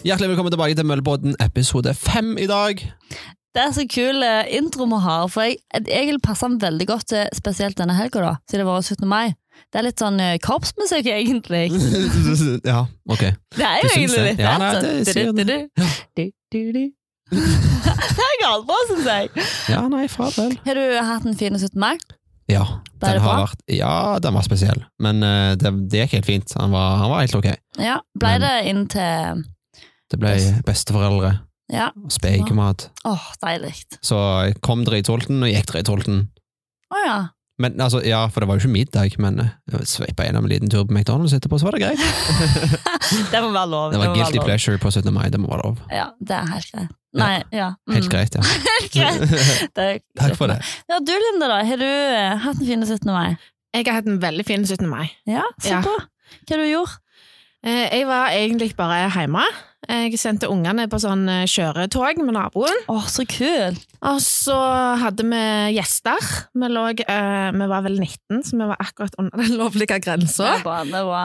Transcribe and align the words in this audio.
Hjertelig 0.00 0.30
velkommen 0.30 0.52
tilbake 0.54 0.76
til 0.78 0.86
Møllebåten 0.88 1.34
episode 1.44 1.92
fem 1.94 2.32
i 2.40 2.46
dag. 2.48 2.78
Det 3.52 3.60
er 3.60 3.72
så 3.76 3.82
kul 3.90 4.22
eh, 4.24 4.48
intro 4.56 4.86
vi 4.88 5.00
har, 5.04 5.26
for 5.28 5.44
jeg, 5.44 5.58
egentlig 5.76 6.22
passer 6.24 6.48
den 6.48 6.60
veldig 6.62 6.86
godt 6.88 7.08
til 7.12 7.26
spesielt 7.36 7.76
denne 7.76 7.96
helga, 7.98 8.36
siden 8.48 8.62
det 8.62 8.68
var 8.70 8.80
17. 8.80 9.08
mai. 9.10 9.34
Det 9.68 9.80
er 9.80 9.84
litt 9.84 10.00
sånn 10.00 10.16
eh, 10.24 10.38
korpsmusikk, 10.40 11.10
egentlig. 11.12 11.66
ja, 12.70 12.84
ok. 13.10 13.26
Det 13.58 13.66
er 13.66 13.82
jo 13.82 13.90
egentlig 13.90 14.24
litt 14.30 14.40
Ja, 14.40 14.54
nei, 14.62 14.70
det 14.80 14.94
sier 15.10 15.36
det. 15.36 15.58
Du-du-du-du. 16.16 16.86
Det 18.10 18.24
er 18.26 18.40
galt 18.40 18.64
bra, 18.66 18.76
syns 18.88 19.06
jeg. 19.06 19.44
Ja, 19.70 19.84
nei, 19.92 20.06
farvel. 20.10 20.56
Har 20.64 20.78
du 20.80 20.96
hatt 21.06 21.28
en 21.28 21.36
fin 21.38 21.54
17. 21.54 21.76
mai? 21.78 21.94
Ja, 22.50 22.64
den 22.98 23.20
har 23.20 23.22
bra? 23.22 23.36
vært 23.44 23.62
Ja, 23.70 23.92
den 24.22 24.34
var 24.34 24.42
spesiell, 24.42 24.80
men 24.98 25.22
uh, 25.22 25.52
det, 25.60 25.70
det 25.92 26.02
gikk 26.02 26.16
helt 26.18 26.26
fint. 26.26 26.54
Han 26.58 26.72
var, 26.74 26.96
han 27.04 27.12
var 27.12 27.22
helt 27.22 27.36
ok. 27.38 27.48
Ja. 27.78 28.00
Ble 28.18 28.32
Men- 28.34 28.46
det 28.46 28.54
inn 28.72 28.82
til 28.90 29.44
Det 30.10 30.18
ble 30.18 30.34
besteforeldre, 30.66 31.36
Ja. 31.70 31.90
spekemat. 32.10 32.88
Åh, 33.06 33.28
deilig. 33.44 33.74
Så 34.02 34.16
jeg 34.46 34.56
kom 34.60 34.84
dritsulten, 34.84 35.42
og 35.42 35.48
gikk 35.52 35.66
dritsulten. 35.70 36.24
Oh, 36.90 36.98
ja. 37.06 37.18
Men 37.60 37.76
altså, 37.78 38.00
ja, 38.02 38.22
for 38.32 38.40
det 38.40 38.48
var 38.48 38.56
jo 38.56 38.64
ikke 38.64 38.72
middag, 38.72 39.18
men 39.20 39.38
eh, 39.42 39.50
jeg 39.70 39.86
sveipa 39.86 40.24
gjennom 40.24 40.46
en 40.46 40.50
liten 40.50 40.70
tur 40.72 40.86
på 40.88 40.94
McDonald's 40.96 41.34
etterpå, 41.36 41.58
så 41.60 41.68
var 41.68 41.76
det 41.76 41.82
greit. 41.84 42.00
Det 43.32 43.40
må 43.42 43.50
være 43.52 43.68
lov. 43.68 43.90
Det 43.92 43.98
var 44.00 44.06
det 44.10 44.16
guilty 44.16 44.38
lov. 44.38 44.44
pleasure 44.46 44.78
på 44.78 44.90
17. 44.90 45.12
mai, 45.12 45.28
det 45.30 45.40
må 45.42 45.48
være 45.50 45.64
lov. 45.66 45.78
Ja, 45.92 46.06
det 46.22 46.36
er 46.36 46.46
helt 46.54 46.70
greit. 46.72 46.92
Nei, 47.20 47.30
ja. 47.52 47.68
mm. 47.88 47.94
Helt 47.96 48.10
greit, 48.12 48.36
ja. 48.38 48.42
Helt 48.78 48.92
greit. 48.94 49.72
Er 49.82 49.98
Takk 50.20 50.36
for 50.38 50.46
det. 50.52 50.58
Ja, 50.88 50.98
du 51.02 51.10
Linda, 51.12 51.48
da. 51.50 51.56
Har 51.66 51.80
du 51.80 51.86
eh, 51.88 52.36
hatt 52.44 52.60
en 52.62 52.66
fin 52.68 52.84
17. 52.86 53.10
mai? 53.10 53.36
Jeg 53.74 53.86
har 53.88 53.98
hatt 54.00 54.06
en 54.10 54.20
veldig 54.22 54.46
fin 54.46 54.64
17. 54.66 54.86
mai. 54.90 55.08
Ja, 55.28 55.42
så 55.62 55.74
Ja. 55.76 55.80
bra. 55.84 55.96
Hva 56.46 56.54
har 56.56 56.62
du 56.62 56.68
gjort? 56.70 56.96
Eh, 57.66 57.98
Jeg 57.98 58.06
var 58.06 58.30
egentlig 58.30 58.70
bare 58.78 59.02
hjemme. 59.10 59.42
Jeg 59.90 60.18
sendte 60.22 60.48
ungene 60.50 60.84
på 60.90 60.98
sånn 61.02 61.24
eh, 61.28 61.46
kjøretog 61.50 62.20
med 62.22 62.34
naboen. 62.36 62.82
Åh, 62.92 63.06
så 63.10 63.24
kul! 63.28 63.78
Og 64.06 64.20
så 64.24 64.56
hadde 65.02 65.24
vi 65.28 65.40
gjester. 65.76 66.28
Vi, 66.56 66.68
lå, 66.72 66.84
eh, 67.02 67.48
vi 67.56 67.66
var 67.72 67.82
vel 67.84 67.98
19, 67.98 68.42
så 68.46 68.56
vi 68.60 68.68
var 68.70 68.80
akkurat 68.80 69.18
under 69.20 69.42
den 69.42 69.58
lovlige 69.60 69.98
grensa. 70.00 70.54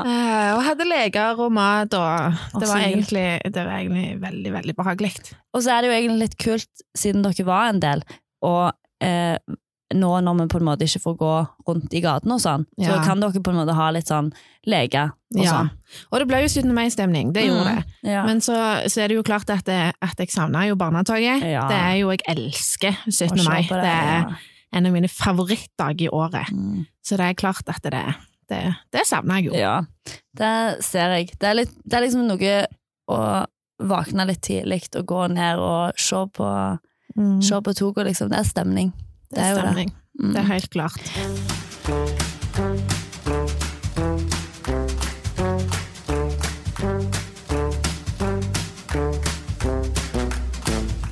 Eh, 0.10 0.50
Og 0.56 0.64
hadde 0.66 0.88
leker 0.90 1.40
og 1.46 1.54
mat, 1.56 1.94
og 1.96 2.60
det 2.60 2.68
var 2.72 2.82
egentlig, 2.90 3.28
det 3.54 3.64
var 3.68 3.78
egentlig 3.78 4.08
veldig, 4.24 4.56
veldig 4.58 4.76
behagelig. 4.82 5.14
Og 5.56 5.64
så 5.64 5.76
er 5.78 5.82
det 5.86 5.92
jo 5.92 5.98
egentlig 6.00 6.26
litt 6.26 6.38
kult, 6.42 6.86
siden 6.98 7.24
dere 7.26 7.48
var 7.48 7.70
en 7.72 7.84
del, 7.84 8.04
å 8.46 8.56
eh, 9.04 9.38
nå 9.94 10.10
når 10.26 10.40
vi 10.40 10.48
på 10.50 10.58
en 10.58 10.66
måte 10.66 10.82
ikke 10.88 11.02
får 11.04 11.16
gå 11.20 11.34
rundt 11.68 11.94
i 11.94 12.02
gatene 12.02 12.34
og 12.34 12.42
sånn, 12.42 12.64
så 12.82 12.96
kan 13.06 13.20
dere 13.22 13.42
på 13.44 13.52
en 13.54 13.60
måte 13.60 13.76
ha 13.78 13.90
litt 13.94 14.08
sånn 14.10 14.32
leke 14.66 15.04
og 15.36 15.44
Ja. 15.44 15.52
sånn. 15.52 15.70
Og 16.12 16.20
det 16.20 16.28
ble 16.28 16.40
jo 16.42 16.48
17. 16.48 16.74
mai-stemning, 16.74 17.34
det 17.34 17.44
gjorde 17.46 17.70
Mm. 17.70 17.76
det. 17.76 18.10
Ja. 18.12 18.26
Men 18.26 18.42
så, 18.42 18.56
så 18.90 19.02
er 19.04 19.08
det 19.10 19.16
jo 19.18 19.24
klart 19.24 19.50
at, 19.50 19.64
det, 19.66 19.94
at 20.02 20.18
jeg 20.18 20.30
savna 20.32 20.66
jo 20.68 20.76
barnetoget. 20.76 21.44
Ja. 21.44 21.68
Det 21.70 21.78
er 21.78 21.96
jo, 22.00 22.10
jeg 22.10 22.20
elsker 22.28 22.98
17. 23.12 23.40
Og 23.40 23.46
mai. 23.46 23.62
Det, 23.62 23.70
Det 23.70 23.94
er 23.94 24.22
ja. 24.22 24.36
en 24.74 24.86
av 24.88 24.92
mine 24.92 25.08
favorittdager 25.08 26.02
i 26.08 26.10
året. 26.10 26.50
Mm. 26.52 26.86
Så 27.04 27.18
det 27.18 27.26
er 27.30 27.34
klart 27.34 27.70
at 27.70 27.82
det, 27.84 28.16
det, 28.50 28.76
det 28.92 29.06
savner 29.06 29.36
jeg 29.36 29.46
jo. 29.46 29.54
Ja, 29.54 29.82
det 30.36 30.84
ser 30.84 31.14
jeg. 31.16 31.30
Det 31.40 31.44
er, 31.48 31.54
litt, 31.54 31.70
det 31.86 31.94
er 31.94 32.02
liksom 32.08 32.26
noe 32.28 32.66
å 33.08 33.46
våkne 33.86 34.26
litt 34.26 34.42
tidlig 34.42 34.88
og 34.96 35.06
gå 35.06 35.28
ned 35.32 35.60
og 35.60 35.94
se 35.96 36.16
på, 36.34 36.80
Mm. 37.18 37.42
se 37.42 37.56
på 37.62 37.72
toget, 37.74 38.08
liksom. 38.08 38.28
Det 38.30 38.40
er 38.40 38.44
stemning. 38.44 38.92
Det 39.34 39.42
er 39.42 39.50
jo 39.56 39.64
det. 39.76 39.88
Mm. 40.20 40.34
Det 40.34 40.40
er 40.42 40.48
helt 40.54 40.70
klart. 40.70 41.02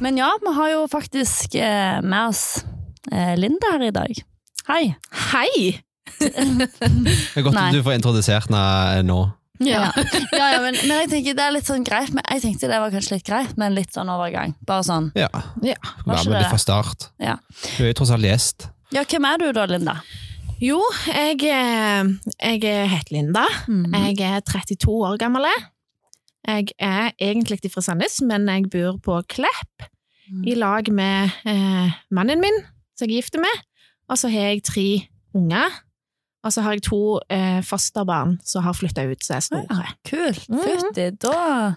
Men 0.04 0.18
ja, 0.20 0.30
vi 0.42 0.54
har 0.54 0.70
jo 0.74 0.88
faktisk 0.92 1.56
eh, 1.56 2.02
med 2.04 2.28
oss 2.28 2.66
eh, 3.12 3.38
Linda 3.40 3.72
her 3.72 3.88
i 3.88 3.94
dag. 3.96 4.24
Hei! 4.68 4.84
Hei! 5.32 5.80
Det 6.20 6.30
er 7.40 7.46
godt 7.46 7.56
Nei. 7.56 7.70
at 7.70 7.76
du 7.76 7.84
får 7.84 7.96
introdusert 7.98 8.52
henne 8.52 9.04
nå. 9.08 9.22
Ja, 9.62 9.92
ja, 10.40 10.46
ja 10.56 10.60
men, 10.64 10.74
men 10.88 11.04
jeg 11.04 11.10
tenker 11.12 11.36
det 11.38 11.44
er 11.46 11.52
litt 11.54 11.68
sånn 11.70 11.84
greit 11.86 12.10
men 12.16 12.24
Jeg 12.34 12.42
tenkte 12.42 12.68
det 12.72 12.80
var 12.82 12.90
kanskje 12.92 13.14
litt 13.20 13.28
greit 13.28 13.52
med 13.58 13.68
en 13.70 13.76
litt 13.78 13.94
sånn 13.94 14.10
overgang. 14.10 14.56
Bare 14.66 14.84
sånn. 14.88 15.12
Ja, 15.16 15.30
Ja. 15.62 15.76
Være 16.08 16.24
med 16.30 16.40
det? 16.42 16.50
fra 16.50 16.58
start. 16.62 17.10
Ja. 17.22 17.36
Du 17.78 17.84
er 17.86 17.92
jo 17.92 17.98
tross 18.02 18.12
alt 18.16 18.26
gjest. 18.26 18.68
Ja, 18.94 19.04
hvem 19.06 19.26
er 19.30 19.38
du 19.42 19.52
da, 19.54 19.66
Linda? 19.70 19.96
Jo, 20.64 20.80
jeg, 21.10 21.44
eh, 21.50 22.10
jeg 22.40 22.90
heter 22.90 23.14
Linda. 23.16 23.46
Mm. 23.68 23.94
Jeg 24.16 24.20
er 24.26 24.42
32 24.48 24.98
år 25.06 25.18
gammel. 25.22 25.46
Jeg 26.48 26.74
er 26.80 27.12
egentlig 27.22 27.72
fra 27.74 27.82
Sandnes, 27.86 28.20
men 28.26 28.48
jeg 28.52 28.70
bor 28.74 28.98
på 29.06 29.22
Klepp 29.28 29.90
Mm. 30.32 30.46
i 30.48 30.54
lag 30.56 30.88
med 30.88 31.32
eh, 31.46 31.90
mannen 32.16 32.40
min, 32.40 32.56
som 32.96 33.10
jeg 33.10 33.18
er 33.18 33.22
gift 33.22 33.36
med. 33.38 33.58
Og 34.10 34.16
så 34.18 34.30
har 34.32 34.54
jeg 34.54 34.62
tre 34.64 34.86
unger. 35.36 35.70
Og 36.44 36.52
så 36.52 36.62
har 36.66 36.74
jeg 36.76 36.84
to 36.90 37.20
eh, 37.32 37.62
fosterbarn 37.64 38.38
som 38.44 38.64
har 38.66 38.74
flytta 38.76 39.06
ut, 39.08 39.24
som 39.24 39.38
er 39.38 39.44
store. 39.46 39.66
Ja, 39.70 39.94
kult. 40.10 40.46
Mm. 40.52 40.64
Fytti, 40.66 41.10
da 41.24 41.76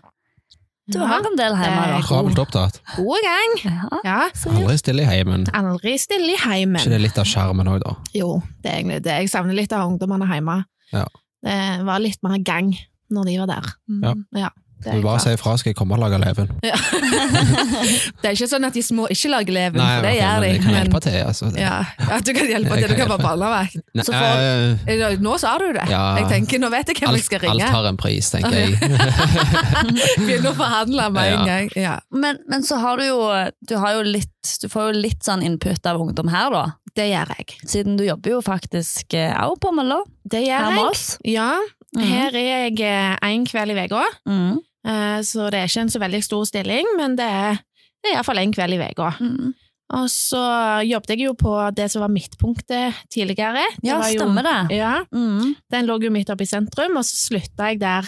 Du 0.88 0.98
Ja. 1.00 1.06
har 1.10 1.18
en 1.26 1.34
del 1.36 1.52
hjemme, 1.58 1.82
Det 1.82 1.94
da. 1.96 2.00
Travelt 2.06 2.38
opptatt. 2.38 2.76
God 2.96 3.18
gang! 3.26 3.54
Ja, 3.64 3.98
Ja. 4.04 4.18
Aldri 4.52 4.76
stille 4.78 5.02
i 5.02 5.04
heimen. 5.04 5.46
Aldri 5.52 5.96
stille 5.98 6.32
i 6.34 6.36
heimen. 6.38 6.78
ikke 6.80 6.90
det 6.90 7.00
litt 7.00 7.18
av 7.18 7.24
skjermen 7.26 7.66
òg, 7.66 7.80
da? 7.82 7.96
Jo, 8.14 8.40
det 8.62 8.70
er 8.70 8.76
egentlig 8.78 9.02
det. 9.02 9.16
Jeg 9.20 9.30
savner 9.30 9.54
litt 9.58 9.72
av 9.72 9.88
ungdommene 9.90 10.28
hjemme. 10.30 10.64
Ja. 10.92 11.04
Det 11.42 11.84
var 11.84 11.98
litt 11.98 12.22
mer 12.22 12.38
gang 12.38 12.70
når 13.10 13.24
de 13.26 13.38
var 13.38 13.46
der. 13.46 13.72
Ja. 14.02 14.14
Ja, 14.44 14.48
det 14.84 14.92
Du 14.92 14.98
er 14.98 15.02
bare 15.02 15.16
klart. 15.16 15.22
si 15.24 15.30
ifra, 15.34 15.52
skal 15.58 15.70
jeg 15.72 15.76
komme 15.76 15.94
og 15.96 16.00
lage 16.02 16.18
leven. 16.20 16.50
Ja. 16.62 16.76
det 18.22 18.28
er 18.28 18.34
ikke 18.36 18.48
sånn 18.50 18.66
at 18.68 18.74
de 18.76 18.82
små 18.84 19.06
ikke 19.12 19.30
lager 19.32 19.54
leven, 19.56 19.78
Nei, 19.80 19.88
for 19.96 20.06
det 20.06 20.12
gjør 20.18 20.34
men 20.36 20.42
de. 20.44 20.50
jeg 20.52 20.62
kan 20.62 20.74
hjelpe 20.76 21.00
til. 21.06 21.16
Altså. 21.26 21.50
Ja, 21.58 21.76
ja, 22.10 22.18
du 22.20 22.30
kan 22.36 22.50
hjelpe 22.52 22.78
til. 22.80 22.88
Du 22.92 22.94
kan 23.00 23.08
bare 23.08 23.16
være 23.16 23.16
vekk. 23.16 23.26
barnevakt. 23.26 23.76
Får- 24.06 25.10
eh, 25.10 25.16
Nå 25.26 25.36
sa 25.42 25.54
du 25.58 25.66
det. 25.72 25.86
Ja. 25.90 26.02
Jeg 26.20 26.28
tenker, 26.34 26.60
Nå 26.62 26.70
vet 26.70 26.92
jeg 26.92 27.00
hvem 27.00 27.16
jeg 27.16 27.24
skal 27.26 27.42
ringe. 27.46 27.64
alt 27.66 27.76
har 27.76 27.88
en 27.90 27.96
pris, 28.00 28.30
tenker 28.30 28.56
jeg. 28.60 28.76
Begynner 30.26 30.50
å 30.52 30.56
forhandle 30.58 31.08
med 31.14 31.32
en 31.32 31.46
gang. 31.50 31.70
Ja, 31.76 31.96
Men, 32.10 32.38
men 32.48 32.62
så 32.66 32.78
har 32.82 33.00
du 33.00 33.06
jo, 33.08 33.20
du 33.68 33.76
har 33.82 33.96
jo 33.98 34.02
litt 34.06 34.32
Du 34.62 34.68
får 34.70 34.92
jo 34.92 35.00
litt 35.02 35.24
sånn 35.26 35.42
input 35.42 35.86
av 35.90 35.98
ungdom 36.00 36.28
her, 36.30 36.50
da. 36.54 36.64
Det 36.96 37.08
gjør 37.10 37.32
jeg. 37.34 37.56
Siden 37.68 37.96
du 37.98 38.04
jobber 38.06 38.30
jo 38.36 38.42
faktisk 38.46 39.16
òg 39.18 39.56
på 39.60 39.72
Mølla. 39.74 39.98
Det 40.24 40.44
gjør 40.46 40.76
jeg. 40.78 41.34
Ja, 41.34 41.48
Mhm. 41.96 42.02
her 42.10 42.34
er 42.36 42.70
jeg 42.70 43.18
én 43.24 43.44
kveld 43.48 43.70
i 43.72 43.84
uka, 43.86 44.02
Mm. 44.28 44.58
Eh, 44.86 45.20
så 45.26 45.50
det 45.50 45.60
er 45.60 45.68
ikke 45.70 45.84
en 45.86 45.92
så 45.94 46.00
veldig 46.02 46.22
stor 46.24 46.44
stilling, 46.48 46.86
men 46.96 47.16
det 47.18 47.26
er, 47.28 47.62
det 48.02 48.10
er 48.12 48.16
iallfall 48.18 48.38
én 48.42 48.54
kveld 48.54 48.76
i 48.76 48.80
uka. 48.90 49.12
Mm. 49.20 49.54
Og 49.96 50.08
så 50.10 50.40
jobbet 50.82 51.12
jeg 51.14 51.20
jo 51.28 51.34
på 51.38 51.52
det 51.76 51.84
som 51.92 52.02
var 52.02 52.10
midtpunktet 52.10 52.94
tidligere. 53.12 53.62
Det 53.78 53.86
Ja, 53.92 53.98
var 54.00 54.08
jo- 54.10 54.18
stemmer 54.18 54.42
det. 54.42 54.76
Ja, 54.76 55.04
Mm. 55.14 55.54
Den 55.70 55.86
lå 55.86 56.00
jo 56.02 56.10
midt 56.10 56.30
oppe 56.30 56.42
i 56.42 56.46
sentrum, 56.50 56.96
og 56.96 57.04
så 57.06 57.14
slutta 57.30 57.68
jeg 57.70 57.78
der 57.80 58.02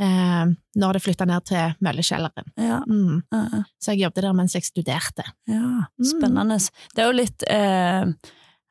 eh, 0.00 0.46
når 0.80 0.92
det 0.96 1.02
flytta 1.02 1.26
ned 1.28 1.44
til 1.44 1.74
Møllekjelleren. 1.84 2.46
Ja. 2.56 2.78
Mm. 2.88 3.22
Uh 3.34 3.48
ja. 3.52 3.62
Så 3.82 3.92
jeg 3.92 4.00
jobbet 4.06 4.22
der 4.24 4.32
mens 4.32 4.54
jeg 4.54 4.64
studerte. 4.64 5.24
Ja, 5.46 5.84
spennende. 6.02 6.56
Det 6.94 7.02
er 7.04 7.10
jo 7.12 7.18
litt 7.18 7.44
eh, 7.50 8.06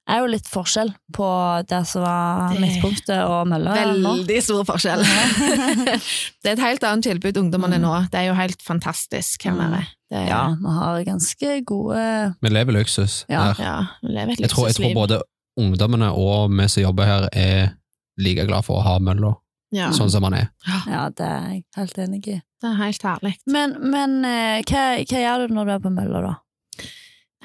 er 0.10 0.20
jo 0.24 0.30
litt 0.32 0.48
forskjell 0.50 0.90
på 1.16 1.28
det 1.70 1.80
som 1.88 2.02
var 2.06 2.56
midtpunktet 2.60 3.20
og 3.24 3.48
mølla. 3.52 3.76
Veldig 3.78 4.40
stor 4.44 4.64
forskjell. 4.68 5.04
det 6.44 6.50
er 6.50 6.56
et 6.56 6.64
helt 6.64 6.84
annet 6.88 7.06
tilbud 7.10 7.38
ungdommene 7.44 7.78
Mm. 7.80 7.86
nå. 7.86 7.94
Det 8.12 8.20
er 8.22 8.28
jo 8.30 8.34
helt 8.38 8.62
fantastisk 8.66 9.44
hvem 9.46 9.60
er 9.64 9.70
nede. 9.76 9.88
Det 10.10 10.18
er, 10.18 10.28
Ja, 10.32 10.42
vi 10.58 10.74
har 10.80 11.04
ganske 11.06 11.66
gode 11.70 12.36
Vi 12.42 12.50
lever 12.50 12.74
luksus 12.80 13.26
Ja. 13.30 13.54
her. 13.54 13.64
ja, 13.64 13.78
vi 14.02 14.14
lever 14.16 14.32
et 14.34 14.40
Jeg 14.42 14.50
tror, 14.50 14.68
jeg 14.68 14.76
tror 14.76 14.94
både 14.94 15.22
ungdommene 15.60 16.10
og 16.16 16.50
vi 16.52 16.68
som 16.68 16.84
jobber 16.84 17.06
her, 17.06 17.30
er 17.34 17.70
like 18.18 18.46
glad 18.48 18.64
for 18.66 18.80
å 18.80 18.84
ha 18.84 18.98
mølla 19.00 19.36
Ja, 19.72 19.92
sånn 19.92 20.10
som 20.10 20.22
man 20.26 20.34
er. 20.34 20.48
Ja, 20.88 21.10
det 21.10 21.26
er 21.26 21.48
jeg 21.52 21.64
helt 21.78 21.98
enig 21.98 22.28
i. 22.28 22.42
det 22.62 22.70
er 22.72 22.76
helt 22.84 23.04
herlig. 23.04 23.36
Men, 23.46 23.76
men 23.92 24.26
eh, 24.26 24.64
hva, 24.66 24.98
hva 25.06 25.20
gjør 25.22 25.48
du 25.48 25.54
når 25.54 25.66
du 25.66 25.72
er 25.76 25.80
på 25.84 25.92
mølla, 25.94 26.22
da? 26.26 26.34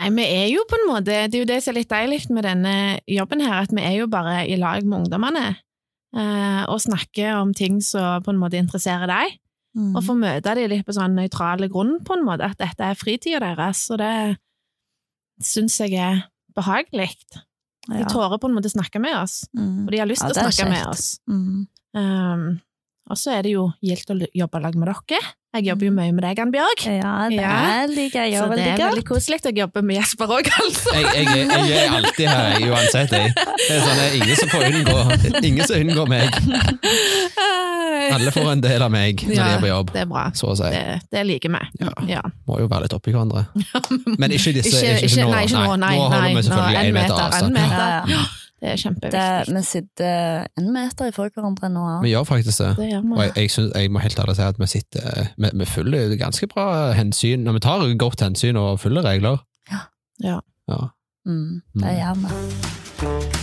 Nei, 0.01 0.09
vi 0.11 0.25
er 0.27 0.49
jo 0.51 0.65
på 0.67 0.75
en 0.75 0.89
måte 0.91 1.05
Det 1.31 1.37
er 1.39 1.43
jo 1.45 1.47
det 1.47 1.61
som 1.63 1.71
er 1.71 1.79
litt 1.79 1.91
deilig 1.93 2.19
med 2.35 2.43
denne 2.45 2.73
jobben 3.07 3.41
her, 3.45 3.61
at 3.63 3.71
vi 3.73 3.83
er 3.85 3.95
jo 4.01 4.09
bare 4.11 4.41
i 4.51 4.57
lag 4.59 4.83
med 4.83 5.05
ungdommene. 5.05 5.57
Eh, 6.15 6.63
og 6.71 6.81
snakker 6.83 7.37
om 7.41 7.53
ting 7.55 7.81
som 7.83 8.23
på 8.23 8.31
en 8.35 8.39
måte 8.39 8.59
interesserer 8.59 9.07
deg. 9.11 9.39
Mm. 9.75 9.97
Og 9.97 10.03
få 10.07 10.15
møte 10.19 10.55
dem 10.55 10.71
litt 10.71 10.85
på 10.87 10.95
sånn 10.95 11.17
nøytrale 11.19 11.67
grunn, 11.71 11.97
på 12.07 12.15
en 12.15 12.23
måte, 12.27 12.47
at 12.47 12.59
dette 12.59 12.91
er 12.93 12.95
fritida 12.99 13.41
deres, 13.43 13.89
og 13.91 13.99
det 13.99 14.37
syns 15.43 15.81
jeg 15.83 15.95
er 15.99 16.21
behagelig. 16.55 17.11
De 17.89 17.99
Ja. 17.99 18.07
tårer 18.07 18.39
på 18.39 18.47
en 18.49 18.55
måte 18.55 18.71
snakke 18.71 19.01
med 19.01 19.15
oss, 19.19 19.47
Mm. 19.57 19.85
og 19.87 19.91
de 19.91 19.99
har 19.99 20.07
lyst 20.07 20.23
til 20.23 20.31
ja, 20.35 20.43
å 20.47 20.53
snakke 20.53 20.71
med 20.71 20.87
oss. 20.87 21.19
Mm. 21.29 21.67
Um, 21.95 22.61
Og 23.13 23.19
så 23.21 23.35
er 23.37 23.43
det 23.45 23.51
jo 23.53 23.67
gildt 23.85 24.11
å 24.15 24.15
jobbe 24.33 24.61
lag 24.65 24.77
med 24.81 24.89
dere. 24.89 25.19
Jeg 25.55 25.69
jobber 25.69 25.87
jo 25.87 25.93
mye 25.95 26.11
med 26.11 26.25
deg, 26.25 26.39
Ann-Bjørg. 26.43 26.81
Ja, 26.89 27.11
det 27.31 27.37
Ja. 27.37 27.87
liker 27.87 28.25
jeg 28.25 28.39
Så 28.41 28.49
det 28.51 28.65
er 28.67 28.79
veldig 28.81 29.05
koselig. 29.07 29.39
å 29.45 29.53
jobbe 29.55 29.83
med 29.87 29.97
Jesper 30.01 30.27
òg, 30.27 30.49
altså. 30.51 30.95
Jeg, 30.97 31.05
jeg, 31.15 31.47
jeg, 31.47 31.85
er 31.85 31.95
alltid 31.95 32.27
her, 32.27 32.65
uansett. 32.73 33.13
Jeg. 33.13 33.35
Det 33.35 33.77
er 33.77 33.85
sånn, 33.85 34.01
det 34.01 34.07
er 34.09 34.17
ingen 34.19 34.37
som 34.41 34.49
får 34.49 34.65
unngå 34.71 35.45
Ingen 35.45 35.69
som 35.69 35.77
unngår 35.85 36.09
meg. 36.11 36.29
Alle 38.15 38.33
får 38.35 38.51
en 38.53 38.61
del 38.65 38.83
av 38.83 38.91
meg 38.91 39.23
når 39.29 39.35
de 39.37 39.51
er 39.53 39.61
på 39.63 39.69
jobb, 39.71 39.93
Det 39.95 40.01
er 40.03 40.09
bra. 40.11 40.25
så 40.35 40.51
å 40.51 40.57
si. 40.59 40.71
Det, 40.75 41.01
det 41.15 41.27
liker 41.29 41.55
vi. 41.55 41.63
Ja. 41.85 41.93
Ja. 42.17 42.23
Må 42.49 42.59
jo 42.65 42.67
være 42.73 42.89
litt 42.89 42.97
oppi 42.99 43.15
hverandre. 43.15 43.47
Men 44.21 44.35
ikke 44.35 44.57
disse 44.59 44.75
Ikke, 44.81 44.97
ikke, 44.97 45.13
ikke, 45.13 45.25
nå. 45.29 45.31
nei, 45.37 45.45
ikke 45.47 45.63
nå. 45.63 45.77
Nei, 45.85 45.95
nå 45.95 46.09
holder 46.09 46.35
vi 46.35 46.43
selvfølgelig 46.49 46.83
én 46.83 46.99
meter 46.99 47.23
avstand. 47.29 47.47
en 47.47 47.63
meter. 47.63 47.85
Ja, 47.85 48.17
ja. 48.17 48.25
Det 48.65 48.71
er 48.73 48.77
Det, 48.77 48.81
kjempeviktig. 48.81 49.55
vi 49.55 49.63
sitter 49.63 50.47
en 50.57 50.73
meter 50.73 51.11
ifra 51.11 51.27
hverandre 51.29 51.69
nå. 51.69 51.83
Vi 52.03 52.15
gjør 52.15 52.25
faktisk 52.25 52.63
det. 52.63 52.71
Det 52.79 52.87
gjør 52.89 53.11
Og 53.13 53.21
jeg, 53.23 53.33
jeg, 53.37 53.51
synes, 53.51 53.73
jeg 53.75 53.91
må 53.93 53.99
helt 54.01 54.19
ærlig 54.19 54.37
si 54.37 54.43
at 54.43 54.59
vi 54.59 54.67
sitter 54.67 55.29
Vi, 55.37 55.51
vi 55.55 55.65
følger 55.69 56.17
ganske 56.17 56.47
bra 56.49 56.93
hensyn. 56.97 57.45
Vi 57.53 57.61
tar 57.61 57.85
godt 58.01 58.25
hensyn 58.25 58.57
og 58.57 58.81
følger 58.81 59.05
regler. 59.05 59.37
Ja. 59.71 59.85
Ja. 60.25 60.39
Mm, 61.27 61.61
det 61.77 61.97
gjør 61.99 62.15
vi. 62.25 63.35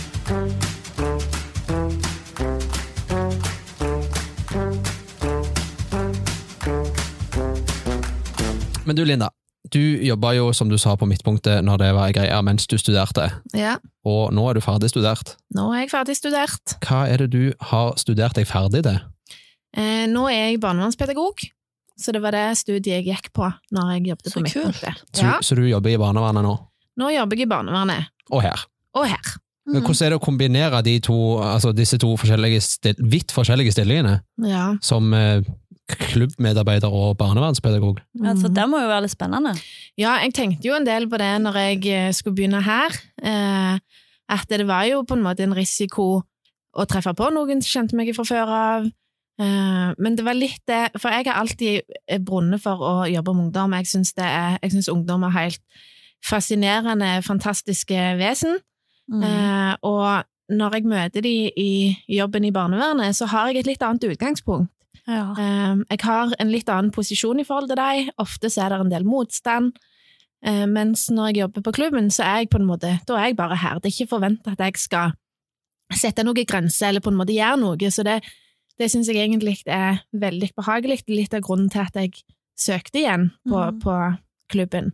Men 8.84 8.96
du 8.96 9.04
Linda, 9.04 9.28
du 9.72 9.80
jobba 10.04 10.34
jo 10.36 10.50
som 10.56 10.68
du 10.70 10.76
sa 10.80 10.94
på 10.96 11.06
midtpunktet 11.08 11.64
når 11.64 11.78
det 11.82 11.90
var 11.96 12.12
greia 12.14 12.38
mens 12.44 12.66
du 12.70 12.76
studerte, 12.80 13.30
ja. 13.56 13.76
og 14.04 14.32
nå 14.36 14.44
er 14.50 14.58
du 14.58 14.60
ferdig 14.64 14.90
studert. 14.92 15.36
Nå 15.56 15.70
er 15.74 15.84
jeg 15.84 15.90
ferdig 15.94 16.16
studert. 16.18 16.76
Hva 16.86 17.06
er 17.10 17.24
det 17.24 17.30
du 17.32 17.52
har 17.72 17.94
studert 18.00 18.36
deg 18.38 18.46
ferdig 18.50 18.84
til? 18.86 19.00
Eh, 19.76 20.04
nå 20.12 20.26
er 20.28 20.50
jeg 20.52 20.60
barnevernspedagog, 20.60 21.46
så 21.98 22.12
det 22.12 22.20
var 22.24 22.34
det 22.36 22.44
studiet 22.60 22.90
jeg 23.00 23.06
gikk 23.08 23.30
på 23.36 23.48
når 23.72 23.94
jeg 23.96 24.06
jobbet 24.12 24.28
Så 24.32 24.34
på 24.40 24.44
midtpunktet. 24.46 25.02
Så, 25.12 25.22
Ja. 25.24 25.38
så 25.40 25.56
du 25.56 25.62
jobber 25.68 25.90
i 25.94 25.96
barnevernet 26.00 26.44
nå, 26.44 26.58
Nå 27.00 27.08
jobber 27.14 27.36
jeg 27.40 27.46
i 27.46 27.50
barnevernet, 27.50 28.10
og 28.30 28.42
her. 28.44 28.66
og 28.94 29.06
her. 29.08 29.32
Mm. 29.64 29.74
Men 29.76 29.82
Hvordan 29.86 30.04
er 30.06 30.10
det 30.10 30.18
å 30.18 30.24
kombinere 30.24 30.82
de 30.82 30.98
to, 31.00 31.16
altså 31.38 31.70
disse 31.72 31.96
to 32.02 32.10
forskjellige 32.18 32.60
vidt 32.98 33.30
forskjellige 33.32 33.72
stillingene 33.72 34.20
Ja. 34.44 34.74
som 34.82 35.12
eh, 35.14 35.40
klubbmedarbeider 36.00 36.88
og 36.92 37.16
barnevernspedagog? 37.20 38.00
Ja, 38.22 38.34
så 38.38 38.48
det 38.52 38.64
må 38.70 38.80
jo 38.82 38.88
være 38.90 39.04
litt 39.06 39.14
spennende. 39.14 39.52
Ja, 40.00 40.16
jeg 40.24 40.34
tenkte 40.34 40.68
jo 40.68 40.74
en 40.76 40.86
del 40.86 41.08
på 41.10 41.18
det 41.20 41.30
når 41.44 41.58
jeg 41.60 41.86
eh, 41.92 42.12
skulle 42.16 42.36
begynne 42.38 42.62
her, 42.64 42.96
eh, 43.22 43.78
at 44.32 44.48
det 44.48 44.66
var 44.68 44.84
jo 44.88 45.02
på 45.04 45.14
en 45.18 45.24
måte 45.24 45.44
en 45.44 45.54
risiko 45.56 46.22
å 46.72 46.84
treffe 46.88 47.12
på 47.18 47.28
noen 47.34 47.60
som 47.60 47.82
kjente 47.82 47.96
meg 47.98 48.14
fra 48.16 48.24
før 48.24 48.52
av, 48.56 48.86
eh, 49.40 49.88
men 49.98 50.16
det 50.16 50.24
var 50.24 50.38
litt 50.38 50.62
det, 50.70 50.82
for 50.96 51.12
jeg 51.12 51.26
har 51.28 51.40
alltid 51.42 51.82
brunnet 52.24 52.62
for 52.64 52.80
å 52.80 52.94
jobbe 53.12 53.34
med 53.34 53.48
ungdom, 53.50 53.74
jeg 53.76 53.86
synes, 53.92 54.14
det 54.16 54.24
er, 54.24 54.58
jeg 54.62 54.72
synes 54.76 54.88
ungdom 54.88 55.24
er 55.28 55.36
helt 55.36 55.60
fascinerende, 56.24 57.22
fantastiske 57.26 58.16
vesen, 58.20 58.58
Mm. 59.10 59.22
eh, 59.26 59.74
og 59.82 60.22
når 60.48 60.72
jeg 60.76 60.84
møter 60.86 61.20
de 61.24 61.50
i 61.58 61.96
jobben 62.08 62.44
i 62.46 62.52
barnevernet, 62.54 63.16
så 63.18 63.26
har 63.26 63.48
jeg 63.50 63.58
et 63.58 63.66
litt 63.66 63.82
annet 63.82 64.04
utgangspunkt. 64.06 64.70
Ja. 65.08 65.32
Eh, 65.38 65.76
Jeg 65.90 66.02
har 66.04 66.34
en 66.38 66.52
litt 66.52 66.68
annen 66.68 66.92
posisjon 66.94 67.40
i 67.40 67.46
forhold 67.46 67.72
til 67.72 67.80
deg. 67.80 68.12
Ofte 68.22 68.50
så 68.52 68.66
er 68.66 68.74
det 68.74 68.80
en 68.80 68.92
del 68.92 69.04
motstand. 69.08 69.72
Eh, 70.44 70.66
Mens 70.66 71.08
når 71.10 71.32
jeg 71.32 71.42
jobber 71.42 71.62
på 71.62 71.74
klubben, 71.80 72.10
så 72.10 72.22
er 72.26 72.42
jeg 72.42 72.50
på 72.50 72.58
en 72.60 72.66
måte 72.66 73.00
Da 73.06 73.18
er 73.18 73.30
jeg 73.30 73.36
bare 73.36 73.56
her. 73.56 73.80
Det 73.80 73.90
er 73.90 73.96
ikke 73.96 74.14
forventa 74.14 74.52
at 74.52 74.58
jeg 74.58 74.78
skal 74.78 75.12
sette 75.92 76.24
noen 76.24 76.46
grenser 76.46 76.88
eller 76.88 77.00
på 77.04 77.10
en 77.12 77.18
måte 77.18 77.34
gjøre 77.34 77.60
noe. 77.60 77.90
Så 77.90 78.04
det, 78.06 78.22
det 78.78 78.90
syns 78.90 79.08
jeg 79.08 79.20
egentlig 79.20 79.58
er 79.66 80.02
veldig 80.12 80.52
behagelig. 80.56 81.02
Litt 81.08 81.34
av 81.34 81.42
grunnen 81.44 81.70
til 81.70 81.84
at 81.84 81.98
jeg 81.98 82.22
søkte 82.58 83.02
igjen 83.02 83.30
på, 83.48 83.58
mm. 83.58 83.80
på 83.82 83.96
klubben. 84.52 84.92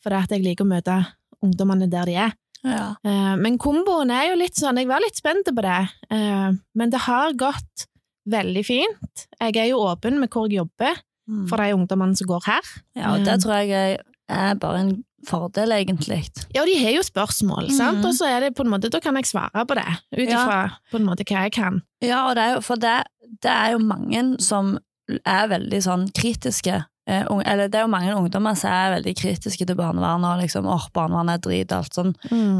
For 0.00 0.10
det 0.10 0.18
er 0.18 0.28
at 0.28 0.34
jeg 0.36 0.44
liker 0.44 0.64
å 0.64 0.70
møte 0.70 0.96
ungdommene 1.44 1.88
der 1.90 2.08
de 2.08 2.16
er. 2.28 2.32
Ja. 2.64 2.94
Eh, 3.04 3.36
Men 3.40 3.58
komboen 3.58 4.10
er 4.12 4.30
jo 4.30 4.40
litt 4.40 4.58
sånn, 4.58 4.76
jeg 4.80 4.88
var 4.88 5.00
litt 5.00 5.16
spent 5.16 5.48
på 5.48 5.64
det, 5.64 5.78
eh, 6.12 6.50
men 6.76 6.92
det 6.92 7.00
har 7.06 7.32
gått 7.32 7.86
veldig 8.28 8.64
fint. 8.66 9.26
Jeg 9.40 9.56
er 9.56 9.68
jo 9.70 9.78
åpen 9.84 10.18
med 10.20 10.30
hvor 10.30 10.48
jeg 10.48 10.58
jobber 10.60 10.98
Mm. 11.30 11.46
for 11.48 11.56
de 11.58 11.74
ungdommene 11.74 12.16
som 12.16 12.26
går 12.26 12.42
her. 12.46 12.60
ja, 12.96 13.12
og 13.14 13.24
det 13.24 13.40
tror 13.44 13.54
jeg 13.62 13.98
er- 14.28 14.54
bare 14.54 14.80
en 14.80 15.04
fordel, 15.26 15.70
egentlig. 15.70 16.28
Ja, 16.54 16.62
og 16.62 16.66
de 16.66 16.74
har 16.82 16.90
jo 16.92 17.02
spørsmål, 17.02 17.70
sant? 17.70 17.98
Mhm. 17.98 18.04
og 18.06 18.14
så 18.14 18.24
er 18.26 18.40
det 18.40 18.56
på 18.56 18.64
en 18.64 18.70
måte, 18.70 18.90
da 18.90 18.98
kan 19.00 19.14
jeg 19.14 19.24
svare 19.26 19.64
på 19.66 19.74
det, 19.74 19.84
ut 20.18 20.28
Ja. 20.28 20.44
ifra 20.46 20.70
på 20.90 20.96
en 20.96 21.04
måte 21.06 21.24
hva 21.24 21.42
jeg 21.44 21.52
kan. 21.52 21.82
Ja, 22.00 22.28
og 22.30 22.34
det 22.36 22.54
jo, 22.54 22.60
for 22.60 22.74
det, 22.76 23.04
det 23.42 23.50
er 23.50 23.70
jo 23.72 23.78
mange 23.78 24.40
som 24.40 24.78
er 25.26 25.46
veldig 25.48 25.82
sånn 25.82 26.10
kritiske. 26.12 26.84
Eh, 27.06 27.24
eller 27.28 27.68
det 27.68 27.74
er 27.74 27.82
jo 27.82 27.88
mange 27.88 28.14
ungdommer 28.14 28.56
som 28.56 28.70
er 28.70 29.00
veldig 29.00 29.14
kritiske 29.16 29.66
til 29.66 29.76
barnevernet, 29.76 30.24
og 30.24 30.42
liksom 30.42 30.66
åh, 30.66 30.88
barnevernet 30.92 31.34
er 31.34 31.38
drit, 31.38 31.72
og 31.72 31.78
alt 31.78 31.92
sånn. 31.94 32.14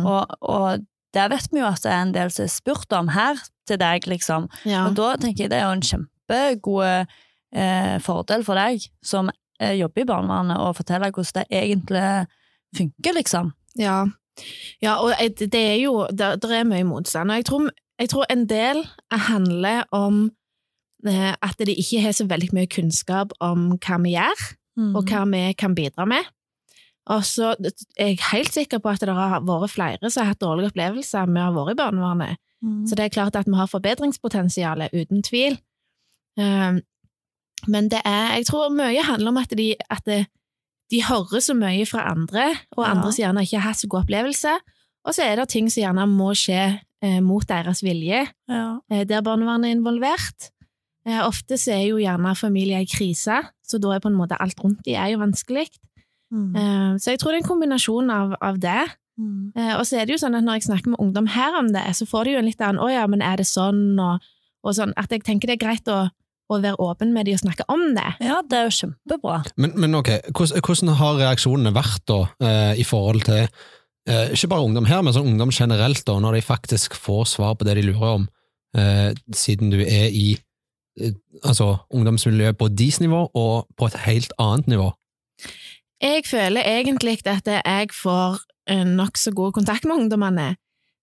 Og, 0.05 0.27
og 0.43 0.81
det 1.15 1.27
vet 1.33 1.51
vi 1.53 1.61
jo 1.61 1.69
at 1.69 1.83
det 1.85 1.91
er 1.91 2.05
en 2.05 2.15
del 2.15 2.31
som 2.35 2.47
er 2.47 2.53
spurt 2.53 2.95
om 2.97 3.11
her 3.15 3.41
til 3.69 3.81
deg, 3.81 4.07
liksom. 4.11 4.49
ja. 4.69 4.87
Og 4.89 4.97
da 4.99 5.15
tenker 5.21 5.45
jeg 5.45 5.53
det 5.53 5.61
er 5.61 5.69
jo 5.69 5.77
en 5.79 5.87
kjempegod 5.89 6.87
eh, 6.87 7.97
fordel 8.05 8.45
for 8.47 8.59
deg 8.59 8.87
som 9.05 9.31
eh, 9.31 9.77
jobber 9.79 10.05
i 10.05 10.09
barnevernet, 10.11 10.59
å 10.59 10.73
fortelle 10.77 11.11
hvordan 11.11 11.41
det 11.41 11.63
egentlig 11.63 12.07
funker, 12.79 13.17
liksom. 13.19 13.53
Ja. 13.79 14.05
ja, 14.83 14.97
og 14.99 15.15
det 15.39 15.55
er 15.55 15.77
jo 15.79 16.07
Det, 16.11 16.33
det 16.43 16.51
er 16.57 16.69
mye 16.69 16.87
motstand, 16.87 17.31
og 17.31 17.43
jeg 17.43 17.49
tror, 17.51 17.71
jeg 18.01 18.13
tror 18.15 18.31
en 18.31 18.47
del 18.51 18.85
handler 19.29 19.85
om 19.95 20.31
eh, 21.07 21.35
at 21.35 21.59
de 21.59 21.75
ikke 21.75 22.03
har 22.07 22.17
så 22.17 22.27
veldig 22.31 22.55
mye 22.57 22.71
kunnskap 22.71 23.35
om 23.41 23.73
hva 23.79 24.03
vi 24.03 24.17
gjør. 24.17 24.49
og 24.97 25.11
hva 25.11 25.27
vi 25.29 25.53
kan 25.59 25.75
bidra 25.75 26.07
med. 26.09 26.25
Og 27.11 27.25
så 27.27 27.55
er 27.99 28.13
jeg 28.13 28.21
helt 28.31 28.55
sikker 28.55 28.79
på 28.79 28.93
at 28.93 29.03
det 29.03 29.15
har 29.17 29.41
vært 29.43 29.73
flere 29.73 30.11
som 30.11 30.23
har 30.23 30.33
hatt 30.35 30.43
dårlige 30.45 30.71
opplevelser 30.71 31.27
med 31.27 31.43
å 31.43 31.49
ha 31.49 31.55
vært 31.57 31.75
i 31.75 31.79
barnevernet. 31.81 32.39
Mm. 32.63 32.85
Så 32.87 32.95
det 32.99 33.05
er 33.09 33.15
klart 33.15 33.37
at 33.41 33.49
vi 33.49 33.57
har 33.59 33.67
forbedringspotensial, 33.71 34.85
uten 34.93 35.23
tvil. 35.27 35.59
Um, 36.39 36.81
Men 37.69 37.91
det 37.93 38.01
er, 38.09 38.37
jeg 38.39 38.47
tror 38.49 38.71
mye 38.73 39.03
handler 39.05 39.29
om 39.35 39.37
at 39.37 39.51
de, 39.59 39.75
at 39.93 40.05
det, 40.07 40.23
de 40.91 41.03
hører 41.05 41.43
så 41.45 41.53
mye 41.55 41.85
fra 41.87 42.07
andre, 42.11 42.47
og 42.77 42.85
Ja. 42.87 42.91
andre 42.95 43.11
som 43.13 43.23
gjerne 43.25 43.43
ikke 43.45 43.59
har 43.61 43.67
hatt 43.69 43.81
så 43.83 43.89
god 43.89 44.01
opplevelse. 44.07 44.55
Og 45.05 45.13
så 45.15 45.23
er 45.27 45.37
det 45.37 45.49
ting 45.53 45.69
som 45.69 45.83
gjerne 45.83 46.07
må 46.09 46.31
skje 46.33 46.81
eh, 47.03 47.21
mot 47.21 47.45
deres 47.49 47.83
vilje, 47.85 48.27
Ja. 48.49 48.79
eh, 48.91 49.05
der 49.05 49.21
barnevernet 49.21 49.69
er 49.69 49.77
involvert. 49.77 50.51
Eh, 51.07 51.21
ofte 51.27 51.57
så 51.61 51.73
er 51.73 51.85
jo 51.91 51.97
gjerne 52.01 52.37
familier 52.37 52.81
i 52.81 52.89
krise, 52.89 53.43
så 53.67 53.79
da 53.81 53.93
er 53.95 54.01
på 54.01 54.09
en 54.09 54.17
måte 54.17 54.37
alt 54.41 54.57
rundt 54.65 54.83
de 54.85 54.95
er 54.95 55.13
jo 55.13 55.19
vanskelig. 55.19 55.69
Mm. 56.31 56.51
Eh, 56.57 56.91
så 57.03 57.15
jeg 57.15 57.21
tror 57.21 57.33
det 57.33 57.41
er 57.41 57.45
en 57.45 57.51
kombinasjon 57.51 58.11
av, 58.15 58.35
av 58.41 58.61
det. 58.63 58.83
Mm. 59.21 59.53
Eh, 59.57 59.75
og 59.77 59.85
så 59.87 60.01
er 60.01 60.07
det 60.07 60.17
jo 60.17 60.23
sånn 60.23 60.39
at 60.39 60.47
når 60.47 60.61
jeg 60.61 60.69
snakker 60.71 60.95
med 60.95 61.03
ungdom 61.03 61.29
her 61.35 61.59
om 61.59 61.69
det, 61.75 61.85
så 61.99 62.07
får 62.09 62.27
de 62.27 62.37
jo 62.37 62.43
en 62.43 62.49
litt 62.49 62.63
annen 62.65 62.81
'å 62.81 62.89
ja, 62.93 63.07
men 63.11 63.23
er 63.23 63.41
det 63.41 63.49
sånn?' 63.51 63.99
og, 64.01 64.25
og 64.65 64.77
sånn. 64.77 64.95
At 64.97 65.13
jeg 65.13 65.25
tenker 65.27 65.51
det 65.51 65.59
er 65.59 65.67
greit 65.67 65.91
å, 65.91 66.09
å 66.51 66.61
være 66.61 66.81
åpen 66.83 67.13
med 67.15 67.29
de 67.29 67.37
og 67.37 67.43
snakke 67.45 67.67
om 67.73 67.95
det. 67.97 68.09
ja, 68.25 68.41
det 68.43 68.59
er 68.59 68.69
jo 68.69 68.77
kjempebra. 68.79 69.43
Men, 69.57 69.75
men 69.77 69.95
ok, 69.99 70.11
hvordan, 70.31 70.65
hvordan 70.67 70.95
har 71.01 71.21
reaksjonene 71.21 71.75
vært 71.77 72.05
da, 72.11 72.21
eh, 72.43 72.81
i 72.81 72.87
forhold 72.87 73.27
til 73.29 73.47
eh, 73.47 74.35
ikke 74.35 74.51
bare 74.51 74.67
ungdom 74.67 74.89
her, 74.91 75.03
men 75.03 75.17
sånn 75.17 75.33
ungdom 75.35 75.55
generelt, 75.55 76.05
da, 76.07 76.19
når 76.19 76.39
de 76.39 76.47
faktisk 76.47 76.97
får 76.99 77.27
svar 77.37 77.57
på 77.59 77.69
det 77.69 77.79
de 77.79 77.89
lurer 77.91 78.21
om, 78.21 78.29
eh, 78.77 79.11
siden 79.35 79.75
du 79.75 79.83
er 79.83 80.09
i 80.11 80.39
altså, 81.45 81.77
ungdomsmiljøet 81.95 82.59
på 82.59 82.69
deres 82.75 83.01
nivå 83.01 83.29
og 83.35 83.69
på 83.79 83.91
et 83.91 84.01
helt 84.07 84.35
annet 84.43 84.71
nivå? 84.71 84.91
Jeg 86.01 86.25
føler 86.25 86.65
egentlig 86.65 87.19
at 87.29 87.47
jeg 87.47 87.91
får 87.93 88.39
eh, 88.71 88.85
nokså 88.89 89.33
god 89.37 89.53
kontakt 89.53 89.85
med 89.85 89.97
ungdommene. 89.97 90.57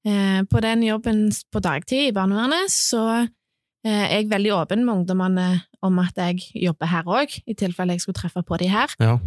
Eh, 0.08 0.42
På 0.50 0.60
den 0.63 0.84
jobben 0.84 1.32
på 1.51 1.60
dagtid 1.60 2.08
i 2.08 2.13
barnevernet 2.16 2.72
så 2.74 3.04
eh, 3.86 4.04
er 4.08 4.16
jeg 4.16 4.32
veldig 4.32 4.54
åpen 4.58 4.86
med 4.86 4.94
ungdommene 4.94 5.62
om 5.86 6.00
at 6.00 6.18
jeg 6.18 6.42
jobber 6.56 6.89
her 6.89 7.04
òg, 7.06 7.38
i 7.46 7.54
tilfelle 7.54 7.94
jeg 7.94 8.01
skulle 8.01 8.18
treffe 8.18 8.42
på 8.44 8.58
de 8.58 8.70
her. 8.74 8.94
Ja. 9.00 9.18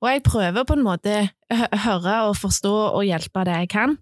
Og 0.00 0.08
jeg 0.10 0.22
prøver 0.22 0.64
på 0.68 0.74
en 0.76 0.84
måte 0.84 1.12
å 1.50 1.78
høre 1.84 2.14
og 2.28 2.36
forstå 2.36 2.72
og 2.92 3.06
hjelpe 3.06 3.44
det 3.48 3.54
jeg 3.62 3.68
kan. 3.72 3.94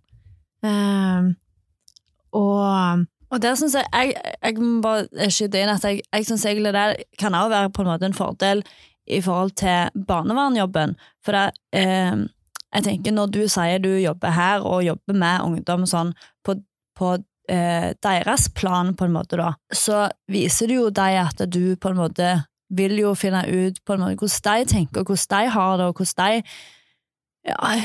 Og 2.33 3.05
Og 3.31 3.43
der 3.43 3.55
synes 3.55 3.75
jeg, 3.75 3.85
jeg, 3.93 4.15
jeg 4.43 4.59
må 4.63 4.81
bare 4.83 5.31
skyte 5.31 5.59
inn 5.63 5.71
at 5.73 5.85
jeg, 5.85 6.01
jeg 6.13 6.27
synes 6.27 6.45
egentlig 6.47 6.73
det 6.75 6.85
kan 7.19 7.35
også 7.35 7.49
være 7.49 7.71
på 7.75 7.83
en 7.83 7.89
måte 7.89 8.07
en 8.07 8.15
fordel 8.15 8.63
i 9.07 9.21
forhold 9.23 9.55
til 9.61 10.05
barnevernjobben. 10.09 10.97
For 11.25 11.33
det, 11.33 11.55
eh, 11.73 12.17
jeg 12.75 12.85
tenker 12.85 13.15
når 13.15 13.33
du 13.33 13.41
sier 13.49 13.79
du 13.83 13.93
jobber 13.99 14.35
her 14.35 14.67
og 14.67 14.85
jobber 14.85 15.15
med 15.15 15.45
ungdom 15.47 15.87
sånn 15.87 16.13
på, 16.45 16.59
på 16.99 17.13
eh, 17.49 17.93
deres 18.03 18.49
plan 18.55 18.95
på 18.95 19.07
en 19.07 19.15
måte 19.15 19.39
da, 19.41 19.53
så 19.73 20.09
viser 20.29 20.69
det 20.69 20.81
jo 20.81 20.91
deg 20.91 21.21
at 21.23 21.45
du 21.49 21.77
på 21.77 21.93
en 21.93 22.01
måte 22.03 22.33
vil 22.75 22.97
jo 22.99 23.15
finne 23.15 23.45
ut 23.47 23.79
på 23.87 23.95
en 23.95 24.01
måte 24.03 24.19
hvordan 24.19 24.65
de 24.67 24.73
tenker, 24.73 25.05
hvordan 25.07 25.31
de 25.47 25.53
har 25.55 25.77
det, 25.79 25.87
og 25.87 26.01
hvordan 26.01 26.43
de 26.43 26.43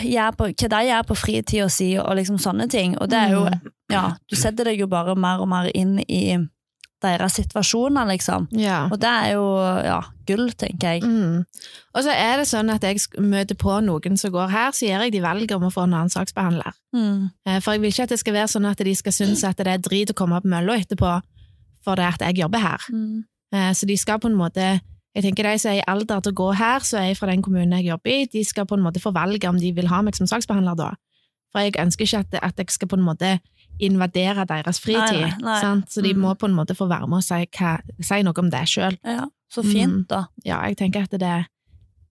ja, 0.10 0.32
på, 0.34 0.48
hva 0.50 0.70
de 0.74 0.80
gjør 0.88 1.04
på 1.06 1.16
fritida 1.22 1.68
si, 1.70 1.92
og 2.01 2.16
liksom 2.18 2.40
sånne 2.42 2.66
ting. 2.72 2.96
Og 2.98 3.12
det 3.12 3.20
er 3.20 3.36
jo 3.36 3.44
Mm. 3.46 3.94
ja, 3.94 4.16
du 4.30 4.36
setter 4.36 4.63
deg 4.66 4.80
jo 4.80 4.88
bare 4.88 5.16
mer 5.16 5.42
og 5.44 5.48
mer 5.51 5.70
inn 5.75 6.00
i 6.08 6.38
deres 7.01 7.34
situasjoner, 7.39 8.05
liksom. 8.12 8.48
Ja. 8.58 8.84
Og 8.91 9.00
det 9.01 9.10
er 9.10 9.31
jo 9.34 9.46
ja, 9.86 10.00
gull, 10.29 10.51
tenker 10.58 10.96
jeg. 10.96 11.03
Mm. 11.03 11.41
Og 11.96 12.05
så 12.05 12.13
er 12.13 12.38
det 12.41 12.48
sånn 12.50 12.70
at 12.74 12.86
jeg 12.86 13.01
møter 13.20 13.58
på 13.60 13.79
noen 13.86 14.17
som 14.17 14.31
går 14.34 14.51
her, 14.53 14.72
så 14.75 14.86
gjør 14.88 15.08
jeg 15.08 15.15
de 15.15 15.24
valget 15.25 15.55
om 15.58 15.65
å 15.67 15.72
få 15.74 15.88
en 15.88 15.98
annen 15.98 16.13
saksbehandler. 16.13 16.77
Mm. 16.96 17.29
Eh, 17.48 17.60
For 17.60 17.74
jeg 17.75 17.81
vil 17.84 17.93
ikke 17.93 18.08
at 18.08 18.13
det 18.13 18.20
skal 18.22 18.38
være 18.38 18.51
sånn 18.53 18.70
at 18.70 18.84
de 18.86 18.96
skal 18.96 19.15
synes 19.17 19.43
at 19.48 19.58
det 19.58 19.67
er 19.67 19.84
drit 19.84 20.13
å 20.13 20.17
komme 20.17 20.38
opp 20.39 20.46
mølla 20.46 20.77
etterpå 20.81 21.17
for 21.84 21.98
det 21.98 22.05
at 22.05 22.22
jeg 22.27 22.43
jobber 22.43 22.62
her. 22.62 22.88
Mm. 22.93 23.24
Eh, 23.53 23.72
Så 23.74 23.89
de 23.89 23.98
skal 23.98 24.20
på 24.22 24.29
en 24.31 24.38
måte 24.39 24.79
Jeg 25.13 25.24
tenker 25.25 25.43
de 25.43 25.58
som 25.60 25.74
er 25.74 25.81
i 25.81 25.88
alder 25.91 26.22
til 26.24 26.31
å 26.31 26.36
gå 26.39 26.53
her, 26.55 26.79
så 26.88 27.01
er 27.01 27.10
jeg 27.10 27.17
fra 27.20 27.27
den 27.27 27.41
kommunen 27.43 27.74
jeg 27.75 27.89
jobber 27.89 28.12
i, 28.13 28.25
de 28.31 28.46
skal 28.48 28.63
på 28.63 28.77
en 28.77 28.84
måte 28.86 29.01
få 29.03 29.12
valget 29.12 29.43
om 29.50 29.58
de 29.60 29.74
vil 29.75 29.89
ha 29.91 30.00
meg 30.01 30.15
som 30.15 30.24
saksbehandler 30.25 30.77
da. 30.79 30.93
For 31.51 31.60
jeg 31.60 31.75
ønsker 31.75 32.05
ikke 32.08 32.22
at, 32.24 32.38
at 32.48 32.62
jeg 32.63 32.72
skal 32.72 32.88
på 32.88 32.96
en 32.96 33.03
måte 33.03 33.34
invadere 33.82 34.46
deres 34.48 34.80
fritid. 34.80 35.22
Nei, 35.22 35.30
nei, 35.32 35.46
nei. 35.46 35.60
Sant? 35.62 35.90
Så 35.92 36.02
de 36.04 36.14
Mm. 36.14 36.22
må 36.22 36.36
på 36.38 36.46
en 36.50 36.56
måte 36.56 36.76
få 36.78 36.88
være 36.90 37.08
med 37.08 37.18
og 37.18 37.24
si, 37.24 37.46
hva, 37.58 37.80
si 38.02 38.22
noe 38.24 38.34
om 38.38 38.50
det 38.50 38.66
sjøl. 38.68 38.98
Ja, 39.04 39.26
så 39.52 39.64
fint, 39.64 39.92
Mm. 39.94 40.08
da. 40.08 40.26
Ja, 40.46 40.62
jeg 40.68 40.78
tenker 40.78 41.04
at 41.04 41.10
det, 41.12 41.46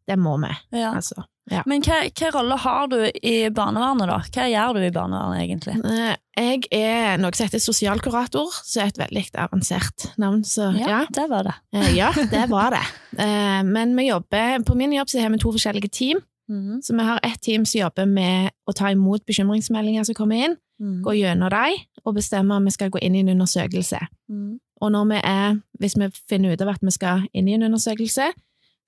det 0.08 0.18
må 0.18 0.38
vi, 0.40 0.54
Ja. 0.78 0.94
altså. 0.94 1.24
Ja. 1.50 1.62
Men 1.66 1.82
hva, 1.82 2.04
hva 2.14 2.30
rolle 2.32 2.56
har 2.58 2.86
du 2.86 2.96
i 3.24 3.48
barnevernet, 3.50 4.06
da? 4.06 4.18
Hva 4.30 4.44
gjør 4.46 4.74
du 4.74 4.80
i 4.86 4.90
barnevernet, 4.90 5.40
egentlig? 5.48 5.84
Eh, 5.84 6.16
Jeg 6.36 6.62
er 6.72 7.16
noe 7.18 7.32
som 7.34 7.46
heter 7.46 7.58
sosialkurator, 7.58 8.48
som 8.64 8.82
er 8.82 8.86
et 8.86 8.98
veldig 8.98 9.30
avansert 9.34 10.16
navn. 10.16 10.42
Så 10.44 10.70
ja, 10.78 11.04
det 11.10 11.28
var 11.28 11.42
det. 11.44 11.54
Eh, 11.74 11.94
ja 11.96 12.12
det 12.12 12.48
var 12.48 12.70
det. 12.70 12.84
Eh, 13.18 13.62
Men 13.64 13.96
vi 13.96 14.08
jobber, 14.08 14.62
på 14.64 14.76
min 14.76 14.92
jobb 14.92 15.08
så 15.08 15.20
har 15.20 15.28
vi 15.30 15.38
to 15.38 15.50
forskjellige 15.52 15.90
team. 15.90 16.18
Mm. 16.48 16.80
Så 16.82 16.96
vi 16.96 17.04
har 17.04 17.18
ett 17.22 17.40
team 17.42 17.64
som 17.66 17.80
jobber 17.80 18.06
med 18.06 18.50
å 18.68 18.72
ta 18.74 18.86
imot 18.90 19.24
bekymringsmeldinger 19.26 20.04
som 20.06 20.14
kommer 20.14 20.36
inn, 20.44 20.56
Mm. 20.80 21.02
gå 21.04 21.12
gjennom 21.12 21.50
dem 21.52 22.04
og 22.04 22.14
bestemme 22.16 22.56
om 22.56 22.64
vi 22.64 22.70
skal 22.72 22.90
gå 22.90 22.98
inn 23.04 23.14
i 23.14 23.20
en 23.20 23.34
undersøkelse. 23.34 23.98
Mm. 24.32 24.60
Og 24.80 24.92
når 24.92 25.08
vi 25.10 25.18
er, 25.24 25.58
hvis 25.78 25.96
vi 26.00 26.08
finner 26.28 26.54
ut 26.54 26.62
av 26.64 26.70
at 26.72 26.80
vi 26.82 26.92
skal 26.94 27.26
inn 27.36 27.48
i 27.48 27.54
en 27.58 27.66
undersøkelse, 27.68 28.30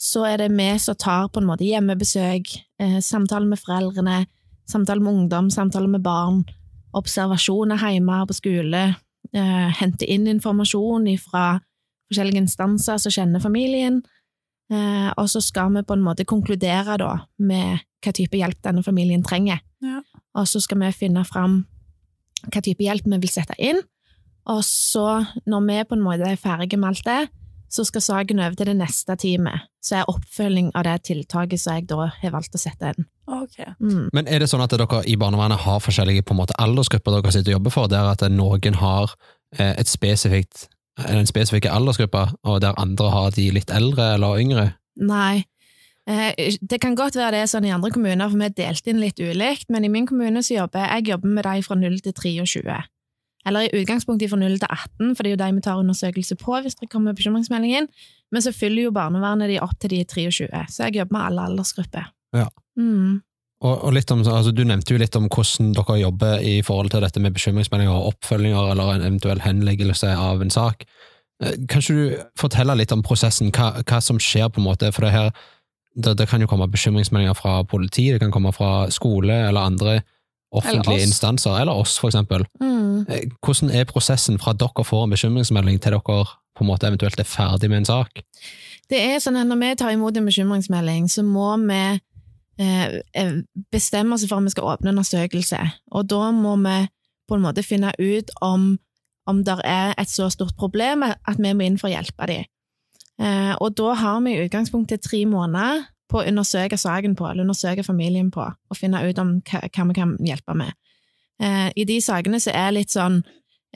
så 0.01 0.25
er 0.27 0.41
det 0.41 0.49
vi 0.57 0.71
som 0.81 0.97
tar 0.97 1.29
på 1.29 1.41
en 1.41 1.47
måte 1.47 1.67
hjemmebesøk, 1.67 2.49
eh, 2.81 2.99
samtaler 3.01 3.47
med 3.47 3.61
foreldrene, 3.61 4.27
samtaler 4.67 5.03
med 5.03 5.13
ungdom, 5.13 5.51
samtaler 5.51 5.89
med 5.89 6.03
barn, 6.03 6.45
observasjoner 6.95 7.77
hjemme 7.77 8.27
på 8.27 8.35
skole, 8.35 8.97
eh, 9.35 9.69
hente 9.81 10.09
inn 10.09 10.27
informasjon 10.27 11.07
fra 11.19 11.61
forskjellige 12.11 12.43
instanser 12.43 12.99
som 12.99 13.13
kjenner 13.13 13.41
familien, 13.41 14.03
eh, 14.73 15.13
og 15.17 15.29
så 15.29 15.43
skal 15.43 15.71
vi 15.75 15.83
på 15.83 15.93
en 15.93 16.03
måte 16.03 16.25
konkludere 16.25 16.99
da 16.99 17.27
med 17.39 17.85
hva 18.03 18.13
type 18.13 18.37
hjelp 18.37 18.63
denne 18.63 18.83
familien 18.83 19.23
trenger. 19.23 19.61
Ja. 19.83 20.01
Og 20.35 20.47
så 20.47 20.61
skal 20.61 20.79
vi 20.79 20.93
finne 20.93 21.25
fram 21.25 21.67
hva 22.49 22.63
type 22.65 22.83
hjelp 22.85 23.07
vi 23.07 23.21
vil 23.23 23.33
sette 23.33 23.57
inn, 23.63 23.81
og 24.51 24.65
så, 24.67 25.23
når 25.47 25.69
vi 25.69 25.79
på 25.87 25.97
en 25.97 26.05
måte 26.05 26.27
er 26.27 26.41
ferdige 26.41 26.81
med 26.81 26.93
alt 26.93 27.07
det, 27.07 27.21
så 27.73 27.85
skal 27.89 28.05
saken 28.05 28.43
over 28.43 28.57
til 28.59 28.69
det 28.69 28.77
neste 28.77 29.15
teamet, 29.17 29.69
så 29.81 30.01
er 30.01 30.11
oppfølging 30.11 30.73
av 30.77 30.85
det 30.85 30.99
tiltaket 31.09 31.61
som 31.61 31.79
jeg 31.79 31.87
da 31.89 32.11
har 32.19 32.35
valgt 32.35 32.59
å 32.59 32.61
sette 32.61 32.93
inn. 32.93 33.07
Ok. 33.33 33.57
Mm. 33.79 34.11
Men 34.13 34.29
er 34.29 34.43
det 34.43 34.51
sånn 34.51 34.65
at 34.65 34.75
dere 34.75 35.01
i 35.09 35.17
barnevernet 35.17 35.63
har 35.63 35.81
forskjellige 35.81 36.27
på 36.27 36.35
en 36.35 36.43
måte, 36.43 36.59
aldersgrupper 36.61 37.17
dere 37.17 37.33
sitter 37.33 37.55
og 37.55 37.59
jobber 37.61 37.75
for, 37.79 37.89
der 37.89 38.11
at 38.11 38.27
noen 38.35 38.77
har 38.83 39.15
eh, 39.57 39.73
et 39.73 39.89
spesifikt, 39.89 40.67
en 41.07 41.31
spesifikk 41.31 41.71
aldersgruppe, 41.71 42.27
og 42.45 42.61
der 42.65 42.77
andre 42.83 43.09
har 43.15 43.33
de 43.39 43.49
litt 43.57 43.73
eldre 43.73 44.13
eller 44.19 44.43
yngre? 44.43 44.67
Nei. 45.01 45.47
Eh, 46.11 46.57
Det 46.61 46.81
kan 46.81 46.97
godt 46.99 47.15
være 47.17 47.31
det 47.37 47.43
er 47.43 47.51
sånn 47.51 47.67
i 47.69 47.75
andre 47.75 47.91
kommuner, 47.95 48.29
for 48.31 48.39
vi 48.39 48.49
er 48.49 48.57
delt 48.57 48.87
inn 48.91 49.01
litt 49.01 49.21
ulikt, 49.21 49.69
men 49.71 49.85
i 49.85 49.89
min 49.93 50.07
kommune 50.07 50.43
så 50.43 50.57
jobber 50.63 50.89
jeg 50.89 51.13
jobber 51.13 51.29
med 51.29 51.45
de 51.45 51.63
fra 51.63 51.77
0 51.79 52.01
til 52.03 52.13
23. 52.13 52.83
Eller 53.47 53.67
i 53.67 53.83
utgangspunktet 53.83 54.31
fra 54.31 54.39
0 54.39 54.59
til 54.59 54.69
18, 54.71 55.17
for 55.17 55.23
det 55.23 55.31
er 55.31 55.35
jo 55.37 55.41
de 55.43 55.55
vi 55.57 55.61
tar 55.67 55.79
undersøkelse 55.83 56.37
på 56.39 56.61
hvis 56.63 56.79
det 56.79 56.91
kommer 56.91 57.15
bekymringsmeldingen, 57.15 57.89
men 58.33 58.43
så 58.43 58.53
fyller 58.55 58.87
jo 58.87 58.95
barnevernet 58.95 59.51
de 59.51 59.61
opp 59.63 59.75
til 59.81 59.91
de 59.91 60.01
er 60.01 60.09
23, 60.11 60.49
så 60.71 60.87
jeg 60.87 60.97
jobber 61.01 61.19
med 61.19 61.27
alle 61.27 61.47
aldersgrupper. 61.51 62.11
Ja. 62.35 62.49
Mm. 62.79 63.21
Og, 63.63 63.75
og 63.87 63.93
litt 63.95 64.11
om, 64.11 64.23
altså 64.27 64.51
Du 64.51 64.65
nevnte 64.67 64.95
jo 64.95 64.99
litt 64.99 65.17
om 65.19 65.29
hvordan 65.31 65.73
dere 65.77 65.99
jobber 66.01 66.43
i 66.43 66.57
forhold 66.67 66.91
til 66.91 67.03
dette 67.05 67.21
med 67.23 67.35
bekymringsmeldinger 67.37 67.95
og 67.95 68.15
oppfølginger, 68.15 68.73
eller 68.75 68.95
en 68.97 69.07
eventuell 69.07 69.43
henleggelse 69.45 70.11
av 70.19 70.43
en 70.43 70.51
sak. 70.51 70.87
Eh, 71.43 71.55
Kan 71.71 71.83
ikke 71.83 71.99
du 71.99 72.23
fortelle 72.39 72.79
litt 72.79 72.95
om 72.95 73.05
prosessen, 73.07 73.53
hva, 73.55 73.75
hva 73.83 74.01
som 74.03 74.19
skjer 74.23 74.51
på 74.51 74.63
en 74.63 74.67
måte? 74.67 74.91
For 74.95 75.07
det 75.07 75.15
her, 75.15 75.31
det, 75.95 76.17
det 76.19 76.29
kan 76.29 76.41
jo 76.41 76.49
komme 76.51 76.69
bekymringsmeldinger 76.71 77.37
fra 77.37 77.63
politi, 77.69 78.11
det 78.13 78.21
kan 78.23 78.33
komme 78.35 78.53
fra 78.53 78.91
skole 78.91 79.35
eller 79.49 79.61
andre 79.61 80.01
offentlige 80.53 80.95
Eller 80.95 81.07
instanser, 81.07 81.61
eller 81.61 81.73
oss 81.73 81.99
for 81.99 82.11
eksempel. 82.11 82.45
Mm. 82.61 83.07
Eh, 83.09 83.29
Hvordan 83.41 83.71
er 83.73 83.89
prosessen 83.89 84.39
fra 84.39 84.53
dere 84.53 84.85
får 84.85 85.05
en 85.07 85.15
bekymringsmelding 85.15 85.81
til 85.81 85.97
dere 85.97 86.25
på 86.53 86.65
en 86.65 86.69
måte 86.69 86.87
eventuelt 86.87 87.21
er 87.21 87.29
ferdig 87.29 87.71
med 87.71 87.83
en 87.83 87.89
sak? 87.89 88.21
Det 88.91 89.01
er 89.01 89.21
sånn 89.25 89.39
at 89.41 89.49
når 89.49 89.61
vi 89.63 89.71
tar 89.81 89.95
imot 89.95 90.17
en 90.17 90.29
bekymringsmelding, 90.29 91.09
så 91.09 91.25
må 91.25 91.55
vi 91.65 91.81
eh, 92.61 93.01
eh, 93.17 93.33
bestemme 93.73 94.15
oss 94.15 94.27
for 94.29 94.43
om 94.43 94.49
vi 94.49 94.53
skal 94.53 94.75
åpne 94.75 94.93
undersøkelse, 94.93 95.61
og 95.97 96.09
da 96.13 96.29
må 96.37 96.59
vi 96.67 96.79
på 97.29 97.39
en 97.39 97.47
måte 97.47 97.65
finne 97.65 97.95
ut 97.97 98.33
om, 98.45 98.75
om 99.31 99.45
det 99.47 99.57
er 99.65 99.95
et 99.97 100.11
så 100.11 100.29
stort 100.29 100.59
problem 100.61 101.07
at 101.09 101.39
vi 101.39 101.55
må 101.55 101.65
inn 101.65 101.81
for 101.81 101.89
å 101.89 101.95
hjelpe 101.95 102.29
dem. 102.29 102.45
Eh, 103.21 103.55
og 103.61 103.75
da 103.77 103.95
har 103.95 104.21
vi 104.25 104.33
i 104.37 104.45
utgangspunktet 104.47 105.03
tre 105.03 105.25
måneder 105.27 105.85
på 106.11 106.21
å 106.21 106.27
undersøke 106.29 106.77
saken 106.81 107.15
på, 107.17 107.27
eller 107.31 107.45
undersøke 107.45 107.85
familien 107.85 108.31
på, 108.31 108.45
og 108.45 108.77
finne 108.77 109.01
ut 109.09 109.19
om 109.19 109.41
hva, 109.49 109.61
hva 109.69 109.87
vi 109.89 109.95
kan 109.95 110.17
hjelpe 110.21 110.55
med. 110.57 110.73
Eh, 111.41 111.71
I 111.77 111.85
de 111.89 112.01
sakene 112.01 112.41
som 112.41 112.53
er 112.55 112.73
litt 112.73 112.91
sånn 112.93 113.23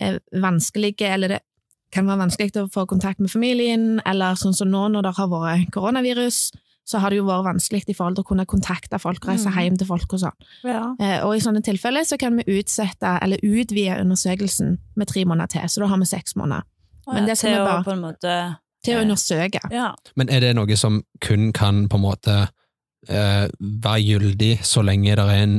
eh, 0.00 0.18
vanskelige, 0.32 1.08
eller 1.14 1.28
det 1.28 1.40
kan 1.92 2.06
være 2.06 2.24
vanskelig 2.26 2.56
å 2.60 2.68
få 2.72 2.86
kontakt 2.86 3.20
med 3.20 3.30
familien, 3.30 4.00
eller 4.04 4.34
sånn 4.36 4.54
som 4.54 4.68
nå 4.70 4.88
når 4.92 5.02
det 5.06 5.14
har 5.16 5.28
vært 5.32 5.70
koronavirus, 5.72 6.50
så 6.86 7.00
har 7.02 7.10
det 7.10 7.16
jo 7.18 7.24
vært 7.26 7.46
vanskelig 7.48 7.88
i 7.90 7.94
forhold 7.98 8.14
til 8.18 8.22
å 8.22 8.28
kunne 8.28 8.44
kontakte 8.46 8.98
folk, 9.02 9.24
reise 9.26 9.48
Mm. 9.48 9.56
hjem 9.58 9.78
til 9.78 9.86
folk 9.88 10.12
og 10.12 10.20
sånn. 10.20 10.36
Ja. 10.62 10.82
Og 11.26 11.34
i 11.34 11.40
sånne 11.42 11.62
tilfeller 11.64 12.04
så 12.06 12.16
kan 12.18 12.36
vi 12.36 12.44
utsette, 12.60 13.18
eller 13.22 13.38
utvide 13.42 13.96
undersøkelsen 14.00 14.78
med 14.94 15.08
tre 15.08 15.24
måneder 15.24 15.46
til, 15.48 15.62
så 15.66 15.80
da 15.82 15.86
har 15.88 15.98
vi 15.98 16.04
seks 16.04 16.36
måneder 16.36 16.62
Men 17.12 17.26
det 17.26 17.38
skal 17.38 17.50
vi 17.50 17.56
bare- 17.58 18.56
til 18.86 18.98
å 18.98 19.02
undersøke. 19.04 19.62
Ja. 19.74 19.90
Men 20.18 20.30
er 20.32 20.44
det 20.44 20.54
noe 20.58 20.78
som 20.78 21.02
kun 21.24 21.50
kan 21.56 21.84
på 21.90 21.98
en 21.98 22.06
måte 22.06 22.36
eh, 23.08 23.46
være 23.60 24.04
gyldig 24.04 24.52
så 24.66 24.84
lenge 24.86 25.16
det 25.18 25.26
er 25.26 25.42
en 25.44 25.58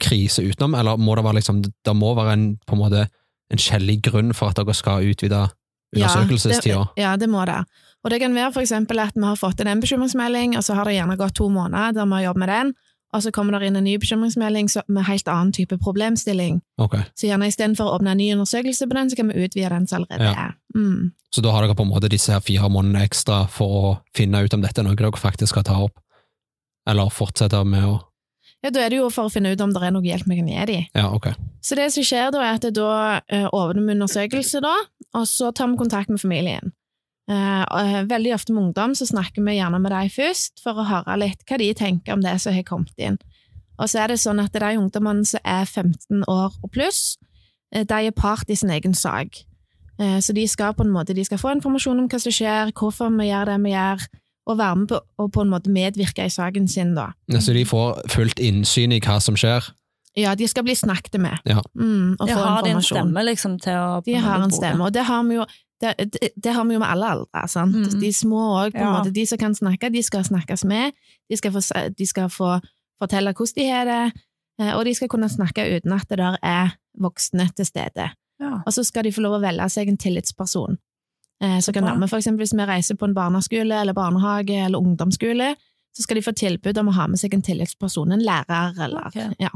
krise 0.00 0.44
utenom, 0.46 0.76
eller 0.78 1.00
må 1.02 1.16
det 1.18 1.24
være 1.26 1.40
liksom, 1.40 1.64
det 1.66 1.94
må 1.98 2.12
være 2.14 2.36
en, 2.36 2.44
på 2.66 2.76
en 2.76 2.82
måte, 2.84 3.06
en 3.50 3.58
skjellig 3.60 3.98
grunn 4.06 4.34
for 4.36 4.52
at 4.52 4.60
dere 4.60 4.76
skal 4.78 5.06
utvide 5.10 5.48
undersøkelsestida? 5.96 6.84
Ja, 6.94 7.08
ja, 7.08 7.16
det 7.18 7.26
må 7.30 7.42
det. 7.48 7.58
Og 8.04 8.12
det 8.12 8.20
kan 8.22 8.34
være 8.36 8.52
for 8.54 8.62
eksempel 8.62 9.02
at 9.02 9.16
vi 9.16 9.26
har 9.26 9.38
fått 9.38 9.60
inn 9.60 9.68
en 9.72 9.82
bekymringsmelding, 9.82 10.54
og 10.56 10.64
så 10.64 10.78
har 10.78 10.88
det 10.88 10.96
gjerne 10.96 11.18
gått 11.20 11.36
to 11.40 11.50
måneder 11.52 11.96
der 11.98 12.06
vi 12.06 12.18
har 12.18 12.28
jobbet 12.30 12.44
med 12.44 12.52
den, 12.54 12.72
og 13.12 13.22
så 13.24 13.32
kommer 13.34 13.58
det 13.58 13.66
inn 13.70 13.76
en 13.80 13.84
ny 13.84 13.96
bekymringsmelding 13.98 14.68
med 14.88 15.06
helt 15.08 15.28
annen 15.28 15.52
type 15.52 15.76
problemstilling. 15.82 16.60
Okay. 16.78 17.02
Så 17.18 17.26
gjerne 17.26 17.48
istedenfor 17.50 17.88
å 17.88 17.96
åpne 17.98 18.12
en 18.14 18.20
ny 18.22 18.28
undersøkelse 18.36 18.86
på 18.86 18.94
den, 18.98 19.10
så 19.10 19.18
kan 19.18 19.32
vi 19.32 19.44
utvide 19.44 19.72
den 19.72 19.86
som 19.90 20.02
allerede 20.04 20.24
Ja. 20.30 20.46
er. 20.50 20.54
Mm. 20.76 21.12
Så 21.34 21.42
da 21.42 21.50
har 21.50 21.62
dere 21.66 21.74
på 21.74 21.82
en 21.82 21.90
måte 21.90 22.08
disse 22.08 22.30
her 22.32 22.40
fire 22.40 22.68
månedene 22.70 23.02
ekstra 23.06 23.48
for 23.48 23.66
å 23.66 23.98
finne 24.14 24.44
ut 24.44 24.54
om 24.54 24.62
dette 24.62 24.78
er 24.78 24.84
noe 24.86 24.94
dere 24.94 25.10
faktisk 25.12 25.48
skal 25.54 25.62
ta 25.66 25.80
opp, 25.82 25.98
eller 26.86 27.10
fortsette 27.10 27.64
med 27.64 27.84
å 27.84 28.00
Ja, 28.62 28.68
da 28.68 28.80
er 28.84 28.90
det 28.90 28.98
jo 28.98 29.08
for 29.08 29.24
å 29.24 29.32
finne 29.32 29.52
ut 29.54 29.60
om 29.60 29.72
det 29.72 29.80
er 29.82 29.90
noe 29.90 30.02
hjelp 30.04 30.26
vi 30.28 30.36
kan 30.36 30.48
gi 30.48 30.64
dem. 30.66 30.86
Ja, 30.94 31.14
okay. 31.14 31.32
Så 31.62 31.74
det 31.76 31.92
som 31.94 32.02
skjer 32.04 32.30
da, 32.30 32.42
er 32.44 32.58
at 32.58 32.74
da 32.74 33.20
eh, 33.26 33.48
åpner 33.48 33.86
vi 33.86 33.94
undersøkelse, 33.94 34.60
da, 34.60 34.74
og 35.14 35.24
så 35.26 35.50
tar 35.50 35.68
vi 35.68 35.78
kontakt 35.80 36.10
med 36.10 36.20
familien. 36.20 36.72
Eh, 37.30 37.62
eh, 37.62 38.00
veldig 38.10 38.32
ofte 38.34 38.52
med 38.52 38.64
ungdom 38.64 38.94
så 38.98 39.06
snakker 39.06 39.44
vi 39.46 39.58
gjerne 39.58 39.78
med 39.78 39.92
dem 39.94 40.08
først, 40.10 40.58
for 40.64 40.80
å 40.80 40.86
høre 40.88 41.18
litt 41.20 41.44
hva 41.46 41.58
de 41.60 41.68
tenker 41.78 42.16
om 42.16 42.24
det 42.24 42.34
som 42.42 42.56
har 42.56 42.66
kommet 42.66 42.96
inn. 42.98 43.18
Og 43.78 43.88
så 43.88 44.02
er 44.02 44.12
det 44.12 44.18
sånn 44.20 44.42
at 44.42 44.52
de 44.52 44.72
ungdommene 44.76 45.24
som 45.28 45.40
er 45.44 45.64
15 45.64 46.24
år 46.26 46.56
og 46.58 46.72
pluss, 46.74 47.16
eh, 47.72 47.84
de 47.84 48.06
er 48.08 48.16
part 48.16 48.50
i 48.50 48.56
sin 48.58 48.72
egen 48.74 48.94
sak. 48.94 49.44
Eh, 50.00 50.18
så 50.18 50.34
de 50.34 50.46
skal 50.48 50.74
på 50.74 50.84
en 50.84 50.92
måte 50.92 51.14
de 51.14 51.24
skal 51.24 51.38
få 51.38 51.54
informasjon 51.54 51.98
om 52.00 52.08
hva 52.08 52.20
som 52.20 52.32
skjer, 52.32 52.72
hvorfor 52.72 53.12
vi 53.16 53.28
gjør 53.30 53.52
det 53.52 53.58
vi 53.62 53.74
gjør, 53.76 54.06
og 54.50 54.58
være 54.58 54.76
med 54.76 54.88
på, 54.88 55.00
og 55.20 55.32
på 55.32 55.42
en 55.44 55.50
måte 55.52 55.70
medvirke 55.70 56.24
i 56.24 56.32
saken 56.32 56.66
sin, 56.68 56.94
da. 56.96 57.12
Så 57.38 57.52
de 57.54 57.64
får 57.68 58.08
fullt 58.10 58.40
innsyn 58.42 58.92
i 58.96 59.00
hva 59.04 59.20
som 59.22 59.36
skjer? 59.38 59.68
Ja, 60.18 60.34
de 60.34 60.48
skal 60.50 60.64
bli 60.66 60.74
snakket 60.74 61.20
med, 61.20 61.38
Ja. 61.46 61.60
mm, 61.76 62.16
og 62.18 62.26
De 62.26 62.34
få 62.34 62.42
har 62.42 62.62
de 62.64 62.70
en 62.70 62.82
stemme, 62.82 63.22
liksom, 63.24 63.60
til 63.60 63.72
å 63.72 64.00
på 64.00 64.06
De 64.06 64.14
har 64.14 64.42
en 64.42 64.50
stemme, 64.50 64.80
og 64.82 64.92
det 64.92 65.04
har 65.04 65.22
vi 65.22 65.36
jo, 65.36 65.44
det, 65.80 65.94
det, 66.12 66.30
det 66.36 66.52
har 66.52 66.64
vi 66.68 66.74
jo 66.76 66.80
med 66.82 66.90
alle 66.90 67.08
aldre. 67.14 67.44
Sant? 67.48 67.76
Mm. 67.76 68.00
De 68.00 68.12
små 68.12 68.40
òg, 68.60 68.74
Ja. 68.76 69.02
De 69.04 69.26
som 69.26 69.38
kan 69.38 69.54
snakke, 69.54 69.90
de 69.92 70.02
skal 70.02 70.24
snakkes 70.24 70.64
med. 70.64 70.92
De 71.30 71.36
skal 71.36 71.52
få, 71.52 71.62
de 71.98 72.06
skal 72.06 72.28
få 72.28 72.58
fortelle 73.00 73.32
hvordan 73.32 73.56
de 73.56 73.68
har 73.70 73.84
det, 73.88 74.12
eh, 74.60 74.74
og 74.76 74.84
de 74.84 74.94
skal 74.94 75.08
kunne 75.08 75.28
snakke 75.28 75.64
uten 75.76 75.92
at 75.96 76.08
det 76.08 76.18
der 76.18 76.36
er 76.42 76.76
voksne 77.00 77.48
til 77.56 77.66
stede. 77.66 78.10
Ja. 78.40 78.60
Og 78.66 78.72
så 78.72 78.84
skal 78.84 79.04
de 79.04 79.12
få 79.12 79.20
lov 79.24 79.38
å 79.38 79.42
velge 79.42 79.68
seg 79.72 79.88
en 79.88 79.96
tillitsperson. 80.00 80.78
Eh, 81.42 81.60
Så 81.60 81.72
kan 81.72 81.84
vi, 81.84 82.08
for 82.08 82.18
eksempel 82.18 82.44
hvis 82.44 82.54
vi 82.56 82.66
reiser 82.68 82.94
på 82.96 83.08
en 83.08 83.14
barneskole 83.14 83.80
eller 83.80 83.92
barnehage 83.96 84.64
eller 84.64 84.78
ungdomsskole, 84.78 85.54
så 85.96 86.02
skal 86.02 86.16
de 86.16 86.22
få 86.22 86.32
tilbud 86.32 86.78
om 86.78 86.88
å 86.88 86.92
ha 86.92 87.06
med 87.06 87.18
seg 87.18 87.34
en 87.34 87.42
tillitsperson, 87.42 88.12
en 88.12 88.22
lærer 88.22 88.76
eller 88.84 89.06
okay. 89.06 89.32
ja. 89.40 89.50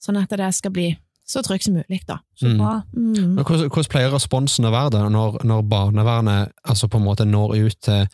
Sånn 0.00 0.16
at 0.16 0.30
det 0.30 0.54
skal 0.54 0.72
bli 0.72 0.88
så 1.28 1.42
trygt 1.44 1.64
som 1.68 1.74
mulig, 1.76 2.00
da. 2.08 2.18
Så 2.40 2.48
Mm. 2.48 2.58
bra. 2.58 2.82
Mm. 2.96 3.34
Men 3.36 3.44
hvordan, 3.44 3.68
hvordan 3.68 3.90
pleier 3.92 4.10
responsen 4.14 4.64
å 4.64 4.72
være 4.72 4.90
da, 4.96 5.08
når, 5.12 5.42
når 5.44 5.62
barnevernet 5.68 6.52
altså 6.64 6.88
på 6.88 6.96
en 6.98 7.04
måte 7.04 7.26
når 7.28 7.56
ut 7.66 7.80
til 7.84 8.06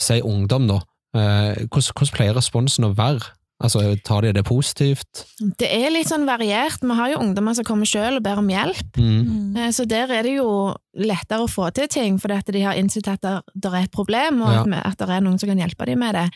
si 0.00 0.20
ungdom, 0.24 0.66
da? 0.68 0.80
Eh, 1.14 1.66
hvordan, 1.68 1.92
hvordan 1.94 2.14
pleier 2.16 2.34
responsen 2.34 2.84
å 2.88 2.94
være? 2.96 3.20
Altså, 3.62 3.94
Tar 4.04 4.22
de 4.22 4.32
det 4.34 4.42
positivt? 4.44 5.20
Det 5.60 5.68
er 5.70 5.90
litt 5.94 6.08
sånn 6.10 6.26
variert. 6.26 6.80
Vi 6.82 6.94
har 6.98 7.12
jo 7.12 7.20
ungdommer 7.22 7.54
som 7.54 7.64
kommer 7.64 7.86
sjøl 7.86 8.16
og 8.18 8.22
ber 8.24 8.40
om 8.42 8.48
hjelp. 8.50 8.96
Mm. 8.98 9.28
Mm. 9.28 9.56
Eh, 9.56 9.70
Så 9.70 9.86
der 9.86 10.10
er 10.10 10.22
det 10.26 10.34
jo 10.36 10.74
lettere 10.98 11.44
å 11.44 11.48
få 11.48 11.72
til 11.72 11.86
ting, 11.88 12.18
fordi 12.18 12.34
at 12.38 12.46
de 12.52 12.60
har 12.62 12.74
innsett 12.74 13.06
at 13.08 13.22
det 13.22 13.70
er 13.72 13.84
et 13.84 13.92
problem, 13.92 14.42
og 14.42 14.66
Ja. 14.66 14.80
at 14.84 14.98
det 14.98 15.08
er 15.08 15.20
noen 15.20 15.38
som 15.38 15.48
kan 15.48 15.58
hjelpe 15.58 15.86
dem 15.86 15.98
med 16.00 16.14
det. 16.14 16.30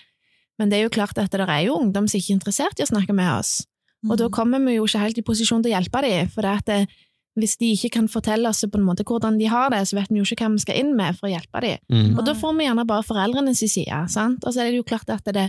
Men 0.59 0.69
det 0.71 0.79
er 0.79 0.83
jo 0.89 0.91
klart 0.91 1.19
at 1.19 1.31
det 1.31 1.41
er 1.41 1.65
jo 1.67 1.77
ungdom 1.79 2.07
som 2.09 2.19
ikke 2.21 2.31
er 2.31 2.39
interessert 2.39 2.79
i 2.81 2.85
å 2.85 2.91
snakke 2.91 3.13
med 3.15 3.39
oss. 3.39 3.67
Og 4.07 4.19
da 4.21 4.29
kommer 4.31 4.63
vi 4.63 4.77
jo 4.77 4.87
ikke 4.87 5.03
helt 5.03 5.19
i 5.19 5.27
posisjon 5.27 5.63
til 5.65 5.73
å 5.73 5.77
hjelpe 5.77 6.03
dem, 6.05 6.29
for 6.31 6.47
det 6.47 6.55
at 6.61 6.69
det, 6.71 7.05
hvis 7.39 7.57
de 7.59 7.71
ikke 7.75 7.91
kan 7.99 8.09
fortelle 8.11 8.51
oss 8.51 8.65
på 8.67 8.79
en 8.79 8.87
måte 8.87 9.07
hvordan 9.07 9.39
de 9.39 9.49
har 9.51 9.71
det, 9.75 9.85
så 9.89 9.99
vet 9.99 10.11
vi 10.11 10.21
jo 10.21 10.27
ikke 10.27 10.45
hva 10.45 10.55
vi 10.55 10.63
skal 10.63 10.79
inn 10.81 10.93
med 10.99 11.19
for 11.19 11.29
å 11.29 11.33
hjelpe 11.33 11.63
dem. 11.65 11.83
Mm. 11.91 12.13
Og 12.19 12.25
da 12.27 12.35
får 12.39 12.55
vi 12.59 12.67
gjerne 12.67 12.87
bare 12.89 13.07
foreldrenes 13.07 13.63
side, 13.63 14.03
sant? 14.11 14.45
Og 14.45 14.55
så 14.55 14.63
er 14.63 14.73
det 14.73 14.81
jo 14.81 14.87
klart 14.87 15.11
at 15.15 15.27
det, 15.35 15.49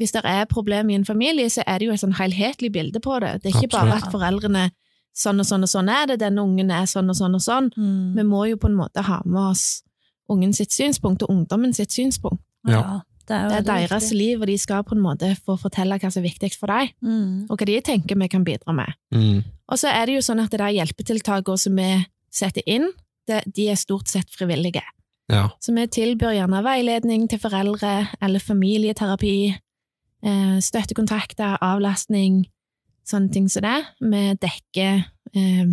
hvis 0.00 0.12
det 0.16 0.24
er 0.28 0.48
problem 0.48 0.90
i 0.90 0.98
en 0.98 1.08
familie, 1.08 1.48
så 1.52 1.64
er 1.66 1.80
det 1.80 1.88
jo 1.88 1.96
et 1.96 2.02
sånn 2.02 2.16
helhetlig 2.16 2.72
bilde 2.72 3.00
på 3.04 3.20
det. 3.24 3.38
Det 3.42 3.52
er 3.52 3.60
ikke 3.60 3.76
bare 3.76 3.96
at 3.96 4.08
foreldrene 4.12 4.68
sånn 5.16 5.40
og 5.40 5.48
sånn 5.48 5.64
og 5.64 5.72
sånn 5.72 5.88
er 5.92 6.10
det, 6.10 6.20
denne 6.20 6.44
ungen 6.44 6.72
er 6.72 6.88
sånn 6.88 7.08
og 7.12 7.16
sånn 7.16 7.36
og 7.38 7.44
sånn. 7.44 7.70
Mm. 7.76 8.16
Vi 8.18 8.24
må 8.28 8.44
jo 8.50 8.60
på 8.60 8.68
en 8.68 8.76
måte 8.76 9.04
ha 9.06 9.22
med 9.24 9.42
oss 9.54 9.66
ungen 10.32 10.52
sitt 10.56 10.74
synspunkt 10.74 11.24
og 11.24 11.32
ungdommen 11.32 11.72
sitt 11.76 11.94
synspunkt. 11.94 12.42
Ja. 12.68 13.00
Det 13.26 13.36
er, 13.36 13.48
Det 13.48 13.56
er 13.58 13.62
deres 13.88 14.02
viktig. 14.10 14.18
liv, 14.18 14.40
og 14.40 14.46
de 14.46 14.58
skal 14.58 14.82
på 14.84 14.94
en 14.96 15.02
måte 15.02 15.36
få 15.44 15.56
fortelle 15.58 15.98
hva 15.98 16.10
som 16.12 16.22
er 16.22 16.28
viktigst 16.28 16.58
for 16.58 16.66
dem, 16.66 16.88
Mm. 17.02 17.46
og 17.50 17.58
hva 17.58 17.66
de 17.66 17.80
tenker 17.80 18.18
vi 18.18 18.28
kan 18.28 18.44
bidra 18.44 18.72
med. 18.74 18.92
Mm. 19.12 19.44
Og 19.68 19.78
så 19.78 19.88
er 19.90 20.06
det 20.06 20.14
jo 20.14 20.20
sånn 20.32 20.42
at 20.44 20.50
det 20.50 20.60
der 20.60 20.74
hjelpetiltakene 20.76 21.58
som 21.58 21.74
vi 21.76 22.06
setter 22.30 22.62
inn, 22.66 22.90
det, 23.26 23.42
de 23.52 23.68
er 23.70 23.74
stort 23.74 24.06
sett 24.08 24.28
frivillige. 24.30 24.82
Ja. 25.28 25.48
Så 25.60 25.74
vi 25.74 25.86
tilbyr 25.90 26.36
gjerne 26.38 26.62
veiledning 26.62 27.28
til 27.28 27.38
foreldre, 27.42 28.08
eller 28.22 28.38
familieterapi, 28.38 29.56
eh, 30.22 30.58
støttekontakter, 30.60 31.58
avlastning, 31.60 32.44
sånne 33.04 33.32
ting 33.32 33.48
som 33.48 33.62
det. 33.62 33.84
Vi 34.00 34.34
dekker 34.34 35.04
eh, 35.34 35.66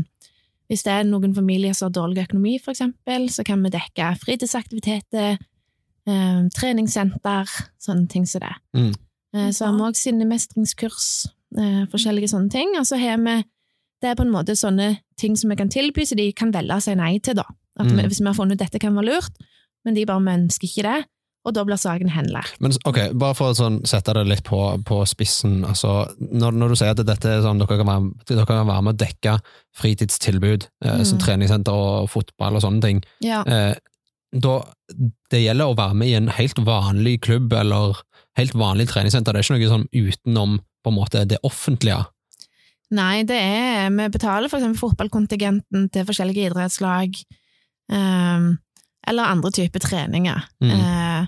Hvis 0.70 0.84
det 0.84 0.92
er 0.94 1.04
noen 1.04 1.36
familier 1.36 1.74
som 1.74 1.92
har 1.92 2.08
dårlig 2.08 2.24
økonomi, 2.26 2.58
for 2.58 2.72
eksempel, 2.72 3.28
så 3.30 3.44
kan 3.46 3.62
vi 3.62 3.70
dekke 3.70 4.18
fritidsaktiviteter, 4.18 5.38
eh, 6.08 6.42
treningssenter, 6.56 7.50
sånne 7.82 8.08
ting 8.10 8.26
som 8.28 8.42
det. 8.42 8.54
Mm. 8.76 8.94
Eh, 9.36 9.50
så 9.52 9.66
har 9.66 9.74
vi 9.78 9.86
òg 9.88 9.96
sinnemestringskurs, 10.00 11.28
eh, 11.58 11.86
forskjellige 11.92 12.30
sånne 12.34 12.52
ting. 12.52 12.76
Og 12.80 12.86
så 12.86 12.98
har 13.00 13.18
vi 13.18 13.44
Det 14.04 14.10
er 14.10 14.16
på 14.16 14.26
en 14.26 14.34
måte 14.34 14.52
sånne 14.52 14.98
ting 15.16 15.38
som 15.38 15.50
vi 15.50 15.56
kan 15.56 15.70
tilby, 15.70 16.02
så 16.04 16.14
de 16.18 16.34
kan 16.34 16.52
velge 16.52 16.76
å 16.76 16.82
si 16.84 16.94
nei 16.94 17.20
til, 17.20 17.36
da. 17.36 17.44
At 17.80 17.86
vi, 17.88 17.94
Mm. 18.02 18.10
hvis 18.10 18.20
vi 18.20 18.26
har 18.26 18.34
funnet 18.34 18.52
ut 18.52 18.58
dette 18.60 18.78
kan 18.82 18.94
være 18.94 19.06
lurt, 19.06 19.32
men 19.86 19.94
de 19.94 20.04
bare 20.06 20.20
vi 20.20 20.32
ønsker 20.44 20.68
ikke 20.68 20.84
det, 20.84 21.06
og 21.46 21.54
da 21.54 21.64
blir 21.64 21.78
saken 21.78 22.10
henlagt. 22.10 22.60
Men 22.60 22.74
ok, 22.86 23.14
bare 23.18 23.34
for 23.34 23.52
å 23.52 23.56
sånn, 23.56 23.80
sette 23.88 24.14
det 24.14 24.28
litt 24.28 24.44
på, 24.44 24.84
på 24.84 25.06
spissen. 25.08 25.64
Altså, 25.64 26.14
når, 26.20 26.52
når 26.52 26.68
du 26.70 26.76
sier 26.76 26.90
at 26.92 26.98
dette 26.98 27.26
er 27.26 27.42
sånn, 27.44 27.60
dere 27.60 27.78
kan 27.78 27.88
være, 27.88 28.12
dere 28.28 28.46
kan 28.46 28.68
være 28.68 28.84
med 28.84 28.94
å 28.96 29.08
dekke 29.08 29.40
fritidstilbud, 29.74 30.68
eh, 30.84 31.04
som 31.04 31.18
Mm. 31.18 31.24
treningssenter 31.24 31.72
og 31.72 32.10
fotball 32.10 32.56
og 32.56 32.62
sånne 32.62 32.82
ting, 32.82 33.04
Ja. 33.22 33.44
eh, 33.48 33.76
da, 34.34 34.58
det 35.32 35.44
gjelder 35.44 35.70
å 35.70 35.78
være 35.78 35.98
med 36.00 36.10
i 36.10 36.18
en 36.18 36.32
helt 36.34 36.60
vanlig 36.66 37.20
klubb 37.28 37.54
eller 37.54 38.00
helt 38.40 38.56
vanlig 38.58 38.88
treningssenter. 38.90 39.36
Det 39.36 39.44
er 39.44 39.48
ikke 39.48 39.60
noe 39.60 39.74
sånn 39.74 39.90
utenom 39.94 40.58
på 40.84 40.92
en 40.92 40.98
måte 40.98 41.24
det 41.30 41.40
offentlige. 41.46 42.02
Nei, 42.94 43.24
det 43.26 43.38
er 43.40 43.94
Vi 43.94 44.10
betaler 44.14 44.50
for 44.50 44.60
eksempel 44.60 44.82
fotballkontingenten 44.82 45.88
til 45.94 46.06
forskjellige 46.06 46.50
idrettslag, 46.50 47.16
ehm, 47.92 48.58
eller 49.08 49.24
andre 49.24 49.52
typer 49.52 49.80
treninger. 49.80 50.44
Mm. 50.62 50.72
Eh, 50.72 51.26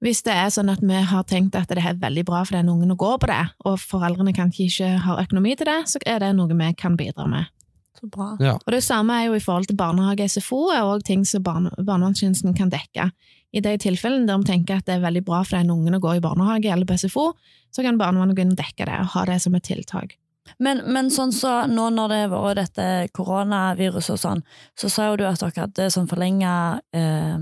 hvis 0.00 0.22
det 0.22 0.32
er 0.32 0.50
sånn 0.54 0.70
at 0.70 0.80
vi 0.80 0.94
har 0.94 1.24
tenkt 1.24 1.56
at 1.58 1.68
det 1.68 1.82
er 1.82 1.98
veldig 1.98 2.24
bra 2.24 2.44
for 2.44 2.54
den 2.54 2.70
ungen 2.70 2.94
å 2.94 2.98
gå 2.98 3.18
på 3.18 3.26
det, 3.26 3.50
og 3.66 3.80
foreldrene 3.82 4.34
kanskje 4.34 4.68
ikke 4.68 4.90
har 5.02 5.22
økonomi 5.24 5.56
til 5.58 5.66
det, 5.66 5.80
så 5.90 5.98
er 6.06 6.20
det 6.22 6.36
noe 6.36 6.54
vi 6.54 6.72
kan 6.78 6.96
bidra 6.96 7.26
med. 7.26 7.50
Så 7.98 8.08
bra. 8.12 8.30
Ja. 8.42 8.54
Og 8.58 8.74
det 8.74 8.82
samme 8.86 9.16
er 9.18 9.28
jo 9.28 9.38
i 9.38 9.42
forhold 9.42 9.68
til 9.68 9.78
barnehage 9.78 10.28
SFO, 10.30 10.68
er 10.74 10.86
òg 10.86 11.04
ting 11.06 11.24
som 11.26 11.42
barne, 11.46 11.72
barnevernstjenesten 11.76 12.56
kan 12.58 12.70
dekke. 12.72 13.10
I 13.52 13.62
de 13.64 13.74
tilfellene 13.80 14.28
der 14.28 14.40
vi 14.42 14.50
tenker 14.50 14.78
at 14.78 14.86
det 14.86 14.98
er 14.98 15.04
veldig 15.04 15.24
bra 15.24 15.42
for 15.42 15.56
den 15.56 15.72
ungen 15.72 15.96
å 15.96 16.02
gå 16.02 16.18
i 16.18 16.24
barnehage 16.24 16.70
eller 16.72 16.88
på 16.88 16.98
SFO, 17.00 17.30
så 17.74 17.84
kan 17.84 18.00
barnevernet 18.00 18.36
gå 18.36 18.44
inn 18.44 18.56
og 18.56 18.60
dekke 18.60 18.88
det, 18.88 18.96
og 19.02 19.12
ha 19.14 19.28
det 19.28 19.38
som 19.44 19.56
et 19.56 19.66
tiltak. 19.68 20.16
Men, 20.56 20.80
men 20.88 21.10
sånn 21.12 21.32
så 21.36 21.66
nå 21.68 21.90
når 21.92 22.12
det 22.12 22.18
har 22.22 22.32
vært 22.32 22.60
dette 22.62 22.88
koronaviruset 23.16 24.14
og 24.16 24.20
sånn, 24.22 24.42
så 24.78 24.90
sa 24.92 25.10
jo 25.10 25.18
du 25.20 25.26
at 25.28 25.42
dere 25.42 25.66
hadde 25.66 25.88
sånn 25.92 26.08
forlenga 26.08 26.52
eh, 26.96 27.36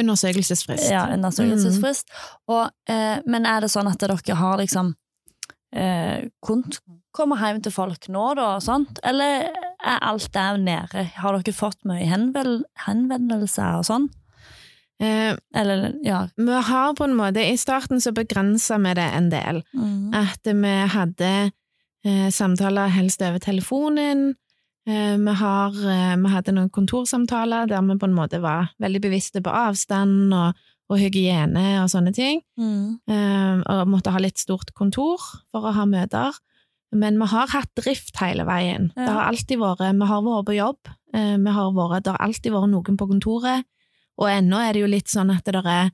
Undersøkelsesfrist. 0.00 0.88
ja, 0.88 1.04
undersøkelsesfrist. 1.12 2.12
Og, 2.48 2.70
eh, 2.88 3.18
men 3.28 3.48
er 3.48 3.64
det 3.64 3.72
sånn 3.74 3.90
at 3.90 4.00
dere 4.00 4.38
har 4.38 4.62
liksom 4.62 4.94
eh, 5.74 6.30
kunnet 6.44 6.80
komme 7.12 7.36
hjem 7.36 7.60
til 7.64 7.74
folk 7.74 8.08
nå, 8.08 8.30
da, 8.38 8.54
og 8.56 8.64
sånt? 8.64 9.02
Eller 9.04 9.50
er 9.84 10.02
alt 10.02 10.28
der 10.34 10.58
nede? 10.60 11.06
Har 11.18 11.38
dere 11.38 11.54
fått 11.54 11.82
mye 11.88 12.06
henvendelser 12.06 13.78
og 13.80 13.86
sånn? 13.88 14.10
Eh, 15.02 15.34
Eller, 15.54 15.92
ja. 16.06 16.28
vi 16.36 16.60
har 16.68 16.94
på 16.94 17.04
en 17.04 17.16
måte, 17.18 17.42
I 17.42 17.56
starten 17.58 18.00
så 18.00 18.12
begrensa 18.14 18.78
vi 18.78 18.94
det 18.94 19.08
en 19.16 19.30
del. 19.32 19.62
Mm. 19.74 20.12
At 20.14 20.46
vi 20.46 20.74
hadde 20.94 21.32
eh, 22.06 22.28
samtaler 22.30 22.92
helst 22.94 23.22
over 23.22 23.42
telefonen. 23.42 24.36
Eh, 24.86 25.16
vi, 25.18 25.34
har, 25.38 25.74
eh, 25.74 26.14
vi 26.18 26.30
hadde 26.30 26.54
noen 26.54 26.70
kontorsamtaler 26.70 27.66
der 27.70 27.82
vi 27.86 27.98
på 27.98 28.10
en 28.10 28.16
måte 28.16 28.42
var 28.42 28.72
veldig 28.82 29.02
bevisste 29.02 29.42
på 29.42 29.50
avstand 29.50 30.34
og, 30.34 30.58
og 30.90 30.98
hygiene 30.98 31.82
og 31.82 31.90
sånne 31.90 32.14
ting. 32.14 32.42
Mm. 32.58 32.98
Eh, 33.10 33.62
og 33.74 33.90
måtte 33.90 34.14
ha 34.14 34.22
litt 34.22 34.38
stort 34.38 34.74
kontor 34.78 35.22
for 35.50 35.66
å 35.66 35.74
ha 35.74 35.86
møter. 35.86 36.38
Men 36.92 37.18
vi 37.18 37.26
har 37.26 37.46
hatt 37.48 37.70
drift 37.78 38.16
hele 38.20 38.44
veien. 38.44 38.90
Ja. 38.96 39.06
Det 39.06 39.12
har 39.16 39.30
alltid 39.30 39.58
vært, 39.58 39.78
Vi 39.98 40.06
har 40.06 40.22
vært 40.22 40.46
på 40.46 40.56
jobb, 40.56 40.92
eh, 41.14 41.36
vi 41.36 41.50
har 41.50 41.72
vært, 41.72 42.02
det 42.04 42.12
har 42.12 42.18
alltid 42.26 42.52
vært 42.52 42.70
noen 42.70 42.98
på 43.00 43.08
kontoret, 43.08 43.64
og 44.18 44.28
ennå 44.28 44.60
er 44.60 44.72
det 44.74 44.82
jo 44.82 44.86
litt 44.92 45.08
sånn 45.08 45.32
at 45.34 45.44
det 45.44 45.54
er 45.64 45.90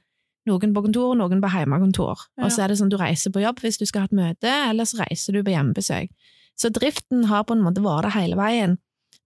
noen 0.48 0.74
på 0.74 0.82
kontor 0.82 1.14
noen 1.14 1.40
på 1.40 1.50
hjemmekontor. 1.52 2.18
Ja. 2.38 2.44
Og 2.46 2.50
så 2.50 2.64
er 2.64 2.68
det 2.72 2.78
sånn 2.80 2.90
du 2.90 2.96
reiser 2.96 3.30
på 3.30 3.42
jobb 3.44 3.60
hvis 3.62 3.78
du 3.78 3.86
skal 3.86 4.00
ha 4.00 4.10
et 4.10 4.16
møte, 4.16 4.50
eller 4.70 4.84
så 4.84 5.04
reiser 5.04 5.32
du 5.36 5.42
på 5.44 5.54
hjemmebesøk. 5.54 6.10
Så 6.58 6.70
driften 6.74 7.26
har 7.30 7.44
på 7.44 7.54
en 7.54 7.62
måte 7.62 7.84
vært 7.84 8.08
det 8.08 8.14
hele 8.16 8.38
veien. 8.38 8.78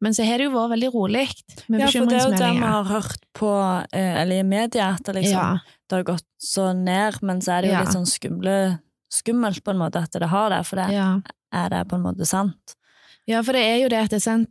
Men 0.03 0.13
så 0.13 0.25
har 0.27 0.39
det 0.43 0.49
jo 0.49 0.55
vært 0.57 0.73
veldig 0.75 0.91
rolig 0.93 1.29
med 1.71 1.81
Ja, 1.81 1.87
for 1.87 2.11
det 2.11 2.19
er 2.19 2.25
jo 2.27 2.37
det 2.37 2.51
vi 2.59 2.67
har 2.67 2.85
hørt 2.91 3.23
på, 3.39 3.51
eh, 3.93 4.15
eller 4.23 4.41
i 4.41 4.43
media, 4.43 4.97
at 4.99 5.05
det 5.05 5.15
liksom 5.15 5.39
Ja. 5.39 5.59
det 5.89 5.97
har 5.97 6.03
gått 6.05 6.27
så 6.43 6.75
ned, 6.75 7.23
men 7.23 7.41
så 7.41 7.59
er 7.59 7.63
det 7.63 7.71
jo 7.71 7.75
Ja. 7.75 7.81
litt 7.85 7.95
sånn 7.95 8.11
skumle, 8.11 8.81
skummelt 9.13 9.63
på 9.63 9.71
en 9.71 9.79
måte 9.79 10.03
at 10.03 10.11
det 10.11 10.29
har 10.29 10.51
det, 10.51 10.67
for 10.67 10.77
det 10.77 10.91
Ja. 10.91 11.21
Er 11.53 11.69
det 11.71 11.89
på 11.89 11.95
en 11.99 12.03
måte 12.03 12.27
sant. 12.27 12.75
Ja, 13.29 13.43
for 13.43 13.53
det 13.53 13.63
er 13.63 13.79
jo 13.83 13.89
det 13.89 13.99
at 14.05 14.11
det 14.11 14.17
er 14.17 14.27
sant, 14.31 14.49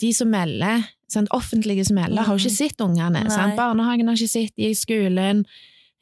de- 0.00 0.12
som 0.12 0.30
melder, 0.30 0.82
sant, 1.08 1.28
offentlige 1.30 1.84
som 1.86 1.94
melder, 1.96 2.22
har 2.26 2.36
jo 2.36 2.42
ikke 2.48 2.56
sett 2.56 2.80
ungene. 2.82 3.22
Barnehagen 3.56 4.08
har 4.08 4.16
ikke 4.16 4.28
sett 4.28 4.54
de 4.56 4.70
i 4.70 4.74
skolen, 4.74 5.44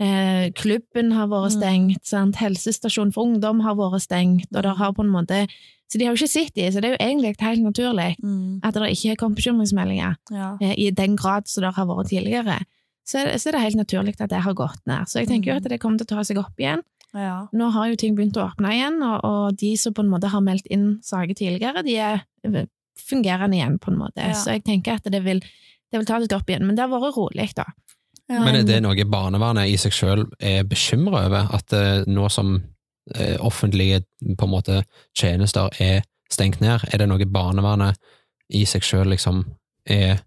eh, 0.01 0.51
klubben 0.57 1.13
har 1.13 1.27
vært 1.29 1.53
Mm. 1.53 1.59
stengt, 1.61 2.05
sant? 2.07 2.37
helsestasjonen 2.37 3.13
for 3.13 3.25
ungdom 3.27 3.61
har 3.63 3.75
vært 3.75 4.01
stengt, 4.07 4.47
og 4.57 4.63
det 4.63 4.77
har 4.77 4.93
på 4.93 5.01
en 5.05 5.11
måte 5.13 5.47
Så 5.93 5.99
de 5.99 6.07
har 6.07 6.17
jo 6.17 6.25
ikke 6.25 6.31
sett 6.33 6.55
de, 6.55 6.63
så 6.73 6.81
det 6.81 6.85
er 6.85 6.97
jo 6.97 7.05
egentlig 7.05 7.37
helt 7.39 7.61
naturlig 7.63 8.17
at 8.65 8.73
det 8.73 8.83
ikke 8.97 9.09
har 9.11 9.17
kommet 9.17 9.37
bekymringsmeldinger 9.37 10.17
Ja. 10.33 10.57
eh, 10.59 10.75
i 10.79 10.91
den 10.91 11.17
grad 11.17 11.47
som 11.47 11.61
det 11.65 11.75
har 11.75 11.85
vært 11.85 12.09
tidligere. 12.09 12.65
Så 13.05 13.19
er, 13.21 13.25
det, 13.27 13.35
så 13.43 13.49
er 13.49 13.53
det 13.53 13.61
helt 13.61 13.77
naturlig 13.77 14.19
at 14.19 14.31
det 14.31 14.41
har 14.41 14.55
gått 14.55 14.81
ned. 14.87 15.05
Så 15.07 15.19
jeg 15.21 15.29
tenker 15.29 15.49
jo 15.49 15.53
Mm. 15.53 15.57
at 15.57 15.69
det 15.69 15.81
kommer 15.81 15.99
til 15.99 16.07
å 16.07 16.09
ta 16.09 16.21
seg 16.23 16.39
opp 16.39 16.57
igjen. 16.59 16.81
Ja. 17.13 17.47
Nå 17.53 17.69
har 17.75 17.91
jo 17.91 17.99
ting 18.01 18.15
begynt 18.17 18.39
å 18.41 18.47
åpne 18.47 18.73
igjen, 18.73 19.01
og, 19.05 19.25
og 19.29 19.59
de 19.61 19.75
som 19.81 19.95
på 19.97 20.05
en 20.05 20.13
måte 20.13 20.31
har 20.33 20.45
meldt 20.45 20.69
inn 20.73 20.97
saker 21.05 21.37
tidligere, 21.37 21.85
de 21.85 21.97
er 22.01 22.23
eh, 22.49 22.69
fungerende 22.99 23.59
igjen, 23.59 23.79
på 23.83 23.93
en 23.93 24.01
måte. 24.01 24.25
Ja. 24.25 24.37
Så 24.39 24.57
jeg 24.57 24.65
tenker 24.67 24.97
at 24.97 25.09
det 25.13 25.23
vil, 25.25 25.43
det 25.43 26.01
vil 26.01 26.09
ta 26.09 26.21
litt 26.23 26.33
opp 26.37 26.49
igjen. 26.49 26.65
Men 26.67 26.79
det 26.79 26.87
har 26.87 26.93
vært 26.93 27.19
rolig, 27.19 27.51
da. 27.59 27.67
Ja. 28.31 28.41
Men 28.41 28.63
er 28.63 28.67
det 28.69 28.81
noe 28.85 29.09
barnevernet 29.09 29.69
i 29.69 29.77
seg 29.81 29.95
selv 29.97 30.31
er 30.41 30.65
bekymret 30.69 31.27
over, 31.27 31.51
at 31.53 31.75
uh, 31.77 32.07
nå 32.09 32.29
som 32.33 32.55
uh, 32.57 33.37
offentlige 33.45 34.05
på 34.39 34.49
en 34.49 34.53
måte 34.53 34.81
tjenester 35.19 35.73
er 35.83 36.07
stengt 36.33 36.63
ned, 36.65 36.87
er 36.89 37.03
det 37.03 37.09
noe 37.11 37.29
barnevernet 37.29 37.99
i 38.57 38.65
seg 38.69 38.85
selv 38.87 39.13
liksom 39.13 39.45
er 39.89 40.23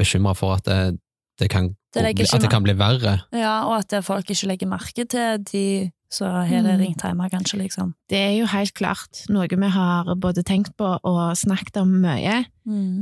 bekymret 0.00 0.38
for 0.38 0.56
at 0.56 0.66
det, 0.66 0.96
det 1.38 1.50
kan, 1.52 1.74
Det 1.94 2.02
at 2.24 2.42
det 2.42 2.50
kan 2.50 2.64
bli 2.64 2.74
verre? 2.78 3.20
ja, 3.30 3.66
og 3.68 3.84
at 3.84 4.04
folk 4.06 4.30
ikke 4.30 4.48
legger 4.50 4.70
merke 4.70 5.04
til 5.06 5.44
de 5.52 5.66
så 6.14 6.28
her 6.46 6.62
det 6.62 6.78
Mm. 6.78 7.30
kanskje, 7.30 7.58
liksom. 7.58 7.94
Det 8.08 8.18
er 8.18 8.38
jo 8.38 8.46
helt 8.46 8.74
klart 8.74 9.24
noe 9.28 9.48
vi 9.48 9.68
har 9.68 10.04
både 10.14 10.44
tenkt 10.44 10.76
på 10.76 10.98
og 11.02 11.36
snakket 11.36 11.80
om 11.82 11.90
mye. 12.00 12.44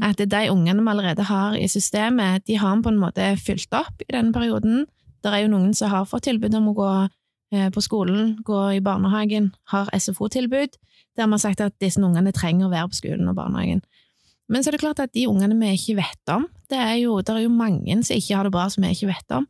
At 0.03 0.17
de 0.17 0.49
ungene 0.51 0.81
vi 0.83 0.91
allerede 0.91 1.25
har 1.29 1.55
i 1.55 1.69
systemet, 1.69 2.45
de 2.47 2.57
har 2.57 2.77
vi 2.77 2.83
på 2.83 2.89
en 2.89 2.99
måte 2.99 3.37
fylt 3.39 3.73
opp 3.73 4.01
i 4.09 4.13
denne 4.13 4.33
perioden. 4.33 4.87
Det 5.23 5.33
er 5.33 5.43
jo 5.45 5.53
noen 5.53 5.75
som 5.75 5.91
har 5.91 6.05
fått 6.05 6.25
tilbud 6.25 6.55
om 6.55 6.69
å 6.73 6.75
gå 6.75 7.11
eh, 7.53 7.69
på 7.71 7.83
skolen, 7.83 8.39
gå 8.43 8.77
i 8.79 8.81
barnehagen, 8.81 9.53
har 9.69 9.91
SFO-tilbud, 9.93 10.79
der 11.17 11.27
vi 11.27 11.31
har 11.31 11.39
sagt 11.39 11.61
at 11.61 11.79
disse 11.79 12.01
ungene 12.01 12.33
trenger 12.33 12.67
å 12.67 12.73
være 12.73 12.89
på 12.89 12.95
skolen 13.03 13.29
og 13.29 13.37
barnehagen. 13.37 13.83
Men 14.49 14.63
så 14.63 14.69
er 14.69 14.77
det 14.77 14.81
klart 14.81 15.01
at 15.01 15.13
de 15.15 15.29
ungene 15.29 15.57
vi 15.61 15.77
ikke 15.77 15.97
vet 16.01 16.33
om, 16.35 16.49
det 16.69 16.79
er 16.79 16.97
jo, 17.05 17.21
det 17.21 17.29
er 17.29 17.45
jo 17.45 17.53
mange 17.53 18.03
som 18.03 18.17
ikke 18.17 18.37
har 18.37 18.45
det 18.49 18.53
bra 18.53 18.67
som 18.73 18.83
vi 18.83 18.91
ikke 18.97 19.13
vet 19.13 19.37
om. 19.37 19.47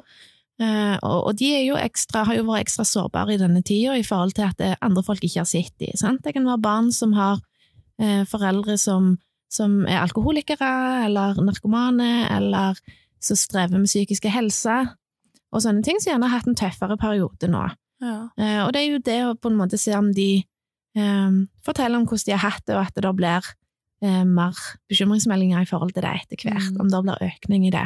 Eh, 0.60 0.96
og, 1.02 1.32
de 1.38 1.48
jo 1.64 1.76
ekstra, 1.80 2.24
har 2.28 2.36
jo 2.36 2.44
vært 2.46 2.66
ekstra 2.68 2.84
sårbare 2.86 3.34
i 3.34 3.40
denne 3.40 3.62
tida 3.66 3.96
i 3.98 4.04
forhold 4.06 4.34
til 4.36 4.44
at 4.46 4.58
det, 4.60 4.74
andre 4.84 5.02
folk 5.02 5.24
ikke 5.24 5.40
har 5.40 5.48
sett 5.48 5.72
dem. 5.80 5.96
Sant? 5.98 6.22
Det 6.24 6.34
kan 6.36 6.46
være 6.46 6.62
barn 6.62 6.92
som 6.92 7.14
har 7.16 7.40
eh, 7.98 8.22
foreldre 8.28 8.76
som, 8.78 9.16
som 9.50 9.80
er 9.88 10.02
alkoholikere 10.02 11.06
eller 11.06 11.40
narkomane, 11.42 12.28
eller 12.30 12.78
som 13.22 13.38
strever 13.38 13.78
med 13.78 13.90
psykiske 13.90 14.30
helse, 14.34 14.76
og 15.52 15.60
sånne 15.64 15.82
ting, 15.84 15.98
som 16.00 16.12
gjerne 16.12 16.28
har 16.30 16.40
hatt 16.40 16.48
en 16.48 16.58
tøffere 16.58 16.96
periode 17.00 17.48
nå. 17.50 17.64
Ja. 18.02 18.16
Eh, 18.36 18.60
og 18.64 18.72
det 18.74 18.82
er 18.82 18.88
jo 18.90 19.02
det 19.04 19.18
å 19.26 19.34
på 19.38 19.50
en 19.52 19.58
måte 19.58 19.78
se 19.78 19.92
om 19.96 20.08
de 20.14 20.42
um, 20.98 21.42
forteller 21.64 22.00
om 22.00 22.06
hvordan 22.08 22.28
de 22.28 22.36
har 22.36 22.46
hatt 22.50 22.64
det, 22.66 22.76
og 22.76 22.86
at 22.86 22.94
det 22.96 23.04
da 23.04 23.12
blir 23.16 23.50
eh, 24.02 24.22
mer 24.26 24.58
bekymringsmeldinger 24.90 25.62
i 25.62 25.68
forhold 25.68 25.94
til 25.94 26.02
det 26.06 26.14
etter 26.22 26.46
hvert, 26.48 26.70
Mm. 26.72 26.80
om 26.82 26.88
det 26.90 27.02
blir 27.06 27.26
økning 27.28 27.66
i 27.68 27.74
det. 27.74 27.84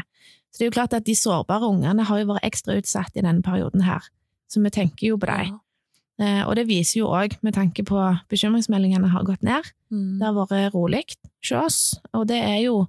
Så 0.53 0.59
det 0.59 0.65
er 0.67 0.71
jo 0.71 0.77
klart 0.79 0.95
at 0.97 1.05
de 1.05 1.15
sårbare 1.15 1.69
ungene 1.69 2.05
har 2.09 2.19
jo 2.23 2.29
vært 2.33 2.45
ekstra 2.49 2.77
utsatt 2.81 3.17
i 3.17 3.23
denne 3.25 3.43
perioden 3.45 3.83
her, 3.85 4.01
så 4.49 4.63
vi 4.65 4.71
tenker 4.73 5.09
jo 5.11 5.19
på 5.21 5.27
dem. 5.29 5.55
Ja. 6.19 6.47
og 6.49 6.55
det 6.57 6.63
viser 6.67 7.01
jo 7.03 7.11
òg, 7.13 7.35
med 7.45 7.53
tanke 7.53 7.83
på 7.85 7.99
bekymringsmeldingene 8.33 9.11
har 9.13 9.25
gått 9.25 9.43
ned, 9.45 9.73
Mm. 9.93 10.19
det 10.19 10.25
har 10.27 10.33
vært 10.35 10.73
rolig 10.75 11.03
hos 11.45 11.53
oss, 11.53 12.01
og 12.15 12.27
det 12.27 12.39
er 12.43 12.63
jo 12.65 12.87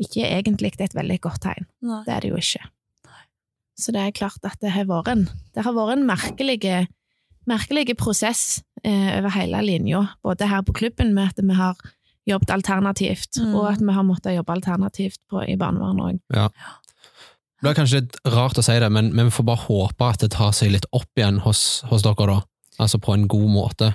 ikke 0.00 0.22
egentlig 0.30 0.70
et 0.80 0.94
veldig 0.94 1.20
godt 1.20 1.40
tegn. 1.42 1.66
Nei. 1.82 2.04
Det 2.06 2.14
er 2.14 2.20
det 2.20 2.30
jo 2.30 2.36
ikke. 2.36 2.62
Så 3.76 3.92
det 3.92 4.00
er 4.00 4.12
klart 4.12 4.38
at 4.44 4.56
det 4.60 4.70
har 4.70 4.84
vært 4.88 5.08
en, 5.08 5.24
det 5.54 5.64
har 5.64 5.72
vært 5.74 5.98
en 5.98 6.06
merkelig, 6.06 6.86
merkelig 7.50 7.96
prosess 7.98 8.62
eh, 8.84 9.18
over 9.18 9.30
hele 9.34 9.60
linja, 9.66 10.06
både 10.22 10.46
her 10.48 10.62
på 10.62 10.72
klubben 10.72 11.12
med 11.16 11.32
at 11.34 11.42
vi 11.44 11.54
har 11.58 11.74
jobbet 12.28 12.50
alternativt, 12.50 13.38
Mm. 13.40 13.54
og 13.54 13.70
at 13.72 13.80
vi 13.80 13.92
har 13.92 14.02
måttet 14.04 14.36
jobbe 14.36 14.52
alternativt 14.52 15.18
på, 15.30 15.42
i 15.48 15.56
barnevernet 15.56 16.20
òg. 16.30 16.50
Det 17.60 17.66
blir 17.66 17.74
kanskje 17.76 18.00
litt 18.00 18.16
rart 18.32 18.56
å 18.58 18.62
si 18.64 18.78
det, 18.80 18.88
men, 18.92 19.10
men 19.14 19.26
vi 19.28 19.30
får 19.36 19.44
bare 19.44 19.64
håpe 19.66 20.06
at 20.08 20.20
det 20.20 20.30
tar 20.32 20.52
seg 20.56 20.70
litt 20.72 20.86
opp 20.96 21.10
igjen 21.18 21.40
hos, 21.44 21.82
hos 21.90 22.02
dere, 22.06 22.26
da. 22.26 22.38
Altså 22.80 22.98
på 23.02 23.12
en 23.12 23.26
god 23.28 23.50
måte. 23.52 23.90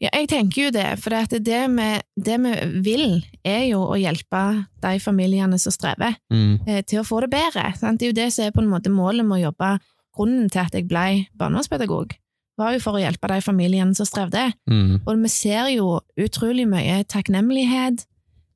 Ja, 0.00 0.10
jeg 0.14 0.28
tenker 0.30 0.64
jo 0.64 0.70
det, 0.74 0.86
for 1.02 1.10
det, 1.10 1.40
det, 1.46 1.60
vi, 1.74 1.86
det 2.22 2.38
vi 2.42 2.52
vil, 2.86 3.24
er 3.46 3.64
jo 3.68 3.80
å 3.82 3.96
hjelpe 3.98 4.42
de 4.82 4.98
familiene 5.02 5.58
som 5.58 5.74
strever, 5.74 6.16
Mm. 6.30 6.60
eh, 6.66 6.82
til 6.86 7.00
å 7.00 7.06
få 7.06 7.20
det 7.22 7.30
bedre. 7.30 7.72
Sant? 7.78 7.98
Det 8.00 8.06
er 8.06 8.12
jo 8.12 8.18
det 8.24 8.32
som 8.32 8.44
er 8.46 8.54
på 8.54 8.62
en 8.62 8.70
måte 8.70 8.90
målet 8.94 9.26
med 9.26 9.38
å 9.40 9.50
jobbe. 9.50 9.78
Grunnen 10.18 10.50
til 10.50 10.60
at 10.64 10.72
jeg 10.74 10.88
ble 10.90 11.26
barnevernspedagog, 11.38 12.14
var 12.58 12.74
jo 12.74 12.82
for 12.82 12.98
å 12.98 13.02
hjelpe 13.02 13.30
de 13.30 13.40
familiene 13.44 13.94
som 13.94 14.06
strevde. 14.08 14.48
Mm. 14.70 15.00
Og 15.06 15.20
vi 15.22 15.30
ser 15.32 15.68
jo 15.72 16.00
utrolig 16.18 16.66
mye 16.68 17.04
takknemlighet. 17.08 18.04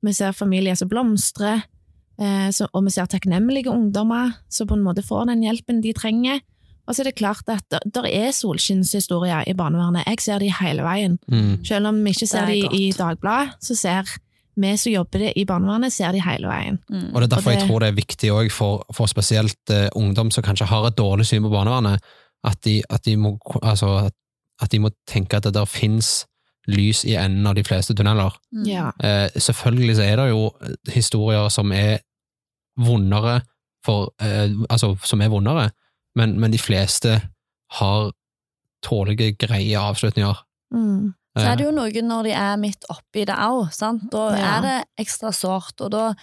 Vi 0.03 0.15
ser 0.17 0.35
familier 0.35 0.75
som 0.79 0.91
blomstrer, 0.91 1.63
eh, 2.19 2.49
så, 2.51 2.67
og 2.73 2.85
vi 2.89 2.91
ser 2.91 3.07
takknemlige 3.07 3.71
ungdommer 3.71 4.35
som 4.51 4.67
på 4.67 4.75
en 4.75 4.83
måte 4.83 5.05
får 5.07 5.29
den 5.31 5.45
hjelpen 5.47 5.81
de 5.85 5.95
trenger. 5.95 6.43
Og 6.83 6.97
så 6.97 7.05
er 7.05 7.13
det 7.13 7.19
klart 7.21 7.47
at 7.47 7.79
der 7.95 8.09
er 8.11 8.33
solskinnshistorier 8.35 9.47
i 9.47 9.55
barnevernet. 9.55 10.03
Jeg 10.11 10.21
ser 10.25 10.43
de 10.43 10.51
hele 10.51 10.83
veien. 10.83 11.19
Mm. 11.31 11.61
Selv 11.65 11.93
om 11.93 12.01
vi 12.03 12.11
ikke 12.11 12.27
ser 12.27 12.51
de 12.51 12.59
i. 12.75 12.85
Dagbladet, 12.97 13.55
så 13.63 13.77
ser 13.79 14.11
vi 14.59 14.73
som 14.77 14.93
jobber 14.93 15.23
det 15.23 15.31
i 15.39 15.47
barnevernet, 15.49 15.95
ser 15.95 16.13
de 16.13 16.21
hele 16.21 16.51
veien. 16.51 16.81
Mm. 16.91 17.15
Og 17.15 17.21
det 17.23 17.29
er 17.29 17.37
derfor 17.37 17.51
Og 17.51 17.55
det- 17.55 17.61
jeg 17.61 17.69
tror 17.69 17.81
det 17.81 17.89
er 17.89 18.01
viktig 18.03 18.53
for, 18.53 18.85
for 18.93 19.07
spesielt 19.07 19.71
uh, 19.71 19.89
ungdom 19.95 20.31
som 20.31 20.43
kanskje 20.43 20.67
har 20.67 20.87
et 20.87 20.97
dårlig 20.97 21.27
syn 21.27 21.43
på 21.43 21.51
barnevernet, 21.55 22.03
at 22.45 22.59
de, 22.65 22.83
at 22.91 23.05
de, 23.05 23.17
må, 23.17 23.39
altså, 23.63 24.11
at, 24.63 24.73
de 24.73 24.79
må 24.79 24.91
tenke 25.07 25.37
at 25.37 25.45
det 25.45 25.55
der 25.55 25.65
finnes 25.65 26.27
lys 26.71 27.05
i 27.05 27.15
enden 27.19 27.47
av 27.47 27.55
de 27.59 27.65
fleste 27.67 27.95
tunneler. 27.95 28.35
Mm. 28.53 28.65
Ja. 28.67 28.91
Eh, 29.03 29.31
selvfølgelig 29.37 29.97
så 29.99 30.03
er 30.03 30.17
det 30.17 30.29
jo 30.31 30.51
historier 30.93 31.49
som 31.51 31.73
er 31.73 31.99
vondere 32.79 33.41
for, 33.85 34.13
eh, 34.23 34.51
altså 34.71 34.95
som 35.05 35.21
er 35.21 35.29
vondere, 35.33 35.71
men, 36.17 36.37
men 36.41 36.53
de 36.53 36.59
fleste 36.59 37.17
har 37.79 38.13
tålige, 38.83 39.33
greie 39.39 39.79
avslutninger. 39.79 40.39
Mm. 40.75 41.13
Så 41.39 41.47
er 41.49 41.57
det 41.57 41.65
Eh, 41.65 41.71
jo 41.71 41.75
noe 41.77 42.03
når 42.05 42.23
de 42.29 42.33
er 42.37 42.57
midt 42.61 42.85
oppi 42.93 43.25
det 43.25 43.35
òg, 43.39 43.71
sant. 43.73 44.03
Da 44.13 44.25
Ja. 44.37 44.57
er 44.59 44.63
det 44.67 44.79
ekstra 45.07 45.31
sårt, 45.33 45.81
og 45.81 45.91
da 45.91 46.15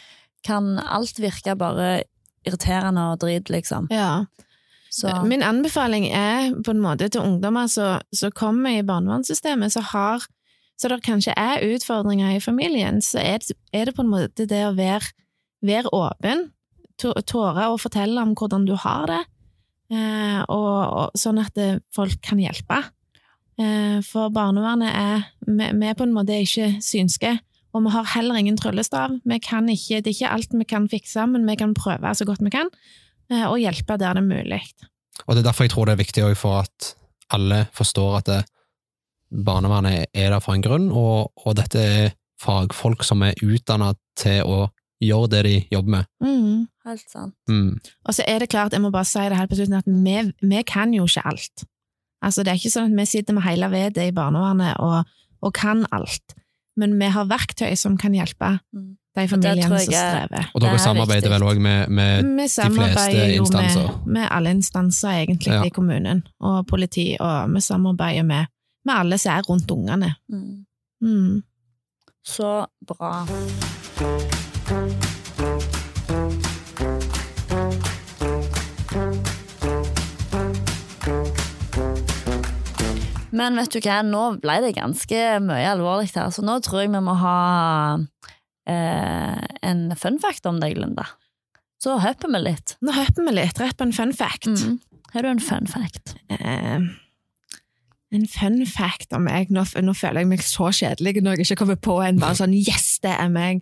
kan 0.45 0.77
alt 0.79 1.17
virke 1.19 1.55
bare 1.58 2.03
irriterende 2.45 3.12
og 3.12 3.19
drit, 3.19 3.49
liksom. 3.49 3.88
ja. 3.91 4.25
Så 4.89 5.12
Min 5.25 5.43
anbefaling 5.45 6.08
er 6.10 6.54
på 6.65 6.73
en 6.73 6.82
måte 6.82 7.10
til 7.10 7.21
ungdommer 7.21 7.69
som 7.69 8.32
kommer 8.36 8.80
i 8.80 8.86
barnevernssystemet, 8.86 9.73
så 9.73 9.84
har 9.93 10.25
så 10.80 10.88
det 10.88 11.02
kanskje 11.04 11.34
er 11.36 11.65
utfordringer 11.73 12.38
i 12.38 12.43
familien, 12.43 13.02
så 13.04 13.19
er 13.19 13.41
det, 13.43 13.58
er 13.75 13.89
det 13.89 13.95
på 13.97 14.06
en 14.06 14.13
måte 14.13 14.45
det 14.47 14.62
å 14.63 14.75
være, 14.78 15.12
være 15.65 15.91
åpen, 15.95 16.45
tåre 16.99 17.67
å 17.67 17.75
fortelle 17.80 18.23
om 18.23 18.32
hvordan 18.38 18.63
du 18.67 18.78
har 18.80 19.10
det, 19.12 19.19
eh, 19.91 20.39
og, 20.47 20.80
og 21.02 21.19
sånn 21.19 21.41
at 21.43 21.52
det, 21.60 21.82
folk 21.95 22.15
kan 22.23 22.39
hjelpe. 22.39 22.80
Eh, 23.60 23.99
for 24.08 24.32
barnevernet 24.32 24.95
er 24.95 25.28
vi, 25.49 25.67
er 25.67 25.99
på 25.99 26.08
en 26.08 26.15
måte 26.15 26.39
ikke 26.39 26.71
synske, 26.84 27.36
og 27.75 27.84
vi 27.84 27.93
har 27.97 28.08
heller 28.15 28.39
ingen 28.39 28.58
tryllestav. 28.58 29.19
Vi 29.28 29.39
kan 29.43 29.67
ikke, 29.69 29.99
det 29.99 30.13
er 30.13 30.15
ikke 30.15 30.34
alt 30.38 30.56
vi 30.56 30.69
kan 30.69 30.88
fikse, 30.91 31.28
men 31.28 31.43
vi 31.49 31.60
kan 31.60 31.75
prøve 31.75 32.15
så 32.15 32.28
godt 32.28 32.39
vi 32.45 32.56
kan, 32.56 32.71
eh, 32.71 33.09
og 33.29 33.59
hjelpe 33.61 33.97
der 33.99 34.17
det 34.17 34.23
er 34.23 34.29
mulig. 34.29 34.61
Og 35.27 35.35
det 35.35 35.43
er 35.43 35.49
derfor 35.49 35.67
jeg 35.67 35.73
tror 35.73 35.89
det 35.89 35.97
er 35.97 36.03
viktig 36.03 36.25
for 36.39 36.63
at 36.63 36.93
alle 37.35 37.65
forstår 37.75 38.17
at 38.17 38.29
det, 38.29 38.39
barnevernet 39.29 40.09
er 40.13 40.31
der 40.33 40.41
for 40.41 40.55
en 40.55 40.63
grunn, 40.65 40.89
og, 40.91 41.31
og 41.45 41.55
dette 41.59 41.79
er 41.79 42.13
fagfolk 42.41 43.03
som 43.05 43.21
er 43.25 43.37
utdannet 43.43 43.99
til 44.17 44.41
å 44.47 44.59
gjøre 45.03 45.31
det 45.35 45.41
de 45.45 45.55
jobber 45.71 45.95
med. 45.95 46.09
Mm. 46.23 46.67
helt 46.87 47.11
sant. 47.11 47.35
Mm. 47.49 47.77
Og 48.07 48.15
så 48.15 48.25
er 48.27 48.41
det 48.41 48.49
klart, 48.49 48.73
jeg 48.73 48.81
må 48.81 48.91
bare 48.91 49.07
si 49.07 49.21
det 49.21 49.37
her 49.37 49.47
på 49.47 49.59
slutten, 49.59 49.77
at 49.77 49.87
vi, 49.87 50.47
vi 50.49 50.63
kan 50.67 50.93
jo 50.95 51.05
ikke 51.07 51.25
alt. 51.29 51.65
Altså, 52.25 52.43
det 52.43 52.51
er 52.51 52.59
ikke 52.59 52.73
sånn 52.73 52.91
at 52.91 52.99
vi 52.99 53.07
sitter 53.07 53.37
med 53.37 53.45
hele 53.45 53.69
vedet 53.71 54.09
i 54.09 54.15
barnevernet 54.15 54.79
og, 54.83 55.11
og 55.45 55.53
kan 55.55 55.85
alt, 55.95 56.35
men 56.79 56.97
vi 56.99 57.11
har 57.13 57.29
verktøy 57.29 57.71
som 57.79 57.99
kan 57.99 58.17
hjelpe 58.17 58.57
Mm. 58.75 58.95
De 59.15 59.28
familiene 59.28 59.63
som 59.63 59.74
er- 59.74 59.80
strever. 59.82 60.50
Og 60.54 60.62
dere 60.62 60.74
er 60.74 60.78
samarbeider 60.78 61.30
viktig. 61.30 61.32
vel 61.32 61.48
òg 61.50 61.60
med, 61.60 61.89
med 61.89 62.24
Vi 62.38 62.48
samarbeider 62.48 63.36
jo 63.36 63.45
med, 63.52 64.06
med 64.06 64.28
alle 64.32 64.50
instanser 64.50 65.10
egentlig 65.10 65.54
Ja. 65.54 65.63
i 65.63 65.69
kommunen, 65.69 66.24
og 66.39 66.67
politi, 66.67 67.15
og 67.19 67.50
vi 67.54 67.60
samarbeider 67.62 68.24
med, 68.24 68.45
med 68.86 68.93
alle 68.95 69.17
som 69.17 69.32
er 69.38 69.41
rundt 69.50 69.72
ungene. 69.72 70.15
Mm. 70.30 70.65
Mm. 71.02 71.43
Så 72.26 72.65
bra. 72.88 73.26
Men 83.32 83.56
vet 83.60 83.72
du 83.72 83.80
hva, 83.86 84.00
nå 84.04 84.24
ble 84.41 84.56
det 84.65 84.72
ganske 84.78 85.19
mye 85.45 85.67
alvorlig 85.76 86.10
her, 86.15 86.32
så 86.34 86.41
nå 86.45 86.58
tror 86.65 86.82
jeg 86.84 86.91
vi 86.95 87.02
må 87.06 87.13
ha 87.22 87.36
eh, 88.69 89.41
en 89.65 89.89
fun 89.99 90.19
fact 90.21 90.45
om 90.49 90.60
deg, 90.62 90.77
Linda. 90.79 91.08
Så 91.79 91.95
hopper 92.03 92.32
vi 92.34 92.41
litt. 92.43 92.75
Nå 92.84 92.93
hopper 92.95 93.27
vi 93.29 93.36
litt 93.38 93.60
rett 93.62 93.77
på 93.79 93.88
en 93.88 93.95
fun 93.95 94.12
fact. 94.15 94.49
Mm. 94.51 94.79
Har 95.13 95.25
du 95.25 95.29
en 95.32 95.41
fun 95.43 95.67
fact? 95.69 96.15
Eh, 96.36 96.79
en 98.12 98.27
fun 98.27 98.62
fact 98.67 99.13
om 99.13 99.25
meg 99.29 99.51
nå, 99.53 99.63
nå 99.86 99.93
føler 99.97 100.23
jeg 100.23 100.32
meg 100.32 100.43
så 100.45 100.71
kjedelig 100.73 101.21
når 101.21 101.39
jeg 101.39 101.47
ikke 101.47 101.60
kommer 101.63 101.79
på 101.89 101.99
en 102.03 102.21
bare 102.21 102.39
sånn 102.39 102.55
Yes, 102.58 102.97
det 103.03 103.13
er 103.15 103.29
meg! 103.34 103.62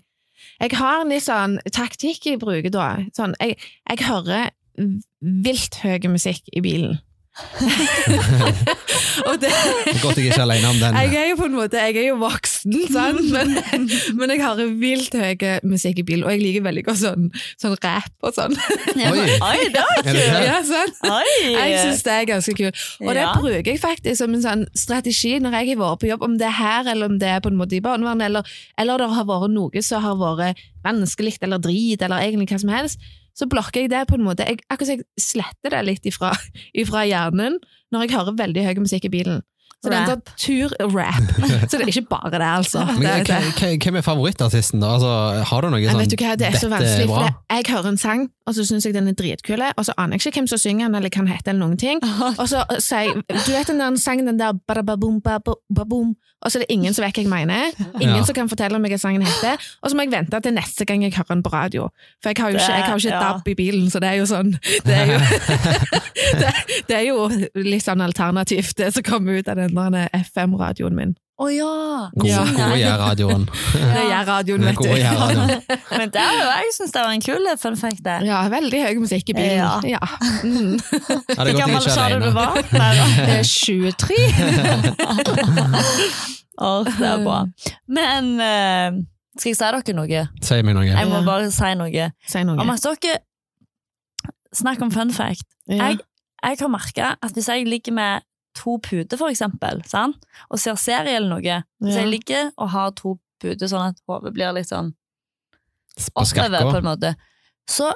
Jeg 0.62 0.78
har 0.80 1.02
en 1.02 1.12
litt 1.12 1.26
sånn 1.26 1.58
taktikk 1.74 2.26
jeg 2.30 2.40
bruker 2.42 2.72
da. 2.74 2.88
Sånn, 3.18 3.34
jeg, 3.42 3.58
jeg 3.90 4.06
hører 4.08 4.52
vilt 5.46 5.80
høy 5.84 6.08
musikk 6.14 6.48
i 6.56 6.62
bilen. 6.64 6.98
Og 9.28 9.36
det, 9.42 9.52
Godt 10.02 10.18
jeg 10.18 10.32
ikke 10.32 10.40
er 10.40 10.46
alene 10.48 10.72
om 10.72 10.80
den. 10.82 10.96
jeg 10.98 11.20
er 11.20 11.28
jo 11.30 11.36
på 11.38 11.46
en 11.46 11.54
måte 11.54 11.78
Jeg 11.78 12.00
er 12.02 12.08
jo 12.08 12.16
voksen, 12.74 13.20
sant? 13.32 13.54
Men, 13.72 13.86
men 14.18 14.32
jeg 14.34 14.42
hører 14.44 14.70
vilt 14.80 15.16
høy 15.18 15.44
musikk 15.68 16.00
i 16.02 16.06
bilen, 16.08 16.24
og 16.28 16.34
jeg 16.34 16.42
liker 16.44 16.64
veldig 16.66 16.84
godt 16.88 17.00
sånn, 17.02 17.28
sånn 17.62 17.76
rap 17.84 18.26
og 18.26 18.34
sånn. 18.36 18.56
Oi. 18.98 19.26
Oi, 19.38 19.68
det 19.74 19.84
var 19.84 20.00
Er 20.02 20.08
kult! 20.08 21.02
Ja? 21.04 21.20
Jeg 21.58 21.78
syns 21.84 22.04
det 22.08 22.16
er 22.16 22.30
ganske 22.32 22.56
kult. 22.58 22.82
Og 23.04 23.12
det 23.14 23.24
Ja. 23.24 23.34
bruker 23.38 23.72
jeg 23.72 23.82
faktisk 23.84 24.22
som 24.22 24.34
en 24.36 24.44
sånn 24.46 24.66
strategi 24.78 25.36
når 25.44 25.60
jeg 25.60 25.74
har 25.74 25.82
vært 25.84 26.02
på 26.04 26.10
jobb, 26.12 26.26
om 26.28 26.38
det 26.40 26.48
er 26.50 26.58
her 26.58 26.92
eller 26.94 27.12
om 27.12 27.20
det 27.22 27.30
er 27.36 27.44
på 27.44 27.52
en 27.54 27.60
måte 27.60 27.78
i 27.78 27.84
barnevernet, 27.84 28.26
eller, 28.30 28.58
eller 28.78 29.04
det 29.04 29.10
har 29.18 29.30
vært 29.30 29.54
noe 29.54 29.84
som 29.86 30.04
har 30.04 30.20
vært 30.20 30.62
vanskelig 30.88 31.38
eller 31.42 31.62
drit, 31.64 32.02
eller 32.02 32.24
egentlig 32.24 32.50
hva 32.52 32.62
som 32.64 32.74
helst, 32.74 33.02
så 33.38 33.46
blokker 33.50 33.86
jeg 33.86 33.92
det 33.94 34.06
på 34.10 34.18
en 34.18 34.26
måte. 34.26 34.46
Jeg, 34.48 34.64
akkurat 34.72 34.96
jeg 34.96 35.06
sletter 35.22 35.76
det 35.76 35.84
litt 35.86 36.08
ifra, 36.10 36.32
ifra 36.82 37.06
hjernen 37.06 37.60
når 37.94 38.08
jeg 38.08 38.18
hører 38.18 38.40
veldig 38.40 38.66
høy 38.66 38.82
musikk 38.82 39.06
i 39.08 39.14
bilen. 39.14 39.44
Så 39.86 39.92
rap. 39.94 40.08
det 40.08 40.14
er 40.16 40.22
tur-rap. 40.42 41.28
Så 41.70 41.78
det 41.78 41.84
er 41.86 41.92
ikke 41.92 42.08
bare 42.10 42.32
det, 42.34 42.42
altså. 42.42 42.82
Men, 42.98 43.26
hva- 43.28 43.78
Hvem 43.84 44.00
er 44.00 44.02
favorittartisten, 44.02 44.82
da? 44.82 44.96
Altså, 44.98 45.12
har 45.52 45.62
du 45.62 45.70
noe 45.70 45.80
Jeg 45.84 45.92
sånn 45.94 46.02
vet 46.02 46.16
du 46.16 46.18
hva, 46.24 46.34
Det 46.40 46.48
er 46.50 46.58
så 46.58 46.70
vanskelig, 46.72 47.06
for 47.12 47.30
jeg 47.54 47.68
hører 47.70 47.90
en 47.94 47.98
sang, 48.02 48.24
og 48.48 48.56
så 48.58 48.66
syns 48.66 48.88
jeg 48.90 48.96
den 48.98 49.08
er 49.12 49.18
dritkul, 49.20 49.62
og 49.78 49.86
så 49.86 49.94
aner 50.02 50.18
jeg 50.18 50.26
ikke 50.26 50.40
hvem 50.42 50.48
som 50.50 50.58
synger 50.64 50.88
den, 50.88 50.96
eller 50.98 51.14
hva 51.14 51.22
den 51.22 51.30
heter, 51.30 51.52
eller 51.54 51.62
noen 51.68 51.78
ting. 51.78 52.02
Og 52.42 52.48
så 52.50 52.64
sier 52.82 53.12
jeg 53.12 53.22
Du 53.46 53.52
vet 53.54 53.68
den 53.70 53.80
der 53.84 53.96
sangen, 54.02 54.26
den 54.32 54.40
der 54.42 54.58
badababum, 54.68 55.22
babo- 55.22 55.60
babum, 55.74 56.16
og 56.46 56.52
så 56.54 56.60
er 56.60 56.66
det 56.68 56.74
ingen 56.74 56.94
som 56.94 57.02
vet 57.02 57.16
hva 57.18 57.24
jeg 57.24 57.30
mener. 57.32 57.72
Ingen 58.00 58.18
Ja. 58.20 58.24
som 58.28 58.36
kan 58.38 58.50
fortelle 58.50 58.78
meg 58.80 58.92
hva 58.94 59.00
sangen 59.02 59.24
heter. 59.26 59.58
Og 59.82 59.90
så 59.90 59.98
må 59.98 60.04
jeg 60.06 60.12
vente 60.14 60.38
til 60.46 60.54
neste 60.54 60.86
gang 60.86 61.02
jeg 61.02 61.16
hører 61.18 61.34
den 61.34 61.42
på 61.44 61.50
radio. 61.54 61.88
For 62.22 62.30
jeg 62.30 62.38
har 62.44 62.52
jo 62.54 62.60
ikke, 62.60 62.74
jeg 62.78 62.84
har 62.86 62.94
jo 62.94 63.02
ikke 63.02 63.16
ja. 63.16 63.22
DAB 63.34 63.48
i 63.50 63.56
bilen, 63.58 63.88
så 63.90 64.00
det 64.04 64.10
er 64.12 64.20
jo 64.22 64.28
sånn 64.30 64.52
Det 64.86 64.94
er 64.94 65.10
jo, 65.16 65.18
det, 66.42 66.52
det 66.88 66.96
er 67.00 67.06
jo 67.10 67.26
litt 67.66 67.84
sånn 67.86 68.04
alternativt, 68.06 68.76
det 68.78 68.92
som 68.96 69.04
kommer 69.08 69.40
ut 69.42 69.50
av 69.50 69.58
den 69.60 69.67
der 69.76 70.08
FM-radioen 70.14 70.96
min. 70.96 71.16
Å 71.38 71.48
ja! 71.54 72.10
Gode, 72.18 72.30
Ja. 72.32 72.40
gode 72.50 72.78
gjør-radioen. 72.82 73.44
Det 73.46 74.06
gjør 74.10 74.24
radioen, 74.26 74.64
vet 74.66 74.78
du. 74.82 74.88
Men 75.94 76.10
det 76.10 76.22
er 76.24 76.34
jo, 76.34 76.48
jeg 76.58 76.72
syns 76.74 76.96
det 76.96 77.04
var 77.06 77.12
en 77.14 77.22
kul 77.22 77.50
fun 77.62 77.78
fact, 77.78 78.02
Der. 78.08 78.26
Ja, 78.26 78.40
veldig 78.50 78.80
høy 78.88 78.98
musikk 79.04 79.30
i 79.30 79.36
bilen. 79.38 79.60
Ja. 79.60 79.78
Ja. 79.86 80.00
Mm. 80.42 80.80
Det 80.82 81.38
Hvor 81.38 81.60
gammel 81.60 81.86
sa 81.86 82.08
du 82.10 82.26
du 82.26 82.32
var? 82.34 82.58
Nei. 82.74 82.96
Det 83.28 83.36
er 83.38 83.46
23. 83.46 84.18
oh, 86.58 86.82
det 87.00 87.06
er 87.12 87.22
bra. 87.22 87.38
Men 87.86 88.34
uh, 88.42 88.98
skal 89.38 89.54
jeg 89.54 89.60
si 89.60 89.70
dere 89.70 89.94
noe? 90.00 90.26
Si 90.42 90.62
meg 90.66 90.74
noe. 90.80 90.90
Jeg 90.90 91.12
må 91.12 91.22
bare 91.28 91.52
si 91.54 91.74
noe. 91.78 92.10
Si 92.26 92.44
noe. 92.50 92.58
Om 92.66 92.74
at 92.74 92.90
dere 92.98 93.20
Snakk 94.58 94.82
om 94.82 94.90
fun 94.90 95.12
fact. 95.14 95.46
Ja. 95.70 95.92
Jeg, 95.92 96.00
jeg 96.42 96.58
har 96.64 96.70
merka 96.72 97.14
at 97.22 97.36
hvis 97.36 97.50
jeg 97.52 97.68
ligger 97.68 97.94
med 97.94 98.26
to 98.58 98.78
puter, 98.84 99.18
for 99.20 99.30
eksempel, 99.34 99.80
sant? 99.90 100.18
og 100.50 100.60
ser 100.62 100.76
serie 100.82 101.16
eller 101.20 101.30
noe 101.38 101.60
så 101.84 102.00
jeg 102.02 102.10
ligger 102.12 102.50
og 102.58 102.72
har 102.74 102.92
to 102.98 103.16
puter 103.42 103.70
sånn 103.70 103.92
at 103.94 104.02
hodet 104.10 104.34
blir 104.36 104.52
litt 104.58 104.70
sånn 104.72 104.92
oppover, 106.14 106.72
på 106.72 106.78
en 106.82 106.88
måte, 106.88 107.14
så, 107.70 107.92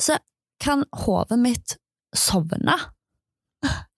så 0.00 0.16
kan 0.60 0.84
hodet 1.04 1.38
mitt 1.40 1.76
sovne. 2.16 2.74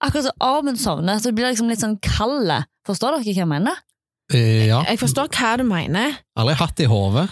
Akkurat 0.03 0.27
som 0.29 0.43
armen 0.43 0.77
sovner, 0.79 1.19
så 1.19 1.31
det 1.31 1.37
blir 1.37 1.49
liksom 1.51 1.71
litt 1.71 1.81
sånn 1.83 1.97
kald. 2.03 2.51
Forstår 2.87 3.17
dere 3.17 3.23
hva 3.23 3.35
jeg 3.39 3.49
mener? 3.51 3.81
Eh, 4.33 4.67
Ja. 4.67 4.83
Jeg 4.87 4.99
forstår 5.01 5.27
hva 5.31 5.57
du 5.59 5.65
mener. 5.67 6.19
Aldri 6.39 6.55
hatt 6.59 6.75
det 6.79 6.87
i 6.87 6.91
hodet. 6.91 7.27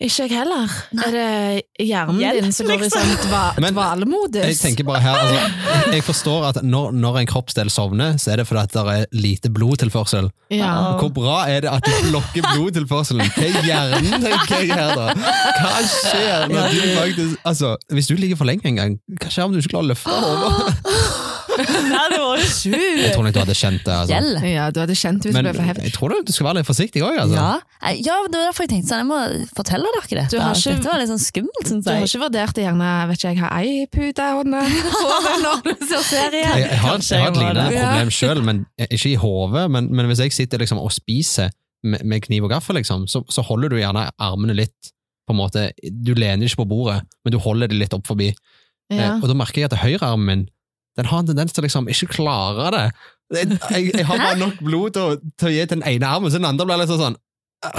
Ikke 0.00 0.24
jeg 0.24 0.30
heller. 0.32 0.70
Er 1.04 1.10
det 1.12 1.84
hjernen 1.84 2.20
Hjelp, 2.22 2.38
din 2.46 2.54
som 2.56 2.68
går 2.70 2.78
i 2.78 2.86
liksom. 2.86 3.02
sånn 3.04 3.26
dva, 3.28 3.40
dvalemodus? 3.68 4.46
Jeg 4.48 4.56
tenker 4.56 4.86
bare 4.88 5.02
her, 5.04 5.18
altså, 5.26 5.90
jeg 5.92 6.04
forstår 6.06 6.46
at 6.48 6.60
når, 6.64 6.94
når 6.96 7.18
en 7.20 7.28
kroppsdel 7.28 7.68
sovner, 7.72 8.16
så 8.16 8.32
er 8.32 8.40
det 8.40 8.46
fordi 8.48 8.62
at 8.62 8.72
det 8.78 8.84
er 8.94 9.04
lite 9.12 9.50
blodtilførsel. 9.52 10.30
ja. 10.56 10.70
Hvor 11.00 11.12
bra 11.12 11.42
er 11.52 11.66
det 11.66 11.72
at 11.74 11.84
du 11.84 12.08
blokker 12.08 12.48
blodtilførselen? 12.48 13.28
Hva 13.36 13.44
er 13.50 13.68
hjernen, 13.68 14.24
tenker 14.24 14.64
jeg 14.64 14.72
her 14.72 14.94
da? 14.96 15.12
Hva 15.60 15.74
skjer 15.92 16.48
når 16.48 16.72
du 16.72 16.80
faktisk 16.96 17.44
Altså, 17.52 17.74
hvis 17.92 18.08
du 18.08 18.16
ligger 18.16 18.40
for 18.40 18.48
lenge 18.48 18.64
en 18.72 18.80
gang, 18.80 18.96
hva 19.20 19.28
skjer 19.28 19.50
om 19.50 19.52
du 19.52 19.60
ikke 19.60 19.74
klarer 19.76 19.90
å 19.90 19.92
løfte 19.92 20.16
hodet? 20.16 21.29
Nei, 21.90 22.04
det 22.12 22.18
var 22.20 22.40
Jeg 22.40 23.12
tror 23.14 23.24
nok 23.26 23.34
du 23.36 23.40
hadde 23.40 23.56
kjent 23.58 23.82
det. 23.86 23.94
Altså. 23.94 24.46
Ja, 24.50 24.64
du 24.74 24.80
hadde 24.82 24.96
kjent 24.98 25.26
hvis 25.26 25.34
Men 25.36 25.44
du 25.44 25.50
ble 25.50 25.56
for 25.58 25.68
heftig. 25.70 25.84
jeg 25.88 25.94
tror 25.96 26.14
du 26.26 26.32
skal 26.32 26.46
være 26.48 26.58
litt 26.60 26.68
forsiktig 26.70 27.02
òg, 27.06 27.18
altså. 27.24 27.36
Ja. 27.36 27.92
Ja, 27.96 28.16
det 28.28 28.36
var 28.36 28.46
derfor 28.50 28.66
jeg 28.66 28.72
tenkte 28.74 28.90
sånn, 28.92 29.02
jeg 29.04 29.08
må 29.10 29.20
fortelle 29.56 29.90
dere 29.94 30.02
dette. 30.04 30.30
Du 30.34 30.38
har 30.40 30.54
ikke- 30.54 30.74
Dette 30.76 30.90
var 30.92 30.98
litt 31.02 31.12
sånn 31.12 31.22
skummelt, 31.24 31.64
syns 31.68 31.84
Du 31.84 31.90
har 31.90 32.04
ikke 32.06 32.22
vurdert 32.24 32.54
det 32.54 32.64
gjerne 32.66 32.90
vet 33.10 33.18
ikke 33.18 33.30
jeg, 33.32 33.38
har 33.44 33.52
ei 33.60 33.86
pute 33.90 34.20
i 34.20 34.36
hånda 34.40 34.60
når 35.44 35.62
du 35.64 35.86
ser 35.86 36.04
serie? 36.10 36.44
Jeg, 36.44 36.68
jeg, 36.70 36.78
har, 36.84 36.98
jeg 36.98 37.24
har 37.24 37.30
et 37.30 37.40
lignende 37.40 37.66
problem 37.80 38.10
sjøl, 38.14 38.44
ikke 38.90 39.10
i 39.10 39.18
hodet. 39.20 39.66
Men, 39.70 39.90
men 39.94 40.06
hvis 40.10 40.22
jeg 40.24 40.32
sitter 40.36 40.58
liksom 40.62 40.78
og 40.82 40.92
spiser 40.94 41.50
med, 41.82 42.04
med 42.04 42.20
kniv 42.26 42.44
og 42.44 42.50
gaffel, 42.52 42.76
liksom, 42.76 43.06
så, 43.08 43.22
så 43.32 43.42
holder 43.46 43.72
du 43.72 43.76
gjerne 43.80 44.08
armene 44.20 44.54
litt 44.56 44.92
på 45.28 45.32
en 45.34 45.38
måte, 45.38 45.68
Du 45.92 46.12
lener 46.18 46.44
ikke 46.48 46.64
på 46.64 46.68
bordet, 46.72 47.02
men 47.24 47.32
du 47.32 47.38
holder 47.38 47.68
det 47.70 47.76
litt 47.78 47.92
opp 47.94 48.06
forbi. 48.08 48.32
Ja. 48.90 49.14
Eh, 49.14 49.20
Og 49.22 49.28
da 49.30 49.34
merker 49.38 49.62
jeg 49.62 49.70
at 49.70 49.78
høyrearmen 49.78 50.26
min 50.26 50.40
den 50.98 51.06
har 51.06 51.18
en 51.22 51.26
tendens 51.30 51.52
til 51.54 51.62
å 51.62 51.66
liksom 51.66 51.88
ikke 51.92 52.08
klare 52.16 52.70
det. 52.74 52.84
Jeg, 53.36 53.58
jeg, 53.70 53.90
jeg 53.94 54.06
har 54.08 54.18
bare 54.18 54.38
nok 54.40 54.56
blod 54.66 54.94
til, 54.96 55.02
å- 55.02 55.34
til 55.38 55.48
å 55.48 55.52
gi 55.54 55.60
til 55.66 55.76
den 55.78 55.84
ene 55.86 56.08
armen, 56.08 56.30
så 56.32 56.40
den 56.40 56.48
andre 56.50 56.66
blir 56.66 56.80
litt 56.82 56.90
sånn 56.90 57.16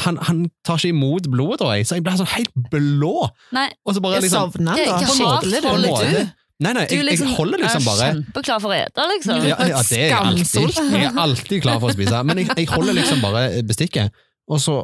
han, 0.05 0.17
han 0.27 0.43
tar 0.63 0.77
ikke 0.77 0.91
imot 0.93 1.25
blodet, 1.33 1.57
tror 1.59 1.71
jeg, 1.73 1.87
så 1.89 1.95
jeg 1.97 2.03
blir 2.05 2.13
sånn 2.19 2.29
helt 2.35 2.51
blå. 2.69 3.25
Nei, 3.57 3.65
Og 3.83 3.95
så 3.97 4.01
bare 4.03 4.19
Jeg 4.19 4.27
liksom 4.29 4.51
det- 4.53 4.61
da. 4.61 4.75
hva 4.85 5.71
holder 5.71 5.87
du? 5.89 5.89
måte. 5.89 6.21
Nei, 6.61 6.73
nei, 6.77 6.83
jeg, 6.85 7.03
liksom 7.07 7.27
jeg 7.31 7.35
holder 7.39 7.57
liksom 7.63 7.85
bare 7.89 8.05
er 8.05 8.13
kjempeklar 8.13 8.59
for 8.61 8.69
å 8.69 8.75
ete, 8.77 9.05
liksom. 9.15 9.37
ja, 9.49 9.55
ja, 9.71 9.79
det 9.81 9.97
er 9.97 10.03
jeg 10.05 10.13
alltid. 10.13 10.75
Jeg 10.93 11.05
er 11.09 11.17
alltid 11.23 11.61
klar 11.65 11.79
for 11.81 11.89
å 11.89 11.95
spise. 11.97 12.19
Men 12.29 12.37
jeg, 12.37 12.47
jeg 12.61 12.67
holder 12.69 12.93
liksom 12.99 13.21
bare 13.25 13.63
bestikket, 13.65 14.11
og 14.47 14.61
så 14.61 14.75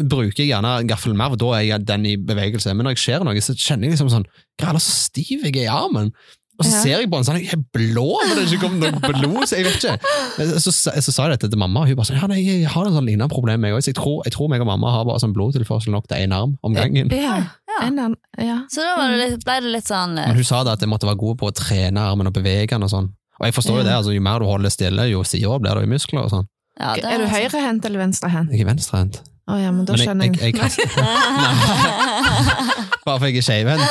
bruker 0.00 0.40
jeg 0.42 0.48
gjerne 0.54 0.72
gaffelen 0.88 1.16
mer, 1.20 1.28
for 1.34 1.36
da 1.44 1.50
er 1.58 1.66
jeg 1.68 1.84
den 1.92 2.06
i 2.08 2.16
bevegelse. 2.16 2.72
Men 2.74 2.88
når 2.88 2.96
jeg 2.96 3.04
ser 3.04 3.24
noe, 3.28 3.36
så 3.44 3.52
kjenner 3.52 3.84
jeg 3.90 3.98
liksom 3.98 4.08
sånn 4.16 4.24
Hva 4.56 4.70
er 4.72 4.72
det 4.80 4.82
så 4.88 4.96
stiv 5.04 5.44
jeg 5.44 5.56
er 5.56 5.66
i 5.68 5.68
armen? 5.68 6.10
Og 6.58 6.64
så 6.64 6.72
Ja. 6.72 6.80
ser 6.82 7.00
jeg 7.00 7.10
på 7.10 7.18
den 7.20 7.24
sånn, 7.28 7.36
jeg 7.42 7.52
er 7.52 7.62
blå, 7.76 8.06
men 8.26 8.36
det 8.36 8.42
er 8.46 8.52
ikke 8.56 8.62
kommet 8.64 8.80
noe 8.96 9.12
blod, 9.20 9.42
så 9.48 9.56
jeg 9.58 9.66
vet 9.66 9.76
ikke. 9.76 10.60
Så, 10.60 10.72
så, 10.72 10.92
så 11.04 11.12
sa 11.12 11.26
jeg 11.28 11.36
dette 11.38 11.50
til 11.52 11.58
mamma, 11.60 11.82
og 11.82 11.88
hun 11.90 11.96
bare 11.98 12.08
sånn, 12.08 12.16
ja, 12.20 12.26
nei, 12.32 12.38
jeg 12.46 12.70
har 12.72 12.86
en 12.88 12.94
sånn 12.96 13.04
lignende 13.04 13.28
problem, 13.28 13.66
jeg 13.68 13.76
også. 13.76 13.84
Så 13.84 13.92
jeg 13.92 13.98
tror, 14.00 14.16
jeg 14.24 14.32
tror 14.32 14.48
meg 14.48 14.64
og 14.64 14.70
mamma 14.70 14.90
har 14.94 15.04
bare 15.04 15.20
sånn 15.20 15.34
blodtilførsel 15.36 15.92
nok 15.92 16.08
til 16.08 16.16
en 16.24 16.32
arm 16.32 16.56
om 16.64 16.72
gangen. 16.74 17.12
Ja. 17.12 17.36
Ja. 17.76 17.78
En 17.86 17.98
ja. 18.40 18.56
Så 18.72 18.80
da 18.80 18.94
var 18.96 19.12
det 19.12 19.18
litt, 19.20 19.44
ble 19.44 19.58
det 19.60 19.72
litt 19.74 19.84
sånn 19.90 20.16
eh, 20.16 20.30
Men 20.30 20.36
hun 20.40 20.44
sa 20.48 20.62
da 20.64 20.72
at 20.72 20.80
jeg 20.80 20.88
måtte 20.88 21.04
være 21.10 21.20
god 21.20 21.36
på 21.42 21.50
å 21.50 21.52
trene 21.52 22.00
armen 22.08 22.26
og 22.30 22.32
bevege 22.32 22.70
den 22.72 22.82
og 22.88 22.88
sånn. 22.88 23.10
Og 23.36 23.44
jeg 23.50 23.52
forstår 23.52 23.82
jo 23.82 23.84
Ja. 23.84 23.88
det, 23.90 23.94
altså 24.00 24.14
jo 24.16 24.20
mer 24.24 24.38
du 24.40 24.46
holder 24.48 24.72
stille, 24.72 25.10
jo 25.12 25.20
sidere 25.28 25.60
blir 25.60 25.76
det 25.76 25.84
i 25.84 25.92
muskler 25.92 26.24
og 26.24 26.30
sånn. 26.32 26.46
ja, 26.80 26.94
er, 26.96 27.04
Er 27.04 27.18
du 27.18 27.26
høyrehendt 27.28 27.84
eller 27.84 28.00
venstrehendt? 28.00 28.50
Jeg 28.50 28.64
er 28.64 28.70
venstrehendt. 28.72 29.20
Å 29.46 29.54
ja, 29.60 29.68
men 29.70 29.84
da 29.86 29.92
Men 29.94 30.00
jeg, 30.00 30.06
skjønner 30.08 30.24
jeg, 30.26 30.34
jeg. 30.40 30.42
jeg 30.42 30.54
kaster 30.58 30.90
Bare 33.06 33.18
for 33.20 33.26
jeg 33.30 33.36
er 33.38 33.44
skeivhendt. 33.46 33.86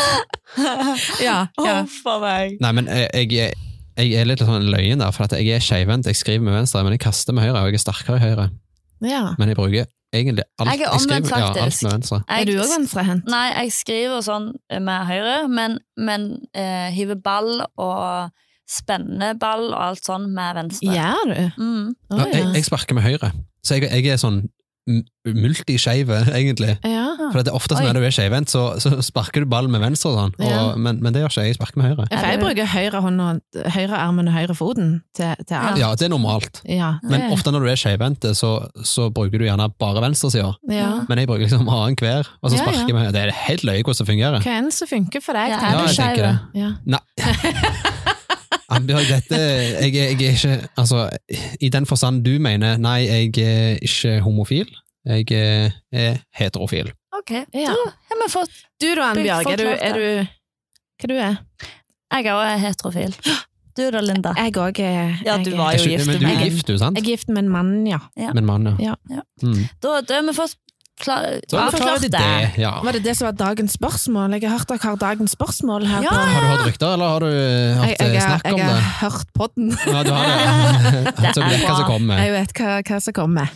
Ja, 1.23 1.47
ja. 1.63 1.77
Oh. 1.87 2.19
Nei, 2.59 2.71
men 2.75 2.83
jeg, 2.91 3.07
jeg, 3.31 3.55
jeg 3.95 4.11
er 4.19 4.27
litt 4.27 4.43
sånn 4.43 4.67
løyen 4.67 4.99
der, 4.99 5.11
for 5.15 5.23
at 5.29 5.33
jeg 5.39 5.47
er 5.55 5.63
skeivhendt. 5.63 6.03
Jeg 6.11 6.19
skriver 6.19 6.43
med 6.43 6.51
venstre, 6.57 6.83
men 6.83 6.91
jeg 6.97 7.03
kaster 7.05 7.31
med 7.35 7.43
høyre, 7.47 7.61
og 7.61 7.67
jeg 7.71 7.79
er 7.79 7.83
sterkere 7.85 8.17
i 8.19 8.23
høyre. 8.25 8.45
ja. 9.07 9.21
Men 9.39 9.47
jeg 9.53 9.57
bruker 9.59 9.85
egentlig 10.15 10.43
alt. 10.59 10.69
Jeg 10.73 10.81
er 10.83 10.89
omvendt, 10.91 11.27
skriver, 11.29 11.39
ja, 11.39 11.47
alt 11.47 11.57
faktisk. 11.63 11.83
med 11.83 11.91
venstre. 11.95 12.17
Er 12.27 12.43
du 12.47 12.51
òg 12.55 12.69
venstrehendt? 12.75 13.23
Nei, 13.31 13.45
jeg 13.53 13.69
skriver 13.75 14.19
sånn 14.27 14.45
med 14.89 14.99
høyre, 15.09 15.37
men, 15.51 15.71
men 15.95 16.21
uh, 16.55 16.87
hiver 16.95 17.19
ball 17.23 17.51
og 17.63 18.07
spennende 18.67 19.31
ball 19.39 19.63
og 19.69 19.79
alt 19.91 20.03
sånn 20.07 20.25
med 20.35 20.55
venstre. 20.59 20.91
Gjør 20.95 21.23
du? 21.31 21.35
Mm. 21.61 21.87
Oh, 22.11 22.15
Ja, 22.19 22.23
jeg, 22.33 22.43
jeg 22.57 22.63
sparker 22.67 22.93
med 22.97 23.03
høyre, 23.07 23.29
så 23.65 23.69
jeg, 23.79 23.81
jeg 23.91 24.03
er 24.15 24.19
sånn 24.21 24.39
m- 24.89 25.03
multiskeiv, 25.25 26.09
egentlig. 26.39 26.75
ja. 26.85 27.01
For 27.31 27.41
det 27.41 27.49
er 27.49 27.55
ofte 27.57 27.73
sånn 27.75 27.87
når 27.89 27.97
du 27.97 28.05
er 28.05 28.13
skeivhendt, 28.13 28.51
så, 28.53 28.61
så 28.79 28.91
sparker 29.03 29.41
du 29.41 29.47
ballen 29.49 29.71
med 29.73 29.81
venstre, 29.81 30.11
sånn. 30.13 30.33
Og, 30.37 30.45
Ja. 30.45 30.59
men, 30.77 30.99
men 31.01 31.13
det 31.15 31.23
gjør 31.23 31.31
ikke 31.31 31.41
jeg, 31.45 31.53
jeg 31.53 31.57
sparker 31.57 31.79
med 31.81 31.87
høyre. 31.89 32.05
For 32.11 32.27
jeg 32.29 32.39
bruker 32.43 32.69
høyre 32.69 33.01
hånd 33.01 33.23
og 33.25 33.61
høyre 33.73 33.97
armen 33.97 34.29
og 34.29 34.35
høyre 34.37 34.55
foten 34.59 34.91
til, 35.17 35.33
til 35.49 35.57
alt. 35.57 35.79
Ja, 35.81 35.89
det 35.97 36.05
er 36.05 36.13
normalt. 36.13 36.61
Ja. 36.69 36.91
Men 37.03 37.25
ofte 37.33 37.51
når 37.55 37.65
du 37.65 37.71
er 37.73 37.79
skeivhendt, 37.81 38.27
så, 38.37 38.51
så 38.85 39.07
bruker 39.15 39.41
du 39.41 39.47
gjerne 39.47 39.67
bare 39.81 40.03
venstresida. 40.05 40.53
ja. 40.69 40.91
Men 41.09 41.23
jeg 41.23 41.27
bruker 41.31 41.47
liksom 41.47 41.65
annenhver, 41.69 42.29
og 42.43 42.51
så 42.53 42.61
sparker 42.61 42.83
sparker 42.85 43.03
ja. 43.07 43.11
Det 43.15 43.23
er 43.25 43.33
helt 43.47 43.65
løye 43.65 43.81
hvordan 43.81 44.01
det 44.05 44.09
fungerer. 44.13 44.45
Hva 44.45 44.57
enn 44.61 44.71
som 44.75 44.91
funker 44.91 45.25
for 45.25 45.33
deg. 45.39 45.55
Ja, 45.55 45.73
jeg 45.87 45.97
tenker 45.97 46.29
det. 46.29 46.35
Ja. 46.61 46.71
Nei. 46.85 47.01
Ambjørg, 48.69 49.05
dette 49.09 49.37
jeg, 49.37 49.93
jeg 49.93 50.05
er 50.05 50.33
ikke 50.33 50.69
Altså, 50.77 51.09
i 51.61 51.69
den 51.69 51.85
forstand 51.85 52.23
du 52.25 52.33
mener, 52.41 52.77
nei, 52.81 52.99
jeg 53.05 53.37
er 53.37 53.79
ikke 53.81 54.19
homofil. 54.25 54.71
Jeg 55.05 55.31
er, 55.37 55.71
er 55.93 56.15
heterofil. 56.33 56.89
Ok, 57.19 57.31
Ja. 57.53 57.69
da 57.69 57.91
har 58.09 58.21
vi 58.23 58.29
fått 58.33 58.55
Du 58.81 58.87
da, 58.97 59.11
Ann-Bjørg, 59.13 59.51
er 59.51 59.57
du, 59.57 59.67
er 59.69 59.93
du 59.93 60.07
Hva 61.01 61.07
du 61.11 61.13
er 61.13 61.35
Jeg 62.15 62.25
er 62.25 62.33
også 62.33 62.57
heterofil. 62.65 63.15
Du 63.75 63.83
da, 63.91 63.99
Linda? 64.01 64.31
Jeg 64.39 64.55
òg 64.57 64.79
er 64.79 65.17
Ja, 65.25 65.37
du 65.43 65.51
var 65.57 65.73
jo 65.75 65.83
gift 65.83 66.07
men 66.07 66.19
du 66.19 66.25
med 66.25 66.31
er 66.33 66.41
en. 66.41 66.49
gift, 66.49 66.67
du, 66.67 66.77
sant? 66.79 66.97
Jeg 66.97 67.03
er 67.03 67.09
gift 67.11 67.29
med 67.29 67.43
en 67.43 67.49
mann, 67.51 67.71
ja. 67.87 67.99
Ja. 68.17 68.31
Med 68.33 68.41
en 68.43 68.45
mann, 68.49 68.65
ja. 68.71 68.75
Ja. 68.79 68.93
Ja. 69.11 69.21
Mm. 69.43 69.65
Da, 69.83 69.99
da 70.07 70.15
har 70.21 70.23
vi 70.29 70.33
fått 70.37 70.55
klar, 70.99 71.99
det. 71.99 72.11
det. 72.11 72.51
Ja. 72.57 72.81
Var 72.83 72.91
det 72.91 73.03
det 73.03 73.15
som 73.17 73.25
var 73.25 73.31
dagens 73.31 73.71
spørsmål? 73.75 74.31
Jeg 74.37 74.49
har 74.49 74.57
hørt 74.57 74.69
dere 74.69 74.79
har 74.83 74.95
dagens 74.95 75.31
spørsmål 75.31 75.85
her 75.87 76.01
Ja. 76.03 76.09
på 76.09 76.15
Har 76.15 76.41
du 76.41 76.47
hørt 76.47 76.65
rykter, 76.67 76.93
eller 76.93 77.07
har 77.07 77.19
du 77.19 77.25
eh, 77.25 77.33
jeg, 77.35 77.95
jeg, 77.99 78.15
eh, 78.15 78.21
snakk 78.21 78.45
om 78.53 78.59
jeg 78.59 78.67
det? 78.67 78.75
har 78.75 79.09
hørt 79.09 79.27
podden. 79.33 79.77
Ja, 79.87 80.03
du 80.03 80.11
har 80.11 80.25
det. 80.25 81.33
Så 81.35 81.39
du 81.41 81.41
er 81.41 81.49
vet 81.49 81.65
hva 81.67 81.75
som 81.75 81.85
kommer. 81.91 82.17
Jeg 82.23 82.31
vet 82.31 82.51
hva, 82.59 82.81
hva 82.81 82.99
som 82.99 83.13
kommer. 83.13 83.47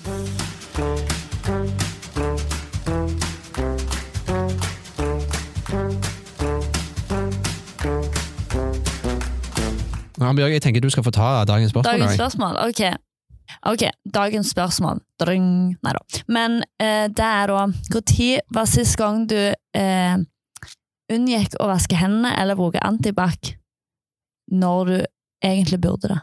Ja, 10.19 10.33
Bjørg, 10.35 10.51
jeg 10.51 10.61
tenker 10.61 10.81
du 10.83 10.89
skal 10.91 11.03
få 11.03 11.11
ta 11.15 11.45
dagens 11.47 11.71
spørsmål. 11.71 11.99
Dagens 11.99 12.17
spørsmål, 12.19 12.57
ok. 12.67 12.81
Ok, 13.67 13.85
dagens 14.05 14.51
spørsmål. 14.53 15.01
Dring. 15.19 15.75
Nei 15.83 15.93
da. 15.95 16.03
Men 16.31 16.59
eh, 16.81 17.07
det 17.11 17.25
er 17.25 17.51
da 17.51 17.65
Når 17.91 18.31
var 18.55 18.69
sist 18.69 18.97
gang 18.99 19.25
du 19.29 19.37
eh, 19.37 20.15
unngikk 21.09 21.57
å 21.59 21.69
vaske 21.71 21.97
hendene 21.99 22.35
eller 22.39 22.59
bruke 22.59 22.81
antibac 22.85 23.55
når 24.49 24.93
du 24.93 24.97
egentlig 25.45 25.81
burde 25.81 26.13
det? 26.13 26.19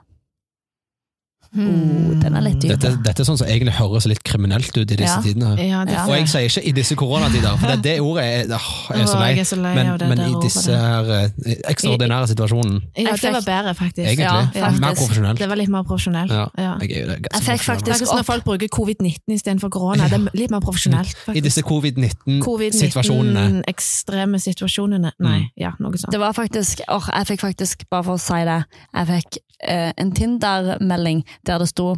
Oh, 1.57 2.13
den 2.21 2.35
er 2.37 2.41
litt 2.45 2.61
dyp. 2.61 2.71
Dette, 2.77 2.91
dette 3.03 3.23
er 3.23 3.27
sånn 3.29 3.39
som 3.41 3.47
egentlig 3.49 3.73
høres 3.79 4.07
litt 4.07 4.23
kriminelt 4.23 4.77
ut 4.77 4.91
i 4.93 4.97
disse 4.97 5.17
Ja. 5.17 5.23
tidene. 5.25 5.57
Ja, 5.59 5.85
Ja. 5.87 6.05
Og 6.07 6.15
jeg 6.17 6.29
sier 6.29 6.49
ikke 6.51 6.63
i 6.69 6.73
disse 6.73 6.95
koronatider, 6.97 7.57
for 7.59 7.67
det, 7.73 7.83
det 7.83 8.01
ordet 8.01 8.25
er, 8.25 8.57
åh, 8.57 8.69
jeg 8.93 9.01
er 9.03 9.07
så 9.07 9.19
lei. 9.21 9.29
jeg 9.31 9.39
er 9.41 9.45
så 9.51 9.57
lei 9.57 9.75
Men, 9.75 9.99
det 9.99 10.09
men 10.09 10.21
i 10.21 10.35
disse 10.43 10.71
her 10.77 11.11
eh, 11.11 11.29
ekstraordinære 11.73 12.27
situasjonen, 12.33 12.83
Ja, 12.97 13.13
det 13.17 13.33
var 13.33 13.41
bedre, 13.47 13.75
faktisk. 13.75 14.07
egentlig, 14.07 14.27
Ja, 14.27 14.47
faktisk. 14.53 14.81
mer 14.81 14.95
profesjonelt. 14.95 15.39
Det 15.39 15.49
var 15.49 15.57
litt 15.57 15.69
mer 15.69 15.83
profesjonelt. 15.85 16.31
Jeg 16.31 17.21
Jeg 17.33 17.43
fikk 17.43 17.61
faktisk 17.63 18.03
opp 18.11 18.17
når 18.17 18.23
folk 18.25 18.45
bruker 18.45 18.69
covid-19 18.69 19.33
istedenfor 19.35 19.69
korona. 19.71 20.09
Det 20.09 20.13
er 20.21 20.29
litt 20.35 20.51
mer 20.51 20.61
profesjonelt. 20.61 21.15
I 21.35 21.41
disse 21.41 21.63
covid-19-situasjonene. 21.63 23.63
Covid-19-ekstreme 23.67 24.39
situasjonene. 24.41 25.11
Nei, 25.21 25.39
Mm. 25.39 25.49
ja, 25.57 25.71
noe 25.81 25.93
sånt. 25.99 26.11
Det 26.13 26.21
var 26.21 26.33
faktisk, 26.33 26.81
åh, 26.89 27.09
jeg 27.13 27.27
fikk 27.27 27.41
faktisk, 27.41 27.85
bare 27.91 28.03
for 28.05 28.15
å 28.17 28.21
si 28.21 28.45
det, 28.45 28.65
jeg 28.95 29.07
fikk 29.07 29.39
eh, 29.63 29.93
en 29.97 30.13
Tinder-melding 30.13 31.25
der 31.47 31.59
det 31.63 31.69
sto 31.71 31.95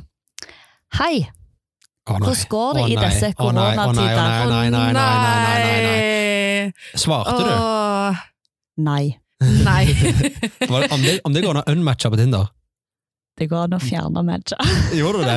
Hei, 0.98 1.28
hvordan 2.08 2.36
går 2.48 2.78
det 2.78 2.84
i 2.88 2.96
disse 2.96 3.32
koronatider? 3.36 3.82
å, 3.84 3.92
nei, 3.92 4.70
nei, 4.70 4.70
nei, 4.70 4.70
nei, 4.70 4.92
nei, 4.92 4.92
nei, 4.92 5.58
nei, 5.64 5.80
nei. 5.84 6.72
Svarte 6.96 7.34
du? 7.44 8.22
Nei, 8.82 9.18
Nei. 9.38 9.84
Om 10.94 11.02
det, 11.02 11.20
om 11.22 11.32
det 11.34 11.42
går 11.44 11.54
an 11.54 11.60
å 11.62 11.70
unmatche 11.70 12.10
på 12.10 12.16
Tinder? 12.18 12.48
det 13.38 13.46
går 13.46 13.68
an 13.68 13.76
å 13.76 13.78
fjerne 13.78 14.22
matcha. 14.26 14.56
Gjorde 14.98 15.20
du 15.20 15.28
det? 15.28 15.36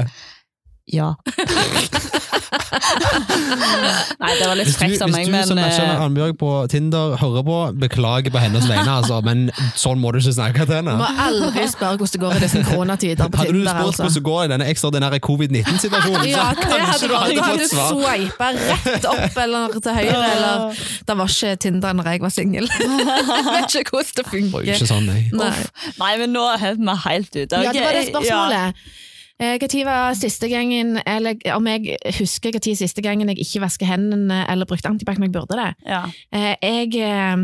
Ja. 0.89 1.11
Nei, 2.51 4.31
det 4.39 4.47
var 4.49 4.57
litt 4.59 4.71
frekt 4.75 5.01
av 5.03 5.11
frekt 5.11 5.27
av 5.31 5.31
hvis 5.31 5.31
du 5.31 5.51
som 5.51 5.59
matcher 5.59 5.85
eh, 5.85 6.01
Annbjørg 6.05 6.35
på 6.41 6.49
Tinder 6.71 7.15
hører 7.21 7.45
på, 7.47 7.57
beklager 7.83 8.33
på 8.33 8.41
hennes 8.43 8.65
vegne, 8.69 8.91
altså, 8.99 9.19
men 9.25 9.45
sånn 9.79 10.01
må 10.01 10.11
du 10.15 10.19
ikke 10.21 10.33
snakke 10.35 10.65
til 10.67 10.77
henne. 10.81 10.95
Må 10.99 11.07
aldri 11.25 11.65
spørre 11.71 11.99
hvordan 12.01 12.11
det 12.15 12.21
går 12.25 12.35
i 12.35 12.41
disse 12.45 12.63
koronatider 12.67 13.31
på 13.31 13.41
Hadde 13.41 13.53
du 13.55 13.59
Tinder. 13.61 13.71
spurt 13.71 13.87
altså. 13.87 14.03
hvordan 14.03 14.17
det 14.19 14.23
går 14.27 14.41
i 14.43 14.51
denne 14.53 14.67
ekstraordinære 14.73 15.21
covid-19-situasjonen, 15.27 16.27
Ja, 16.31 16.47
så 16.51 16.61
det 16.61 16.81
kanskje 16.81 17.01
du 17.01 17.13
du 17.13 17.17
hadde 17.17 17.61
fått 17.61 17.75
svar. 17.75 17.91
sveipa 17.95 18.51
rett 18.59 19.09
opp 19.13 19.41
eller 19.45 19.77
til 19.79 19.97
høyre, 19.99 20.23
eller 20.35 20.81
Det 21.07 21.17
var 21.21 21.35
ikke 21.35 21.53
Tinder 21.67 21.93
når 22.01 22.11
jeg 22.13 22.21
var 22.25 22.35
singel. 22.35 22.67
Vet 23.55 23.79
ikke 23.81 23.95
hvordan 23.95 24.11
det 24.11 24.17
Det 24.17 24.25
var 24.25 24.33
funker. 24.35 24.73
ikke 24.75 24.89
sånn, 24.91 25.07
nei. 25.07 25.21
Nei. 25.31 25.53
Nei, 26.01 26.11
men 26.21 26.35
nå 26.35 26.43
er 26.55 26.75
vi 26.79 26.97
helt 27.07 27.31
ute. 27.35 27.63
Ja, 27.63 27.71
det 27.71 27.81
var 27.85 27.95
det 27.97 28.05
spørsmålet. 28.09 28.75
Eh, 28.75 28.99
Når 29.41 29.85
var 29.85 30.13
siste 30.13 30.49
gangen, 30.49 30.99
eller 31.07 31.35
om 31.55 31.67
jeg 31.67 31.97
husker 32.19 32.53
når 32.53 32.75
siste 32.77 33.01
gangen 33.01 33.29
jeg 33.29 33.39
ikke 33.41 33.61
vasket 33.63 33.87
hendene 33.89 34.43
eller 34.51 34.69
brukte 34.69 34.89
antibac 34.89 35.17
når 35.17 35.29
jeg 35.31 35.35
burde 35.37 35.57
det? 35.57 35.71
Ja. 35.87 36.03
Eh, 36.33 36.55
Jeg 36.61 36.95
eh, 37.01 37.37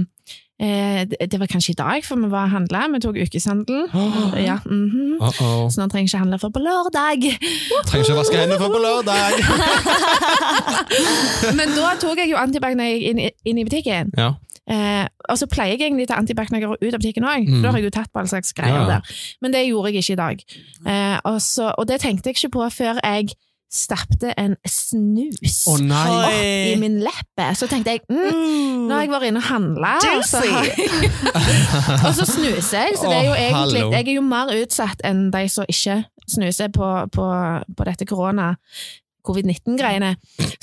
eh, 0.60 1.28
Det 1.32 1.40
var 1.40 1.48
kanskje 1.50 1.72
i 1.72 1.78
dag, 1.78 2.06
for 2.06 2.16
vi 2.16 2.30
var 2.32 2.44
og 2.46 2.52
handla. 2.54 2.86
Vi 2.94 3.00
tok 3.00 3.18
ukeshandel. 3.26 3.88
Ja, 4.48 4.60
mhm. 4.66 5.18
Uh-oh. 5.22 5.70
Så 5.72 5.82
nå 5.82 5.88
trenger 5.90 6.06
jeg 6.06 6.14
ikke 6.14 6.18
handle 6.24 6.40
før 6.40 6.54
på 6.54 6.62
lørdag. 6.62 7.24
Trenger 7.90 8.06
ikke 8.06 8.20
vaske 8.22 8.38
hendene 8.38 8.60
før 8.62 8.74
på 8.78 8.82
lørdag. 8.86 9.34
Men 11.60 11.74
da 11.74 11.96
tok 12.02 12.18
jeg 12.22 12.30
jo 12.32 12.38
antibac 12.38 12.78
når 12.78 12.92
jeg 12.92 13.00
gikk 13.00 13.10
inn, 13.10 13.24
inn 13.46 13.58
i 13.58 13.66
butikken. 13.66 14.14
Ja. 14.18 14.34
Eh, 14.68 15.08
og 15.30 15.38
så 15.40 15.48
pleier 15.48 15.78
jeg 15.78 15.88
egentlig 15.88 16.08
å 16.10 16.12
ta 16.12 16.20
antibac 16.20 16.50
når 16.52 16.78
ut 16.82 16.94
av 16.94 17.00
butikken 17.00 17.24
òg, 17.24 17.48
Mm. 17.48 17.54
for 17.56 17.62
da 17.64 17.72
har 17.72 17.78
jeg 17.80 17.86
jo 17.88 17.96
tatt 18.02 18.12
på 18.12 18.20
all 18.20 18.28
slags 18.28 18.52
greier 18.54 18.82
Ja. 18.82 18.88
der. 18.88 19.02
Men 19.42 19.52
det 19.54 19.66
gjorde 19.68 19.94
jeg 19.94 20.04
ikke 20.04 20.14
i 20.14 20.16
dag. 20.16 20.44
Eh, 20.86 21.20
og, 21.24 21.42
så, 21.42 21.74
og 21.78 21.88
det 21.88 22.02
tenkte 22.02 22.28
jeg 22.30 22.36
ikke 22.36 22.52
på 22.60 22.70
før 22.72 23.00
jeg 23.04 23.30
stappte 23.70 24.32
en 24.40 24.56
snus 24.66 25.66
oh, 25.68 25.76
nei! 25.78 26.72
i 26.72 26.76
min 26.80 27.02
leppe. 27.04 27.48
Så 27.60 27.68
tenkte 27.68 27.92
jeg 27.98 28.02
mm, 28.08 28.88
nå 28.88 28.94
har 28.96 29.02
jeg 29.04 29.12
vært 29.12 29.28
inne 29.28 29.42
og 29.42 29.48
handla, 29.50 29.96
og, 30.16 30.24
så 30.24 30.40
jeg- 30.44 31.12
og 32.08 32.14
så 32.16 32.26
snuser 32.26 32.88
jeg. 32.88 32.96
Så 32.96 33.10
det 33.12 33.18
er 33.18 33.26
jo 33.28 33.36
egentlig, 33.36 33.82
jeg 33.92 34.08
er 34.08 34.14
jo 34.16 34.22
mer 34.22 34.54
utsatt 34.56 35.04
enn 35.04 35.30
de 35.32 35.44
som 35.52 35.66
ikke 35.68 35.98
snuser 36.28 36.72
på, 36.76 36.88
på, 37.12 37.28
på 37.78 37.84
dette 37.88 38.06
korona. 38.08 38.54
Covid-19-greiene. 39.28 40.14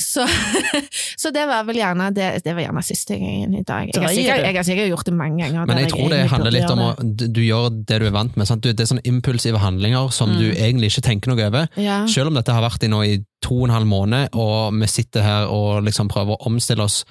Så, 0.00 0.24
så 1.22 1.30
det 1.34 1.44
var 1.50 1.66
vel 1.68 1.78
gjerne 1.80 2.08
det, 2.16 2.28
det 2.44 2.54
var 2.56 2.64
gjerne 2.66 2.82
siste 2.86 3.18
gangen 3.20 3.54
i 3.58 3.62
dag. 3.66 3.90
Jeg 3.92 4.02
har, 4.02 4.14
sikkert, 4.16 4.44
jeg 4.48 4.56
har 4.58 4.66
sikkert 4.68 4.90
gjort 4.92 5.08
det 5.10 5.14
mange 5.18 5.42
ganger. 5.44 5.68
Men 5.70 5.82
jeg 5.82 5.92
tror 5.92 6.08
det 6.14 6.20
handler 6.32 6.56
litt 6.56 6.72
om 6.74 6.82
å 6.86 6.88
du, 7.02 7.26
du 7.28 7.42
gjør 7.44 7.68
det 7.88 8.00
du 8.02 8.06
er 8.08 8.14
vant 8.16 8.36
med. 8.40 8.48
Sant? 8.48 8.64
Du, 8.64 8.70
det 8.72 8.84
er 8.86 8.90
sånne 8.94 9.04
impulsive 9.10 9.60
handlinger 9.62 10.10
som 10.14 10.32
du 10.38 10.44
Mm. 10.44 10.56
egentlig 10.66 10.90
ikke 10.92 11.04
tenker 11.06 11.30
noe 11.32 11.46
over. 11.46 11.68
ja. 11.80 12.00
Selv 12.10 12.28
om 12.30 12.34
dette 12.38 12.52
har 12.52 12.62
vært 12.64 12.84
i 12.84 12.90
nå 12.92 13.02
i 13.06 13.14
to 13.44 13.56
og 13.60 13.68
en 13.68 13.74
halv 13.74 13.86
måned, 13.88 14.34
og 14.34 14.74
vi 14.80 14.86
sitter 14.90 15.22
her 15.24 15.46
og 15.52 15.82
liksom 15.86 16.08
prøver 16.12 16.36
å 16.36 16.46
omstille 16.50 16.84
oss 16.84 17.02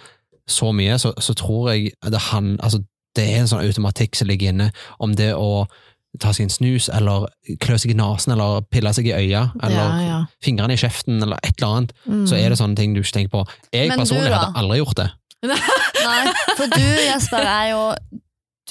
så 0.50 0.72
mye, 0.76 0.98
så, 1.00 1.14
så 1.24 1.34
tror 1.38 1.72
jeg 1.74 1.94
det, 2.10 2.20
han, 2.32 2.58
altså, 2.64 2.82
det 3.16 3.26
er 3.30 3.42
en 3.44 3.48
sånn 3.52 3.64
automatikk 3.64 4.16
som 4.18 4.28
ligger 4.28 4.50
inne, 4.54 4.72
om 5.00 5.14
det 5.16 5.32
å 5.38 5.66
ta 6.22 6.34
seg 6.36 6.46
en 6.46 6.54
snus, 6.54 6.90
eller 6.94 7.28
klø 7.64 7.78
seg 7.82 7.94
i 7.94 7.98
nesen, 7.98 8.36
eller 8.36 8.62
pille 8.70 8.92
seg 8.94 9.08
i 9.10 9.16
øya, 9.16 9.48
eller 9.64 9.80
ja, 9.80 10.02
ja. 10.08 10.20
fingrene 10.46 10.76
i 10.76 10.82
kjeften, 10.82 11.22
eller 11.24 11.40
et 11.42 11.56
eller 11.58 11.78
annet, 11.80 11.94
Mm. 12.06 12.26
så 12.30 12.36
er 12.38 12.50
det 12.50 12.60
sånne 12.60 12.76
ting 12.78 12.94
du 12.94 13.02
ikke 13.02 13.16
tenker 13.18 13.32
på. 13.34 13.46
Jeg 13.74 13.90
Men 13.90 14.00
personlig 14.04 14.30
hadde 14.34 14.54
aldri 14.60 14.78
gjort 14.78 15.00
det. 15.00 15.10
Nei, 15.48 16.20
for 16.58 16.68
du, 16.72 16.84
Jesper, 17.08 17.44
er 17.44 17.72
jo 17.74 17.82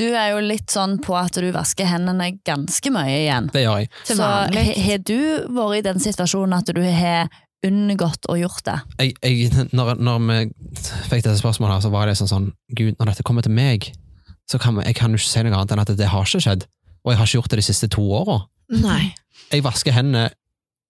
du 0.00 0.06
er 0.16 0.30
jo 0.32 0.38
litt 0.40 0.72
sånn 0.72 0.96
på 1.04 1.12
at 1.18 1.36
du 1.36 1.50
vasker 1.52 1.84
hendene 1.84 2.30
ganske 2.48 2.92
mye 2.94 3.16
igjen. 3.26 3.50
Det 3.52 3.66
gjør 3.66 3.82
jeg. 3.82 3.90
Så 4.08 4.16
har 4.16 4.48
du 5.04 5.18
vært 5.52 5.76
i 5.76 5.82
den 5.84 6.00
situasjonen 6.00 6.56
at 6.56 6.70
du 6.72 6.80
har 6.80 7.28
unngått 7.62 8.26
å 8.32 8.38
gjort 8.40 8.64
det? 8.66 8.78
jeg, 8.98 9.12
jeg, 9.22 9.66
når, 9.76 10.00
når 10.00 10.22
vi 10.30 10.38
fikk 11.10 11.26
dette 11.26 11.36
spørsmålet, 11.38 11.76
her, 11.76 11.84
så 11.84 11.92
var 11.92 12.08
det 12.08 12.16
sånn 12.18 12.30
sånn 12.30 12.48
Gud, 12.72 12.96
når 12.98 13.12
dette 13.12 13.26
kommer 13.26 13.44
til 13.44 13.54
meg, 13.54 13.90
så 14.50 14.58
kan 14.58 14.78
vi, 14.78 14.86
jeg 14.88 14.96
kan 14.98 15.12
jo 15.12 15.20
ikke 15.20 15.28
si 15.30 15.44
noe 15.44 15.54
annet 15.60 15.76
enn 15.76 15.84
at 15.84 15.92
det 15.98 16.08
har 16.10 16.26
ikke 16.26 16.42
skjedd. 16.42 16.66
Og 17.02 17.12
jeg 17.12 17.18
har 17.18 17.28
ikke 17.28 17.40
gjort 17.40 17.52
det 17.52 17.60
de 17.62 17.66
siste 17.66 17.88
to 17.92 18.04
åra. 18.20 18.38
Jeg 19.52 19.64
vasker 19.66 19.94
hendene 19.96 20.30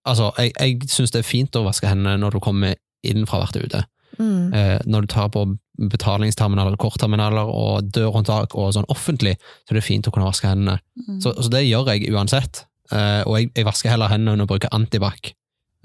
Altså, 0.03 0.33
jeg, 0.35 0.51
jeg 0.59 0.89
syns 0.91 1.13
det 1.15 1.21
er 1.21 1.27
fint 1.29 1.55
å 1.55 1.61
vaske 1.63 1.87
hendene 1.87 2.17
når 2.19 2.35
du 2.35 2.41
kommer 2.43 2.73
inn 3.07 3.23
fra 3.23 3.39
å 3.39 3.45
ha 3.45 3.47
vært 3.47 3.61
ute. 3.63 3.83
Mm. 4.19 4.49
Eh, 4.51 4.79
når 4.91 5.05
du 5.05 5.13
tar 5.13 5.29
på 5.31 5.45
betalingsterminaler, 5.93 6.75
kortterminaler 6.81 7.47
og 7.47 7.87
dørhåndtak 7.95 8.57
og 8.59 8.73
sånn 8.75 8.89
offentlig, 8.93 9.37
så 9.63 9.73
er 9.75 9.79
det 9.79 9.87
fint 9.87 10.09
å 10.09 10.13
kunne 10.15 10.27
vaske 10.27 10.51
hendene. 10.51 10.81
Så, 11.23 11.37
så 11.39 11.53
det 11.53 11.65
gjør 11.69 11.93
jeg 11.93 12.11
uansett. 12.11 12.65
Eh, 12.93 13.23
og 13.29 13.39
jeg, 13.39 13.53
jeg 13.57 13.69
vasker 13.69 13.95
heller 13.95 14.11
hendene 14.13 14.37
enn 14.37 14.45
å 14.45 14.49
bruke 14.51 14.71
antibac, 14.75 15.33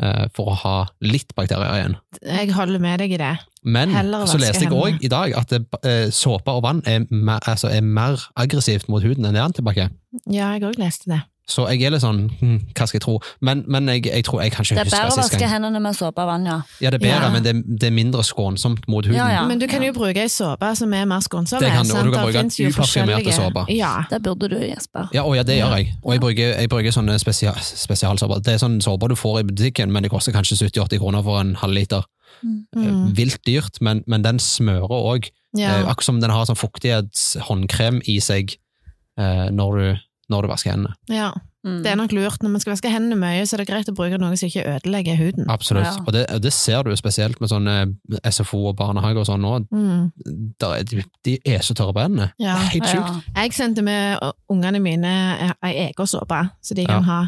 eh, 0.01 0.25
for 0.35 0.51
å 0.51 0.57
ha 0.63 0.75
litt 1.05 1.33
bakterier 1.37 1.77
igjen. 1.77 1.97
Jeg 2.25 2.53
holder 2.57 2.83
med 2.83 3.03
deg 3.03 3.15
i 3.15 3.21
det. 3.21 3.33
Men 3.67 3.91
så 4.29 4.39
leste 4.39 4.63
jeg 4.63 4.71
òg 4.73 5.01
i 5.03 5.09
dag 5.11 5.33
at 5.35 5.53
eh, 5.57 6.07
såpe 6.15 6.53
og 6.55 6.63
vann 6.63 6.79
er 6.87 7.03
mer, 7.11 7.43
altså 7.43 7.67
er 7.71 7.83
mer 7.83 8.21
aggressivt 8.39 8.87
mot 8.91 9.03
huden 9.03 9.27
enn 9.27 9.35
det 9.35 9.43
antibac 9.43 9.81
er. 9.87 9.91
Ja, 10.25 10.53
jeg 10.55 10.63
òg 10.69 10.79
leste 10.79 11.11
det. 11.11 11.21
Så 11.47 11.63
jeg 11.71 11.79
er 11.87 11.93
litt 11.93 12.01
sånn 12.03 12.25
hm, 12.41 12.55
hva 12.75 12.85
skal 12.89 12.97
jeg 12.97 13.03
tro? 13.05 13.13
Men, 13.39 13.61
men 13.71 13.87
jeg, 13.87 14.01
jeg 14.09 14.25
tror 14.27 14.41
jeg 14.43 14.51
kan 14.51 14.65
ikke 14.67 14.75
Det 14.75 14.81
er 14.83 14.89
bedre 14.91 15.13
å 15.13 15.19
vaske 15.21 15.47
hendene 15.47 15.79
med 15.79 15.95
såpe 15.95 16.19
og 16.19 16.27
vann, 16.27 16.43
ja. 16.45 16.57
Ja, 16.83 16.89
det 16.91 16.99
er 16.99 17.03
bedre, 17.05 17.21
Ja. 17.23 17.29
men 17.31 17.43
det, 17.45 17.53
det 17.79 17.87
er 17.87 17.93
mindre 17.95 18.23
skånsomt 18.27 18.83
mot 18.91 19.05
huden. 19.07 19.15
Ja, 19.15 19.29
ja. 19.31 19.45
Men 19.47 19.59
du 19.61 19.67
kan 19.71 19.81
jo 19.85 19.93
bruke 19.95 20.19
ei 20.25 20.27
såpe 20.27 20.73
som 20.75 20.91
er 20.93 21.05
mer 21.07 21.23
skånsom. 21.23 21.61
Det 21.63 21.69
kan 21.71 21.87
du, 21.87 21.93
og 21.95 22.03
du 22.03 22.11
kan 22.11 22.27
bruke 22.27 22.43
uparfymerte 22.43 22.75
forskjellige- 22.75 23.37
såper. 23.39 23.71
Ja. 23.71 23.93
Det 24.11 24.19
burde 24.27 24.49
du, 24.51 24.57
Jesper. 24.59 25.07
Ja, 25.15 25.23
og 25.23 25.37
ja, 25.39 25.43
det 25.47 25.55
gjør 25.61 25.77
jeg. 25.79 25.93
Og 26.03 26.11
jeg 26.17 26.21
bruker, 26.25 26.53
jeg 26.59 26.69
bruker 26.69 26.91
sånne 26.91 27.15
spesial, 27.23 27.55
spesialsåper. 27.63 28.43
Det 28.43 28.53
er 28.57 28.61
sånne 28.65 28.83
såper 28.83 29.07
du 29.07 29.15
får 29.15 29.39
i 29.39 29.47
butikken, 29.47 29.91
men 29.95 30.03
det 30.03 30.11
koster 30.11 30.35
kanskje 30.35 30.59
70-80 30.67 30.99
kroner 30.99 31.23
for 31.23 31.39
en 31.39 31.55
halvliter. 31.63 32.03
Eh, 32.03 32.13
Mm. 32.77 33.15
Vilt 33.17 33.39
dyrt, 33.47 33.79
men, 33.81 34.03
men 34.05 34.21
den 34.21 34.37
smører 34.37 34.91
òg. 34.91 35.29
Ja. 35.57 35.79
Akkurat 35.87 36.03
som 36.05 36.19
den 36.21 36.29
har 36.29 36.43
sånn 36.45 36.59
fuktighetshåndkrem 36.59 38.01
i 38.05 38.19
seg 38.21 38.53
eh, 39.17 39.47
når, 39.55 39.77
du, 39.79 40.01
når 40.29 40.41
du 40.47 40.51
vasker 40.53 40.71
hendene. 40.75 40.95
ja. 41.09 41.31
Mm. 41.67 41.81
Det 41.83 41.89
er 41.91 41.95
nok 41.99 42.13
lurt. 42.15 42.43
Når 42.43 42.51
man 42.53 42.61
skal 42.63 42.71
vaske 42.71 42.87
hendene 42.87 43.17
mye, 43.19 43.41
så 43.43 43.57
er 43.57 43.59
det 43.59 43.65
greit 43.67 43.89
å 43.91 43.93
bruke 43.97 44.15
noe 44.21 44.37
som 44.39 44.47
ikke 44.47 44.61
ødelegger 44.71 45.17
huden. 45.19 45.49
Absolutt. 45.51 45.83
Ja. 45.83 46.03
Og 46.07 46.13
det, 46.15 46.21
det 46.45 46.53
ser 46.55 46.85
du 46.87 46.93
spesielt 46.95 47.41
med 47.43 47.49
sånne 47.51 47.73
SFO 48.31 48.69
og 48.69 48.77
barnehage 48.79 49.19
og 49.19 49.25
sånn 49.27 49.43
nå. 49.43 49.51
Mm. 49.75 50.53
Der 50.63 50.75
er, 50.77 50.85
de, 50.87 51.03
de 51.27 51.33
er 51.43 51.65
så 51.67 51.75
tørre 51.75 51.91
på 51.97 52.05
hendene. 52.05 52.29
Ja. 52.39 52.53
Det 52.55 52.69
er 52.69 52.71
helt 52.77 52.87
sjukt. 52.93 53.09
Ja. 53.33 53.41
Jeg 53.41 53.57
sendte 53.57 53.83
med 53.83 54.23
ungene 54.53 54.79
mine 54.79 55.11
eh, 55.43 55.51
ei 55.67 55.73
egen 55.89 56.07
såpe, 56.07 56.39
så 56.63 56.77
de 56.77 56.85
kan 56.87 57.03
ha 57.09 57.19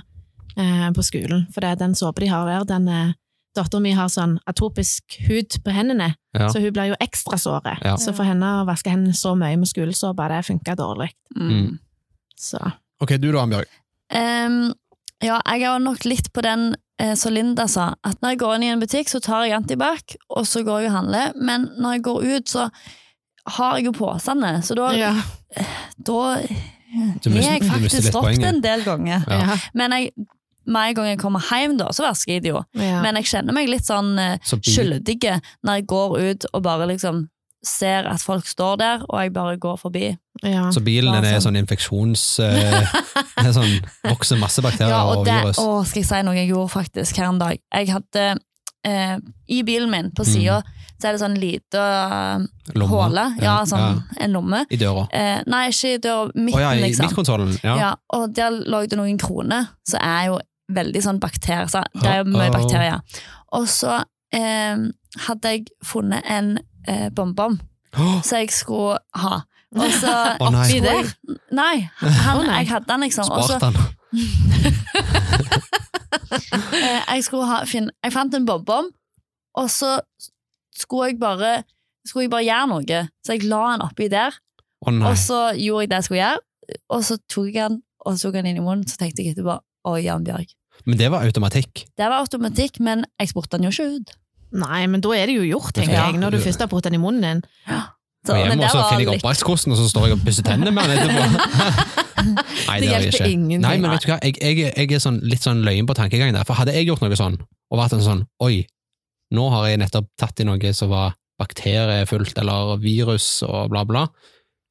eh, 0.56 0.88
på 0.96 1.04
skolen. 1.10 1.44
For 1.52 1.66
det 1.66 1.74
er 1.74 1.82
den 1.84 1.98
såpa 2.00 2.24
de 2.24 2.32
har 2.32 2.48
der, 2.48 2.64
den 2.78 2.88
eh, 2.96 3.12
Dattera 3.58 3.82
mi 3.84 3.92
har 3.98 4.08
sånn 4.14 4.38
atopisk 4.48 5.18
hud 5.28 5.58
på 5.66 5.74
hendene, 5.76 6.14
Ja. 6.38 6.48
så 6.54 6.62
hun 6.64 6.72
blir 6.72 6.94
jo 6.94 7.00
ekstra 7.02 7.36
såre. 7.42 7.76
Ja. 7.84 7.98
Så 8.00 8.14
for 8.16 8.24
henne 8.24 8.62
å 8.62 8.66
vaske 8.70 8.94
hendene 8.94 9.18
så 9.18 9.34
mye 9.36 9.58
med 9.60 9.68
skolesåpe, 9.68 10.28
det 10.32 10.46
funka 10.48 10.78
dårlig. 10.80 11.10
Mm. 11.36 11.74
Så 12.40 12.62
Ok, 13.00 13.16
du 13.18 13.32
da, 13.32 13.44
Ambjørg. 13.44 13.76
Um, 14.10 14.72
ja, 15.24 15.40
jeg 15.54 15.68
er 15.68 15.84
nok 15.84 16.06
litt 16.08 16.32
på 16.36 16.44
den 16.44 16.72
eh, 17.02 17.14
som 17.20 17.34
Linda 17.36 17.68
sa, 17.72 17.94
at 18.08 18.20
når 18.24 18.34
jeg 18.34 18.42
går 18.44 18.56
inn 18.56 18.66
i 18.66 18.72
en 18.74 18.82
butikk, 18.84 19.12
så 19.12 19.22
tar 19.24 19.46
jeg 19.48 19.58
antibac, 19.58 20.16
og 20.32 20.48
så 20.48 20.64
går 20.68 20.84
jeg 20.84 20.92
og 20.92 20.98
handler, 20.98 21.38
men 21.40 21.70
når 21.80 21.98
jeg 21.98 22.04
går 22.08 22.28
ut, 22.28 22.52
så 22.52 22.68
har 23.60 23.78
jeg 23.78 23.90
jo 23.90 23.96
posene, 23.98 24.60
så 24.66 24.76
da, 24.78 24.90
ja. 24.96 25.14
da 26.10 26.20
har 26.36 27.40
jeg 27.40 27.64
faktisk 27.68 28.12
stoppet 28.12 28.46
en 28.46 28.62
del 28.64 28.84
ganger. 28.86 29.26
Ja. 29.28 29.58
Men 29.78 29.96
jeg, 29.96 30.14
med 30.70 30.92
en 30.92 31.00
gang 31.00 31.10
jeg 31.12 31.20
kommer 31.22 31.44
hjem, 31.44 31.78
da, 31.80 31.90
så 31.96 32.06
vasker 32.06 32.36
jeg 32.36 32.46
det 32.46 32.54
jo. 32.54 32.64
Ja. 32.78 33.02
Men 33.06 33.20
jeg 33.20 33.30
kjenner 33.32 33.56
meg 33.56 33.72
litt 33.72 33.88
sånn 33.88 34.14
eh, 34.22 34.38
Så 34.46 34.60
når 34.60 35.80
jeg 35.80 35.88
går 35.90 36.18
ut 36.20 36.50
og 36.54 36.64
bare 36.66 36.90
liksom 36.92 37.28
ser 37.66 38.08
at 38.08 38.22
folk 38.24 38.48
står 38.48 38.76
der, 38.80 39.06
og 39.10 39.22
jeg 39.22 39.34
bare 39.36 39.58
går 39.60 39.80
forbi. 39.82 40.10
Ja. 40.44 40.70
Så 40.72 40.80
bilen 40.84 41.12
din 41.14 41.26
er 41.28 41.40
sånn. 41.40 41.50
sånn 41.50 41.64
infeksjons... 41.64 42.28
Uh, 43.40 43.46
er 43.48 43.54
sånn 43.56 43.74
vokser 44.04 44.40
masse 44.40 44.60
bakterier 44.64 44.92
Ja, 44.92 45.04
og 45.08 45.22
og 45.22 45.28
det, 45.28 45.36
virus. 45.40 45.60
å, 45.62 45.82
skal 45.88 46.02
jeg 46.02 46.08
si 46.10 46.20
noe 46.28 46.36
jeg 46.36 46.50
gjorde 46.50 46.72
faktisk 46.74 47.20
her 47.22 47.30
en 47.30 47.40
dag? 47.40 47.60
Jeg 47.72 47.92
hadde 47.94 48.24
eh, 48.88 49.16
I 49.48 49.60
bilen 49.68 49.92
min, 49.92 50.10
på 50.16 50.26
sida, 50.28 50.60
så 51.00 51.08
er 51.08 51.16
det 51.16 51.22
sånn 51.22 51.38
lite 51.40 51.80
uh, 51.80 52.44
håle. 52.92 53.26
Ja, 53.40 53.62
sånn 53.70 54.02
en 54.20 54.36
lomme. 54.36 54.66
I 54.68 54.80
døra. 54.80 55.06
Eh, 55.16 55.40
nei, 55.48 55.64
ikke 55.72 55.94
i 55.96 56.02
døra, 56.04 56.28
Midten, 56.36 56.60
oh, 56.60 56.64
ja, 56.66 56.74
i 56.76 56.84
liksom. 56.84 57.08
midtkontrollen. 57.08 57.54
Ja. 57.64 57.76
Ja, 57.80 57.92
og 58.18 58.34
der 58.36 58.60
lå 58.60 58.84
det 58.92 59.00
noen 59.00 59.20
kroner, 59.22 59.72
så 59.88 60.02
er 60.04 60.32
jo 60.34 60.40
veldig 60.76 61.04
sånn 61.06 61.22
bakterier. 61.24 61.70
Så 61.72 61.86
det 61.96 62.10
er 62.12 62.22
jo 62.22 62.30
mye 62.34 62.52
bakterier. 62.54 63.22
Og 63.56 63.70
så 63.72 64.02
eh, 64.36 64.84
hadde 65.26 65.56
jeg 65.56 65.70
funnet 65.86 66.28
en 66.30 66.58
eh, 66.88 67.10
bonbon 67.16 67.60
som 67.96 68.38
jeg 68.38 68.52
skulle 68.54 68.98
ha. 69.16 69.42
Og 69.76 69.92
så 70.02 70.14
oh, 70.42 70.50
nei. 70.54 70.66
Oppi 70.66 70.80
der? 70.82 71.10
Nei, 71.54 71.76
han, 72.00 72.46
jeg 72.46 72.70
hadde 72.70 72.90
den 72.90 73.06
liksom. 73.06 73.26
Spart 73.30 73.62
den. 73.62 73.76
eh, 76.74 77.02
jeg, 77.16 77.24
skulle 77.26 77.50
ha, 77.50 77.64
fin, 77.70 77.90
jeg 78.04 78.14
fant 78.14 78.34
en 78.34 78.48
bonbon, 78.50 78.90
og 79.58 79.70
så 79.70 80.00
skulle 80.76 81.12
jeg 81.12 81.20
bare 81.22 81.64
skulle 82.08 82.26
jeg 82.26 82.34
bare 82.34 82.48
gjøre 82.48 82.72
noe. 82.72 83.04
Så 83.26 83.38
jeg 83.38 83.46
la 83.50 83.62
den 83.74 83.86
oppi 83.86 84.10
der, 84.10 84.34
oh, 84.86 84.94
og 84.94 85.18
så 85.20 85.52
gjorde 85.58 85.86
jeg 85.86 85.92
det 85.92 86.02
jeg 86.02 86.10
skulle 86.10 86.24
gjøre, 86.24 86.42
og 86.90 87.06
så 87.06 87.20
tok 87.30 87.54
jeg 87.54 87.70
den 87.70 87.82
og 88.08 88.16
så 88.16 88.30
tok 88.30 88.40
jeg 88.40 88.46
den 88.46 88.54
inn 88.54 88.62
i 88.62 88.66
munnen, 88.66 88.88
så 88.88 89.00
tenkte 89.00 89.24
jeg 89.24 89.36
etterpå 89.36 89.60
Oi, 89.90 90.00
Jan 90.06 90.26
Bjørg. 90.28 90.52
Men 90.88 91.00
det 91.00 91.10
var 91.12 91.26
automatikk. 91.28 91.86
Det 91.98 92.08
var 92.08 92.24
automatikk, 92.24 92.80
men 92.84 93.04
jeg 93.20 93.32
spurte 93.32 93.58
den 93.58 93.68
jo 93.68 93.74
ikke 93.74 93.88
ut. 94.00 94.14
Nei, 94.52 94.88
men 94.90 95.02
da 95.02 95.10
er 95.14 95.28
det 95.30 95.36
jo 95.36 95.44
gjort, 95.46 95.74
tenker 95.78 95.94
Ja. 95.94 96.08
jeg, 96.10 96.20
når 96.20 96.32
du 96.32 96.40
først 96.42 96.60
har 96.64 96.68
puttet 96.72 96.90
den 96.92 96.98
i 97.00 97.04
munnen 97.04 97.22
din. 97.22 97.42
Så, 98.26 98.34
Og 98.34 98.48
men 98.50 98.60
hjemme 98.60 98.66
også 98.66 98.82
finner 98.90 99.04
jeg 99.04 99.08
litt- 99.14 99.22
oppvaskkosten, 99.24 99.72
og 99.72 99.78
så 99.80 99.86
står 99.90 100.08
jeg 100.10 100.14
og 100.18 100.24
pusser 100.26 100.44
tennene 100.44 100.72
med 100.76 100.90
den 100.90 100.98
etterpå. 100.98 101.22
Nei, 102.70 102.80
Det 102.80 102.90
det 102.90 102.90
hjelper 102.90 103.30
ingenting. 103.30 103.62
Nei, 103.64 103.78
men 103.80 103.92
vet 103.94 104.04
du 104.04 104.10
hva, 104.12 104.18
jeg, 104.26 104.36
jeg, 104.42 104.74
jeg 104.76 104.92
er 104.92 105.00
sånn, 105.04 105.20
litt 105.24 105.46
sånn 105.46 105.62
løyen 105.64 105.88
på 105.88 105.96
tankegangen 105.96 106.36
der. 106.36 106.44
For 106.50 106.58
hadde 106.60 106.74
jeg 106.76 106.90
gjort 106.90 107.02
noe 107.06 107.16
sånn, 107.16 107.38
og 107.72 107.80
vært 107.80 107.94
en 107.96 108.04
sånn 108.04 108.26
Oi, 108.44 108.66
nå 109.32 109.46
har 109.54 109.70
jeg 109.70 109.80
nettopp 109.80 110.10
tatt 110.20 110.42
i 110.44 110.48
noe 110.50 110.74
som 110.76 110.90
var 110.92 111.14
bakteriefullt, 111.40 112.36
eller 112.42 112.76
virus 112.84 113.30
og 113.48 113.70
bla, 113.72 113.86
bla, 113.88 114.08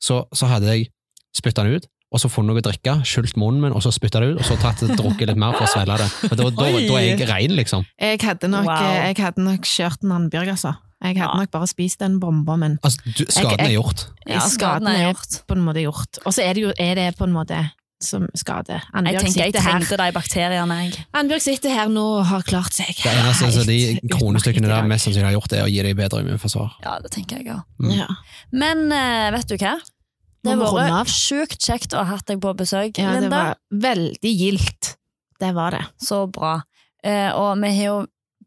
så, 0.03 0.26
så 0.37 0.47
hadde 0.51 0.68
jeg 0.74 0.91
spytta 1.39 1.64
den 1.64 1.79
ut, 1.79 1.87
og 2.11 2.21
så 2.23 2.29
funnet 2.33 2.55
noe 2.55 2.63
å 2.63 2.65
drikke, 2.65 2.95
skylt 3.05 3.37
munnen 3.37 3.61
min, 3.61 3.73
og 3.77 3.83
så 3.85 3.93
spytta 3.93 4.21
det 4.21 4.31
ut, 4.35 4.39
og 4.41 4.45
så 4.49 4.57
tatt 4.61 4.81
drukket 4.97 5.29
litt 5.29 5.37
mer 5.37 5.53
for 5.53 5.67
å 5.67 5.73
svelge 5.73 5.99
det. 6.01 6.09
Men 6.31 6.37
da, 6.41 6.45
da, 6.51 6.69
da 6.73 6.99
er 6.99 7.07
jeg 7.11 7.29
rein, 7.29 7.57
liksom. 7.59 7.85
Jeg 8.01 8.21
hadde 8.25 8.49
nok, 8.49 8.65
Wow. 8.67 8.93
jeg 8.97 9.17
hadde 9.19 9.45
nok 9.45 9.63
kjørt 9.69 10.05
en 10.05 10.13
Annbjørg, 10.17 10.49
altså. 10.57 10.77
Jeg 11.05 11.17
hadde 11.19 11.31
Ja. 11.35 11.41
nok 11.43 11.51
bare 11.53 11.67
spist 11.71 11.99
den 12.01 12.19
bomben. 12.19 12.79
Altså, 12.83 12.99
du, 13.05 13.25
skaden 13.29 13.61
er 13.61 13.69
jeg- 13.69 13.77
gjort. 13.79 14.07
Ja, 14.27 14.39
skaden 14.41 14.89
er 14.89 15.13
gjort. 15.13 15.43
på 15.47 15.53
en 15.55 15.63
måte 15.65 15.83
gjort. 15.85 16.19
Og 16.27 16.33
så 16.33 16.43
er 16.43 16.55
det 16.55 16.63
jo 16.63 16.73
er 16.79 16.95
det 16.95 17.17
på 17.17 17.25
en 17.25 17.33
måte 17.33 17.71
som 18.01 18.27
skader. 18.35 18.79
Jeg 18.81 18.95
Annbjørg 18.95 19.23
tenker 19.25 19.39
jeg 19.45 19.53
sitter 19.53 19.61
her. 19.61 19.73
trengte 19.81 19.97
de 19.99 20.13
bakteriene, 20.13 20.77
jeg. 20.91 21.05
Annbjørg 21.15 21.41
sitter 21.43 21.71
her 21.71 21.89
nå 21.89 22.03
og 22.21 22.27
har 22.27 22.43
klart 22.43 22.73
seg. 22.73 22.87
Det 22.97 23.13
eneste 23.13 23.53
som 23.53 23.67
de 23.67 23.99
kronestykkene 24.09 24.67
der 24.69 24.83
mest 24.87 25.05
sannsynlig 25.07 25.25
har 25.25 25.33
gjort, 25.41 25.53
er 25.53 25.65
å 25.65 25.71
gi 25.71 25.83
deg 25.83 25.97
bedre 25.97 26.21
immunforsvar. 26.25 26.71
Ja, 26.83 26.99
det 27.01 27.11
tenker 27.11 27.37
jeg 27.43 27.47
òg. 27.55 27.63
Mm. 27.83 27.97
Ja. 27.99 28.07
Men 28.53 28.91
eh, 28.93 29.31
vet 29.37 29.47
du 29.49 29.57
hva? 29.57 29.77
Det 30.45 30.55
har 30.57 30.76
vært 30.76 31.11
sjukt 31.12 31.59
kjekt 31.64 31.95
å 31.95 32.03
ha 32.05 32.14
hatt 32.16 32.26
deg 32.30 32.41
på 32.41 32.53
besøk, 32.57 32.99
ja, 33.01 33.16
det 33.20 33.30
var 33.32 33.57
veldig 33.70 34.32
gildt. 34.39 34.95
Det 35.41 35.51
var 35.55 35.74
det. 35.76 35.84
Så 36.03 36.24
bra. 36.30 36.61
Eh, 37.05 37.30
og 37.34 37.59
vi 37.62 37.74
har 37.78 37.84
jo 37.93 37.99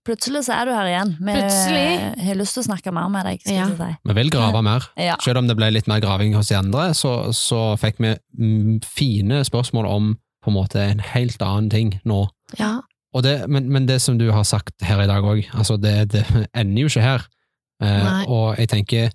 Plutselig 0.01 0.39
så 0.47 0.55
er 0.57 0.65
du 0.65 0.71
her 0.73 0.87
igjen. 0.89 1.11
Vi 1.21 1.33
Plutselig. 1.35 2.23
har 2.25 2.37
lyst 2.39 2.55
til 2.57 2.63
å 2.63 2.65
snakke 2.65 2.89
mer 2.91 3.09
med 3.13 3.21
deg. 3.27 3.41
Skal 3.43 3.53
Ja. 3.53 3.67
si. 3.77 3.89
Vi 4.09 4.13
vil 4.17 4.31
grave 4.33 4.63
mer. 4.65 4.87
Ja. 4.97 5.13
Selv 5.21 5.37
om 5.37 5.45
det 5.47 5.53
ble 5.59 5.67
litt 5.69 5.85
mer 5.87 5.99
graving 6.01 6.33
hos 6.33 6.47
de 6.49 6.55
andre, 6.57 6.87
så, 6.97 7.11
så 7.37 7.77
fikk 7.77 7.99
vi 8.01 8.15
mm, 8.39 8.79
fine 8.81 9.43
spørsmål 9.45 9.85
om 9.85 10.07
på 10.41 10.49
en 10.49 10.55
måte 10.57 10.81
en 10.81 11.03
helt 11.05 11.37
annen 11.45 11.69
ting 11.69 11.93
nå. 12.03 12.23
Ja. 12.57 12.79
Og 13.13 13.21
det, 13.27 13.47
men, 13.47 13.69
men 13.69 13.85
det 13.85 13.99
som 14.01 14.17
du 14.17 14.31
har 14.33 14.41
sagt 14.43 14.73
her 14.81 15.03
i 15.03 15.05
dag 15.05 15.21
òg, 15.21 15.45
altså 15.53 15.77
det, 15.77 16.09
det 16.15 16.25
ender 16.57 16.81
jo 16.81 16.89
ikke 16.89 17.05
her. 17.05 17.27
Eh, 17.83 18.25
og 18.25 18.57
jeg 18.57 18.69
tenker, 18.73 19.11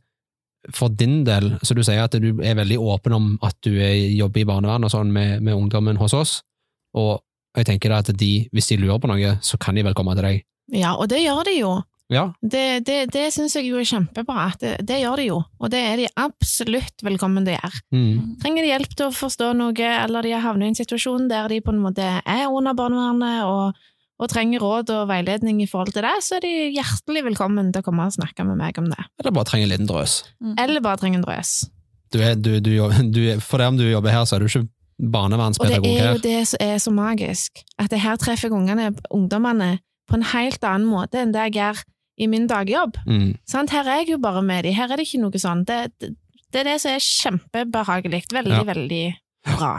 for 0.74 0.88
din 0.88 1.20
del, 1.26 1.52
så 1.62 1.74
du 1.76 1.82
sier 1.86 2.02
at 2.04 2.16
du 2.20 2.28
er 2.42 2.58
veldig 2.58 2.78
åpen 2.80 3.14
om 3.16 3.32
at 3.46 3.56
du 3.66 3.72
er, 3.74 3.94
jobber 4.16 4.42
i 4.42 4.48
barnevern 4.48 4.86
og 4.86 4.92
sånn 4.92 5.12
med, 5.14 5.42
med 5.46 5.54
ungdommen 5.54 5.98
hos 6.00 6.14
oss, 6.16 6.38
og 6.96 7.20
jeg 7.56 7.68
tenker 7.70 7.92
da 7.92 8.02
at 8.02 8.10
de, 8.18 8.32
hvis 8.52 8.70
de 8.72 8.80
lurer 8.82 9.00
på 9.00 9.08
noe, 9.10 9.36
så 9.44 9.58
kan 9.60 9.76
de 9.76 9.84
vel 9.86 9.94
komme 9.96 10.16
til 10.16 10.26
deg. 10.28 10.42
ja, 10.76 10.94
og 10.96 11.08
det 11.08 11.22
gjør 11.22 11.44
de 11.48 11.60
jo. 11.60 11.76
Ja, 12.08 12.28
Det, 12.38 12.84
det, 12.86 13.08
det 13.10 13.24
syns 13.34 13.56
jeg 13.58 13.66
jo 13.66 13.80
er 13.80 13.86
kjempebra. 13.88 14.52
Det, 14.60 14.76
det 14.86 15.00
gjør 15.00 15.18
de 15.18 15.24
jo, 15.26 15.40
og 15.58 15.70
det 15.72 15.80
er 15.82 15.96
de 15.98 16.06
absolutt 16.22 17.02
velkommen 17.02 17.42
til 17.42 17.56
å 17.56 17.58
gjøre. 17.58 17.80
mm. 17.96 18.36
Trenger 18.44 18.62
de 18.62 18.70
hjelp 18.70 18.94
til 18.94 19.08
å 19.08 19.16
forstå 19.16 19.48
noe, 19.58 19.88
eller 20.04 20.22
de 20.22 20.34
har 20.36 20.44
havnet 20.44 20.68
i 20.68 20.70
en 20.70 20.78
situasjon 20.78 21.26
der 21.32 21.50
de 21.50 21.58
på 21.66 21.74
en 21.74 21.82
måte 21.82 22.06
er 22.22 22.46
under 22.46 22.78
barnevernet 22.78 23.42
og, 23.48 23.82
og 24.18 24.30
trenger 24.32 24.62
råd 24.64 24.90
og 24.94 25.08
veiledning 25.10 25.58
i 25.60 25.66
forhold 25.68 25.92
til 25.92 26.02
det, 26.06 26.14
så 26.24 26.38
er 26.38 26.44
de 26.46 26.52
hjertelig 26.76 27.24
velkommen 27.26 27.72
til 27.74 27.82
å 27.82 27.86
komme 27.90 28.06
og 28.08 28.14
snakke 28.16 28.46
med 28.48 28.56
meg 28.56 28.78
om 28.80 28.86
det. 28.88 29.02
eller 29.20 29.34
bare 29.36 29.44
trenger 29.50 29.66
en 29.66 29.72
liten 29.74 29.90
drøs. 29.90 30.14
Eller 30.58 30.80
bare 30.80 30.96
trenger 31.02 31.20
en 31.20 31.26
drøs. 31.26 31.50
Du 32.14 32.20
er, 32.22 32.34
du, 32.38 32.60
du, 32.60 32.70
du, 33.12 33.20
for 33.44 33.58
det 33.60 33.66
om 33.66 33.76
du 33.76 33.84
jobber 33.90 34.14
her, 34.14 34.24
så 34.24 34.36
er 34.36 34.40
du 34.40 34.46
ikke 34.48 34.68
barnevernspedagog 35.12 35.84
her. 35.90 36.14
Og 36.14 36.22
det 36.22 36.30
er 36.32 36.38
jo 36.38 36.40
det 36.40 36.46
som 36.48 36.62
er 36.64 36.78
så 36.80 36.92
magisk, 36.94 37.60
at 37.78 37.90
det 37.92 38.00
her 38.00 38.16
treffer 38.20 38.48
jeg 38.48 38.56
ungene, 38.56 38.92
ungdommene 39.12 39.78
på 40.08 40.16
en 40.16 40.24
helt 40.32 40.64
annen 40.64 40.86
måte 40.88 41.20
enn 41.20 41.34
det 41.34 41.48
jeg 41.48 41.56
gjør 41.58 41.82
i 42.22 42.28
min 42.32 42.46
dagjobb. 42.48 42.96
Mm. 43.04 43.34
Sant? 43.48 43.74
Her 43.74 43.84
er 43.90 44.00
jeg 44.04 44.14
jo 44.14 44.20
bare 44.22 44.40
med 44.46 44.64
de, 44.64 44.72
her 44.76 44.88
er 44.88 44.96
det 44.96 45.08
ikke 45.08 45.20
noe 45.24 45.42
sånn. 45.42 45.66
Det, 45.68 45.80
det, 46.00 46.14
det 46.54 46.62
er 46.62 46.70
det 46.70 46.78
som 46.80 46.94
er 46.94 47.04
kjempebehagelig. 47.04 48.22
Veldig, 48.32 48.54
Ja. 48.56 48.62
veldig 48.70 49.02
bra. 49.58 49.74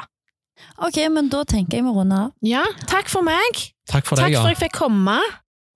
Ok, 0.85 0.99
men 1.13 1.29
da 1.29 1.43
tenker 1.45 1.77
jeg 1.79 1.85
vi 1.85 1.93
runder 1.95 2.27
av. 2.27 2.31
Ja, 2.45 2.63
takk 2.89 3.09
for 3.09 3.25
meg. 3.25 3.63
Takk 3.87 4.07
for 4.07 4.19
Takk 4.19 4.27
deg, 4.31 4.39
for 4.39 4.49
at 4.49 4.57
jeg 4.57 4.63
fikk 4.67 4.79
komme. 4.81 5.19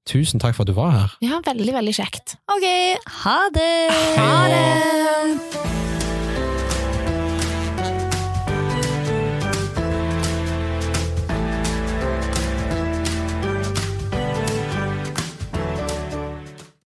Tusen 0.10 0.42
takk 0.42 0.58
for 0.58 0.66
at 0.66 0.72
du 0.72 0.76
var 0.76 0.96
her. 0.96 1.14
Ja, 1.24 1.40
veldig, 1.46 1.74
veldig 1.78 1.94
kjekt. 1.96 2.36
Ok, 2.52 2.66
ha 3.24 3.38
det! 3.54 3.76
Ha 4.18 4.34
det! 4.52 5.81